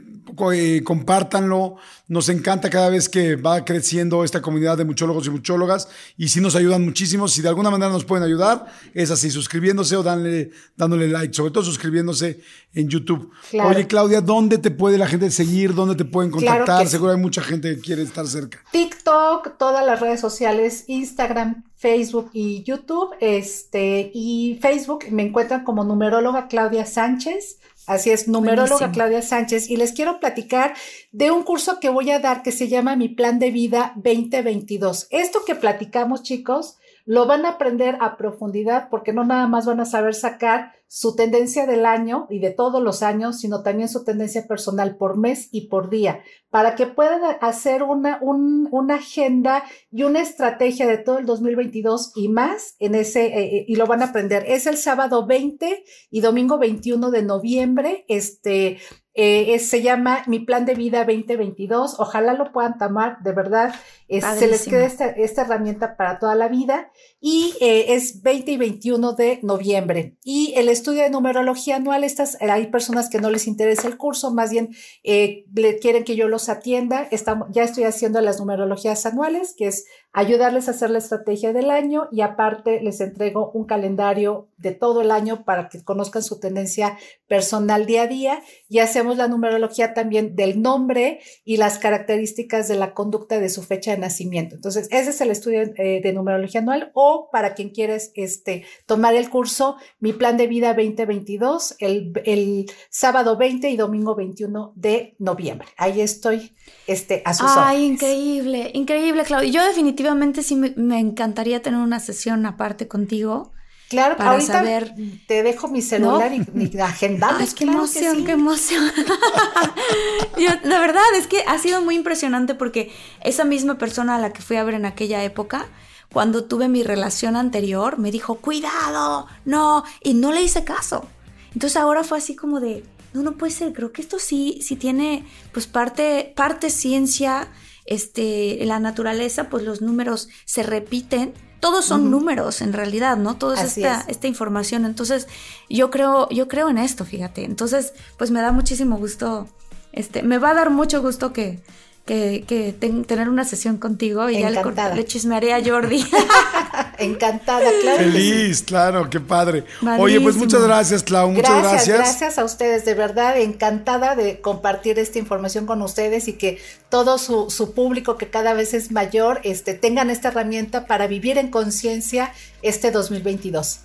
eh, 0.52 0.82
compártanlo. 0.84 1.76
Nos 2.08 2.28
encanta 2.28 2.68
cada 2.70 2.90
vez 2.90 3.08
que 3.08 3.36
va 3.36 3.64
creciendo 3.64 4.24
esta 4.24 4.42
comunidad 4.42 4.76
de 4.76 4.84
muchólogos 4.84 5.26
y 5.26 5.30
muchólogas. 5.30 5.88
Y 6.16 6.28
si 6.28 6.40
nos 6.40 6.54
ayudan 6.56 6.84
muchísimo. 6.84 7.28
Si 7.28 7.42
de 7.42 7.48
alguna 7.48 7.70
manera 7.70 7.90
nos 7.90 8.04
pueden 8.04 8.24
ayudar, 8.24 8.66
es 8.94 9.10
así, 9.10 9.30
suscribiéndose 9.30 9.96
o 9.96 10.02
danle, 10.02 10.50
dándole 10.76 11.08
like. 11.08 11.34
Sobre 11.34 11.52
todo 11.52 11.64
suscribiéndose 11.64 12.40
en 12.74 12.88
YouTube. 12.88 13.30
Claro. 13.50 13.70
Oye, 13.70 13.86
Claudia, 13.86 14.20
¿dónde 14.20 14.58
te 14.58 14.70
puede 14.70 14.98
la 14.98 15.06
gente 15.06 15.30
seguir? 15.30 15.74
¿Dónde 15.74 15.94
te 15.94 16.04
pueden 16.04 16.30
Claro 16.30 16.58
contactar? 16.58 16.86
sí. 16.86 16.92
Seguro 16.92 17.12
hay 17.12 17.18
mucha 17.18 17.42
gente 17.42 17.74
que 17.74 17.80
quiere 17.80 18.02
estar 18.02 18.26
cerca. 18.26 18.58
TikTok, 18.72 19.56
todas 19.58 19.84
las 19.84 20.00
redes 20.00 20.20
sociales, 20.20 20.84
Instagram, 20.88 21.64
Facebook 21.76 22.30
y 22.32 22.62
YouTube. 22.62 23.10
Este, 23.20 24.10
y 24.14 24.58
Facebook 24.60 25.04
me 25.10 25.22
encuentran 25.22 25.64
como 25.64 25.84
numeróloga 25.84 26.48
Claudia 26.48 26.86
Sánchez. 26.86 27.58
Así 27.86 28.10
es, 28.10 28.28
numeróloga 28.28 28.68
Buenísimo. 28.68 28.92
Claudia 28.92 29.22
Sánchez. 29.22 29.68
Y 29.68 29.76
les 29.76 29.92
quiero 29.92 30.20
platicar 30.20 30.74
de 31.10 31.30
un 31.30 31.42
curso 31.42 31.80
que 31.80 31.88
voy 31.88 32.10
a 32.10 32.20
dar 32.20 32.42
que 32.42 32.52
se 32.52 32.68
llama 32.68 32.96
Mi 32.96 33.08
Plan 33.08 33.38
de 33.38 33.50
Vida 33.50 33.92
2022. 33.96 35.08
Esto 35.10 35.44
que 35.44 35.54
platicamos, 35.54 36.22
chicos, 36.22 36.78
lo 37.04 37.26
van 37.26 37.44
a 37.46 37.50
aprender 37.50 37.96
a 38.00 38.16
profundidad 38.16 38.88
porque 38.90 39.12
no 39.12 39.24
nada 39.24 39.46
más 39.48 39.66
van 39.66 39.80
a 39.80 39.84
saber 39.84 40.14
sacar 40.14 40.72
su 40.86 41.16
tendencia 41.16 41.66
del 41.66 41.86
año 41.86 42.26
y 42.28 42.38
de 42.38 42.50
todos 42.50 42.82
los 42.82 43.02
años, 43.02 43.38
sino 43.40 43.62
también 43.62 43.88
su 43.88 44.04
tendencia 44.04 44.46
personal 44.46 44.96
por 44.98 45.16
mes 45.16 45.48
y 45.50 45.68
por 45.68 45.88
día, 45.88 46.20
para 46.50 46.74
que 46.74 46.86
puedan 46.86 47.22
hacer 47.40 47.82
una, 47.82 48.18
un- 48.20 48.68
una 48.70 48.96
agenda 48.96 49.64
y 49.90 50.02
una 50.02 50.20
estrategia 50.20 50.86
de 50.86 50.98
todo 50.98 51.18
el 51.18 51.24
2022 51.24 52.12
y 52.14 52.28
más 52.28 52.76
en 52.78 52.94
ese, 52.94 53.26
eh, 53.26 53.56
eh, 53.56 53.64
y 53.66 53.76
lo 53.76 53.86
van 53.86 54.02
a 54.02 54.06
aprender. 54.06 54.44
Es 54.46 54.66
el 54.66 54.76
sábado 54.76 55.26
20 55.26 55.82
y 56.10 56.20
domingo 56.20 56.58
21 56.58 57.10
de 57.10 57.22
noviembre. 57.22 58.04
Este 58.08 58.78
eh, 59.14 59.54
es- 59.54 59.68
se 59.68 59.82
llama 59.82 60.22
Mi 60.26 60.38
Plan 60.40 60.64
de 60.64 60.74
Vida 60.74 61.04
2022. 61.04 62.00
Ojalá 62.00 62.32
lo 62.34 62.52
puedan 62.52 62.78
tomar, 62.78 63.18
de 63.22 63.32
verdad. 63.32 63.74
es- 64.08 64.24
se 64.40 64.46
les 64.46 64.64
quede 64.70 64.84
esta, 64.86 65.06
esta 65.06 65.42
herramienta 65.42 65.96
para 65.96 66.18
toda 66.18 66.34
la 66.34 66.48
vida. 66.48 66.90
Y 67.24 67.54
eh, 67.60 67.94
es 67.94 68.20
20 68.20 68.50
y 68.50 68.56
21 68.56 69.12
de 69.12 69.38
noviembre. 69.42 70.16
Y 70.24 70.54
el 70.56 70.68
estudio 70.68 71.04
de 71.04 71.10
numerología 71.10 71.76
anual, 71.76 72.02
estas, 72.02 72.34
eh, 72.40 72.50
hay 72.50 72.66
personas 72.66 73.08
que 73.08 73.20
no 73.20 73.30
les 73.30 73.46
interesa 73.46 73.86
el 73.86 73.96
curso, 73.96 74.34
más 74.34 74.50
bien 74.50 74.74
eh, 75.04 75.44
le 75.54 75.78
quieren 75.78 76.02
que 76.02 76.16
yo 76.16 76.26
los 76.26 76.48
atienda. 76.48 77.06
Estamos, 77.12 77.46
ya 77.52 77.62
estoy 77.62 77.84
haciendo 77.84 78.20
las 78.20 78.40
numerologías 78.40 79.06
anuales, 79.06 79.54
que 79.56 79.68
es 79.68 79.84
ayudarles 80.12 80.66
a 80.66 80.72
hacer 80.72 80.90
la 80.90 80.98
estrategia 80.98 81.52
del 81.52 81.70
año 81.70 82.08
y 82.10 82.20
aparte 82.20 82.82
les 82.82 83.00
entrego 83.00 83.50
un 83.52 83.64
calendario 83.64 84.48
de 84.58 84.72
todo 84.72 85.00
el 85.00 85.10
año 85.10 85.44
para 85.44 85.68
que 85.68 85.82
conozcan 85.82 86.22
su 86.22 86.38
tendencia 86.38 86.98
personal 87.26 87.86
día 87.86 88.02
a 88.02 88.06
día 88.06 88.42
y 88.68 88.80
hacemos 88.80 89.16
la 89.16 89.28
numerología 89.28 89.94
también 89.94 90.36
del 90.36 90.60
nombre 90.60 91.20
y 91.44 91.56
las 91.56 91.78
características 91.78 92.68
de 92.68 92.76
la 92.76 92.94
conducta 92.94 93.40
de 93.40 93.48
su 93.48 93.62
fecha 93.62 93.92
de 93.92 93.98
nacimiento. 93.98 94.54
Entonces, 94.54 94.88
ese 94.90 95.10
es 95.10 95.20
el 95.20 95.30
estudio 95.30 95.62
eh, 95.76 96.00
de 96.02 96.12
numerología 96.12 96.60
anual 96.60 96.90
o 96.94 97.11
para 97.32 97.54
quien 97.54 97.70
quieres 97.70 98.10
este, 98.14 98.64
tomar 98.86 99.14
el 99.14 99.28
curso, 99.30 99.76
mi 100.00 100.12
plan 100.12 100.36
de 100.36 100.46
vida 100.46 100.74
2022, 100.74 101.76
el, 101.78 102.12
el 102.24 102.70
sábado 102.90 103.36
20 103.36 103.68
y 103.70 103.76
domingo 103.76 104.14
21 104.14 104.72
de 104.76 105.14
noviembre. 105.18 105.68
Ahí 105.76 106.00
estoy 106.00 106.52
este, 106.86 107.22
a 107.24 107.34
sus 107.34 107.50
Ay, 107.50 107.76
órdenes. 107.76 107.90
increíble, 107.92 108.70
increíble, 108.74 109.22
Claudia. 109.24 109.50
Yo 109.50 109.66
definitivamente 109.66 110.42
sí 110.42 110.56
me, 110.56 110.72
me 110.76 110.98
encantaría 110.98 111.62
tener 111.62 111.80
una 111.80 112.00
sesión 112.00 112.44
aparte 112.46 112.88
contigo. 112.88 113.52
Claro, 113.88 114.16
para 114.16 114.30
ahorita 114.30 114.52
saber- 114.54 114.94
te 115.26 115.42
dejo 115.42 115.68
mi 115.68 115.82
celular 115.82 116.32
y 116.32 116.42
mi 116.54 116.70
agendamos. 116.80 117.42
Ay, 117.42 117.48
qué 117.48 117.64
claro 117.64 117.78
emoción, 117.80 118.16
sí. 118.16 118.24
qué 118.24 118.32
emoción. 118.32 118.84
Yo, 120.38 120.48
la 120.64 120.78
verdad 120.80 121.02
es 121.16 121.26
que 121.26 121.42
ha 121.46 121.58
sido 121.58 121.82
muy 121.82 121.96
impresionante 121.96 122.54
porque 122.54 122.90
esa 123.22 123.44
misma 123.44 123.76
persona 123.78 124.16
a 124.16 124.18
la 124.18 124.32
que 124.32 124.40
fui 124.40 124.56
a 124.56 124.64
ver 124.64 124.74
en 124.76 124.86
aquella 124.86 125.22
época, 125.24 125.66
cuando 126.12 126.44
tuve 126.44 126.68
mi 126.68 126.82
relación 126.82 127.36
anterior, 127.36 127.98
me 127.98 128.10
dijo, 128.10 128.36
cuidado, 128.36 129.26
no, 129.44 129.84
y 130.02 130.14
no 130.14 130.32
le 130.32 130.42
hice 130.42 130.64
caso. 130.64 131.06
Entonces 131.54 131.76
ahora 131.76 132.04
fue 132.04 132.18
así 132.18 132.36
como 132.36 132.60
de, 132.60 132.84
no, 133.12 133.22
no 133.22 133.32
puede 133.32 133.52
ser, 133.52 133.72
creo 133.72 133.92
que 133.92 134.02
esto 134.02 134.18
sí, 134.18 134.60
sí 134.62 134.76
tiene 134.76 135.26
pues 135.52 135.66
parte, 135.66 136.32
parte 136.36 136.70
ciencia, 136.70 137.48
este, 137.84 138.58
la 138.64 138.78
naturaleza, 138.78 139.48
pues 139.48 139.64
los 139.64 139.82
números 139.82 140.28
se 140.44 140.62
repiten. 140.62 141.34
Todos 141.60 141.84
son 141.84 142.10
números 142.10 142.60
en 142.60 142.72
realidad, 142.72 143.16
¿no? 143.16 143.36
Toda 143.36 143.62
esta, 143.62 144.00
es. 144.00 144.08
esta 144.08 144.26
información. 144.26 144.84
Entonces, 144.84 145.28
yo 145.70 145.90
creo, 145.90 146.28
yo 146.30 146.48
creo 146.48 146.68
en 146.68 146.78
esto, 146.78 147.04
fíjate. 147.04 147.44
Entonces, 147.44 147.92
pues 148.18 148.32
me 148.32 148.40
da 148.40 148.50
muchísimo 148.50 148.96
gusto. 148.96 149.48
Este, 149.92 150.24
me 150.24 150.38
va 150.38 150.50
a 150.50 150.54
dar 150.54 150.70
mucho 150.70 151.00
gusto 151.00 151.32
que, 151.32 151.62
que, 152.04 152.44
que 152.48 152.72
ten- 152.72 153.04
tener 153.04 153.28
una 153.28 153.44
sesión 153.44 153.76
contigo 153.76 154.28
y 154.28 154.40
ya 154.40 154.50
le, 154.50 154.58
Encantada. 154.58 154.94
le 154.94 155.04
chismearé 155.04 155.52
a 155.54 155.64
Jordi. 155.64 156.04
Encantada, 156.98 157.70
claro. 157.80 157.98
Feliz, 157.98 158.62
claro, 158.62 159.08
qué 159.10 159.20
padre. 159.20 159.64
Oye, 159.98 160.20
pues 160.20 160.36
muchas 160.36 160.62
gracias, 160.62 161.02
Clau, 161.02 161.30
muchas 161.30 161.48
Gracias, 161.50 161.86
gracias. 161.88 161.98
gracias 161.98 162.38
a 162.38 162.44
ustedes, 162.44 162.84
de 162.84 162.94
verdad, 162.94 163.38
encantada 163.38 164.14
de 164.14 164.40
compartir 164.40 164.98
esta 164.98 165.18
información 165.18 165.66
con 165.66 165.82
ustedes 165.82 166.28
y 166.28 166.34
que 166.34 166.58
todo 166.88 167.18
su, 167.18 167.50
su 167.50 167.72
público, 167.72 168.16
que 168.18 168.28
cada 168.28 168.52
vez 168.54 168.74
es 168.74 168.90
mayor, 168.92 169.40
este, 169.44 169.74
tengan 169.74 170.10
esta 170.10 170.28
herramienta 170.28 170.86
para 170.86 171.06
vivir 171.06 171.38
en 171.38 171.50
conciencia 171.50 172.32
este 172.62 172.90
2022. 172.90 173.80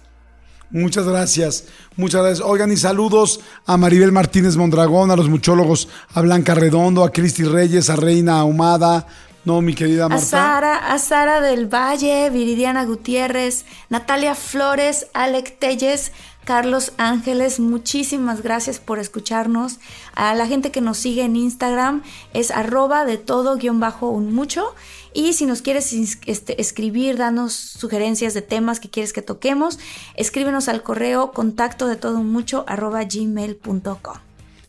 Muchas 0.69 1.07
gracias, 1.07 1.65
muchas 1.95 2.21
gracias. 2.21 2.45
Oigan, 2.45 2.71
y 2.71 2.77
saludos 2.77 3.39
a 3.65 3.77
Maribel 3.77 4.11
Martínez 4.11 4.57
Mondragón, 4.57 5.11
a 5.11 5.15
los 5.15 5.29
muchólogos, 5.29 5.87
a 6.13 6.21
Blanca 6.21 6.55
Redondo, 6.55 7.03
a 7.03 7.11
Cristi 7.11 7.43
Reyes, 7.43 7.89
a 7.89 7.95
Reina 7.95 8.39
Ahumada, 8.39 9.07
no, 9.45 9.61
mi 9.61 9.73
querida 9.73 10.05
A 10.05 10.09
Marta. 10.09 10.25
Sara, 10.25 10.91
a 10.91 10.99
Sara 10.99 11.39
del 11.39 11.73
Valle, 11.73 12.29
Viridiana 12.29 12.83
Gutiérrez, 12.83 13.63
Natalia 13.89 14.35
Flores, 14.35 15.07
Alec 15.13 15.57
Telles, 15.57 16.11
Carlos 16.43 16.91
Ángeles, 16.97 17.61
muchísimas 17.61 18.41
gracias 18.41 18.79
por 18.79 18.99
escucharnos. 18.99 19.79
A 20.15 20.33
la 20.33 20.47
gente 20.47 20.71
que 20.71 20.81
nos 20.81 20.97
sigue 20.97 21.23
en 21.23 21.37
Instagram 21.37 22.03
es 22.33 22.51
arroba 22.51 23.05
de 23.05 23.17
todo 23.17 23.55
guion 23.55 23.79
bajo 23.79 24.09
un 24.09 24.33
mucho. 24.33 24.75
Y 25.13 25.33
si 25.33 25.45
nos 25.45 25.61
quieres 25.61 25.93
este, 26.25 26.61
escribir, 26.61 27.17
danos 27.17 27.53
sugerencias 27.53 28.33
de 28.33 28.41
temas 28.41 28.79
que 28.79 28.89
quieres 28.89 29.13
que 29.13 29.21
toquemos, 29.21 29.79
escríbenos 30.15 30.67
al 30.67 30.83
correo 30.83 31.31
contacto 31.31 31.87
de 31.87 31.95
todo 31.95 32.23
mucho 32.23 32.65
arroba 32.67 33.03
gmail.com. 33.03 34.17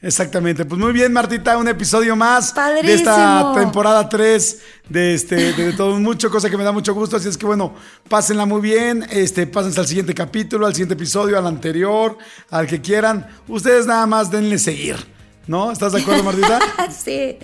Exactamente, 0.00 0.64
pues 0.64 0.80
muy 0.80 0.92
bien, 0.92 1.12
Martita, 1.12 1.58
un 1.58 1.66
episodio 1.66 2.14
más 2.14 2.52
Padrísimo. 2.52 2.86
de 2.86 2.94
esta 2.94 3.52
temporada 3.52 4.08
3 4.08 4.58
de 4.88 5.14
este 5.14 5.52
de, 5.54 5.72
todo 5.72 5.98
mucho, 5.98 6.30
cosa 6.30 6.48
que 6.48 6.56
me 6.56 6.62
da 6.62 6.70
mucho 6.70 6.94
gusto, 6.94 7.16
así 7.16 7.28
es 7.28 7.36
que 7.36 7.46
bueno, 7.46 7.74
pásenla 8.08 8.46
muy 8.46 8.60
bien, 8.60 9.04
este 9.10 9.48
pásense 9.48 9.80
al 9.80 9.88
siguiente 9.88 10.14
capítulo, 10.14 10.66
al 10.66 10.72
siguiente 10.72 10.94
episodio, 10.94 11.36
al 11.36 11.48
anterior, 11.48 12.16
al 12.48 12.68
que 12.68 12.80
quieran. 12.80 13.26
Ustedes 13.48 13.86
nada 13.86 14.06
más 14.06 14.30
denle 14.30 14.60
seguir, 14.60 15.04
¿no? 15.48 15.72
¿Estás 15.72 15.92
de 15.92 16.02
acuerdo, 16.02 16.22
Martita? 16.22 16.60
Sí, 16.90 17.36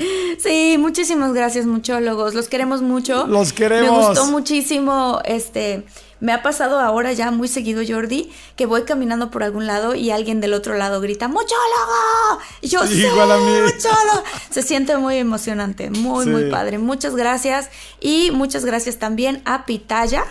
sí, 0.43 0.77
muchísimas 0.79 1.33
gracias, 1.33 1.67
muchólogos. 1.67 2.35
Los 2.35 2.49
queremos 2.49 2.81
mucho. 2.83 3.27
Los 3.27 3.53
queremos. 3.53 3.91
Me 4.01 4.07
gustó 4.09 4.27
muchísimo. 4.27 5.21
Este, 5.25 5.85
me 6.21 6.33
ha 6.33 6.43
pasado 6.43 6.81
ahora 6.81 7.13
ya 7.13 7.31
muy 7.31 7.49
seguido, 7.49 7.83
Jordi, 7.87 8.31
que 8.57 8.67
voy 8.67 8.83
caminando 8.83 9.31
por 9.31 9.43
algún 9.43 9.67
lado 9.67 9.95
y 9.95 10.11
alguien 10.11 10.41
del 10.41 10.55
otro 10.55 10.77
lado 10.77 11.01
grita 11.01 11.29
¡Muchólogo! 11.29 12.41
Y 12.63 12.69
yo, 12.69 12.87
Sí, 12.87 12.95
¡Sí, 12.95 13.07
igual 13.07 13.33
a 13.33 13.37
mí. 13.39 13.53
muchólogo! 13.65 14.23
Se 14.51 14.63
siente 14.63 14.97
muy 14.97 15.17
emocionante, 15.17 15.91
muy, 15.91 16.25
Sí. 16.25 16.31
muy 16.31 16.51
padre. 16.51 16.79
Muchas 16.79 17.15
gracias. 17.17 17.69
Y 18.01 18.31
muchas 18.31 18.65
gracias 18.65 18.99
también 18.99 19.43
a 19.45 19.67
Pitaya, 19.67 20.25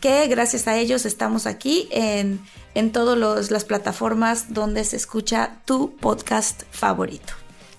que 0.00 0.26
gracias 0.28 0.68
a 0.68 0.76
ellos 0.76 1.06
estamos 1.06 1.46
aquí 1.46 1.88
en, 1.90 2.40
en 2.74 2.92
todas 2.92 3.50
las 3.50 3.64
plataformas 3.64 4.52
donde 4.54 4.84
se 4.84 4.96
escucha 4.96 5.56
tu 5.64 5.96
podcast 5.96 6.62
favorito. 6.70 7.32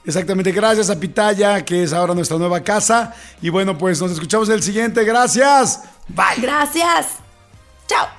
Exactamente, 0.06 0.52
gracias 0.52 0.90
a 0.90 1.00
Pitaya, 1.00 1.64
que 1.64 1.84
es 1.84 1.94
ahora 1.94 2.14
nuestra 2.14 2.38
nueva 2.38 2.64
casa. 2.64 3.14
Y 3.42 3.50
bueno, 3.50 3.78
pues 3.78 4.02
nos 4.02 4.12
escuchamos 4.12 4.48
en 4.50 4.56
el 4.56 4.64
siguiente. 4.64 5.04
Gracias. 5.04 5.82
Bye. 6.08 6.42
Gracias. 6.42 7.08
Chao. 7.88 8.19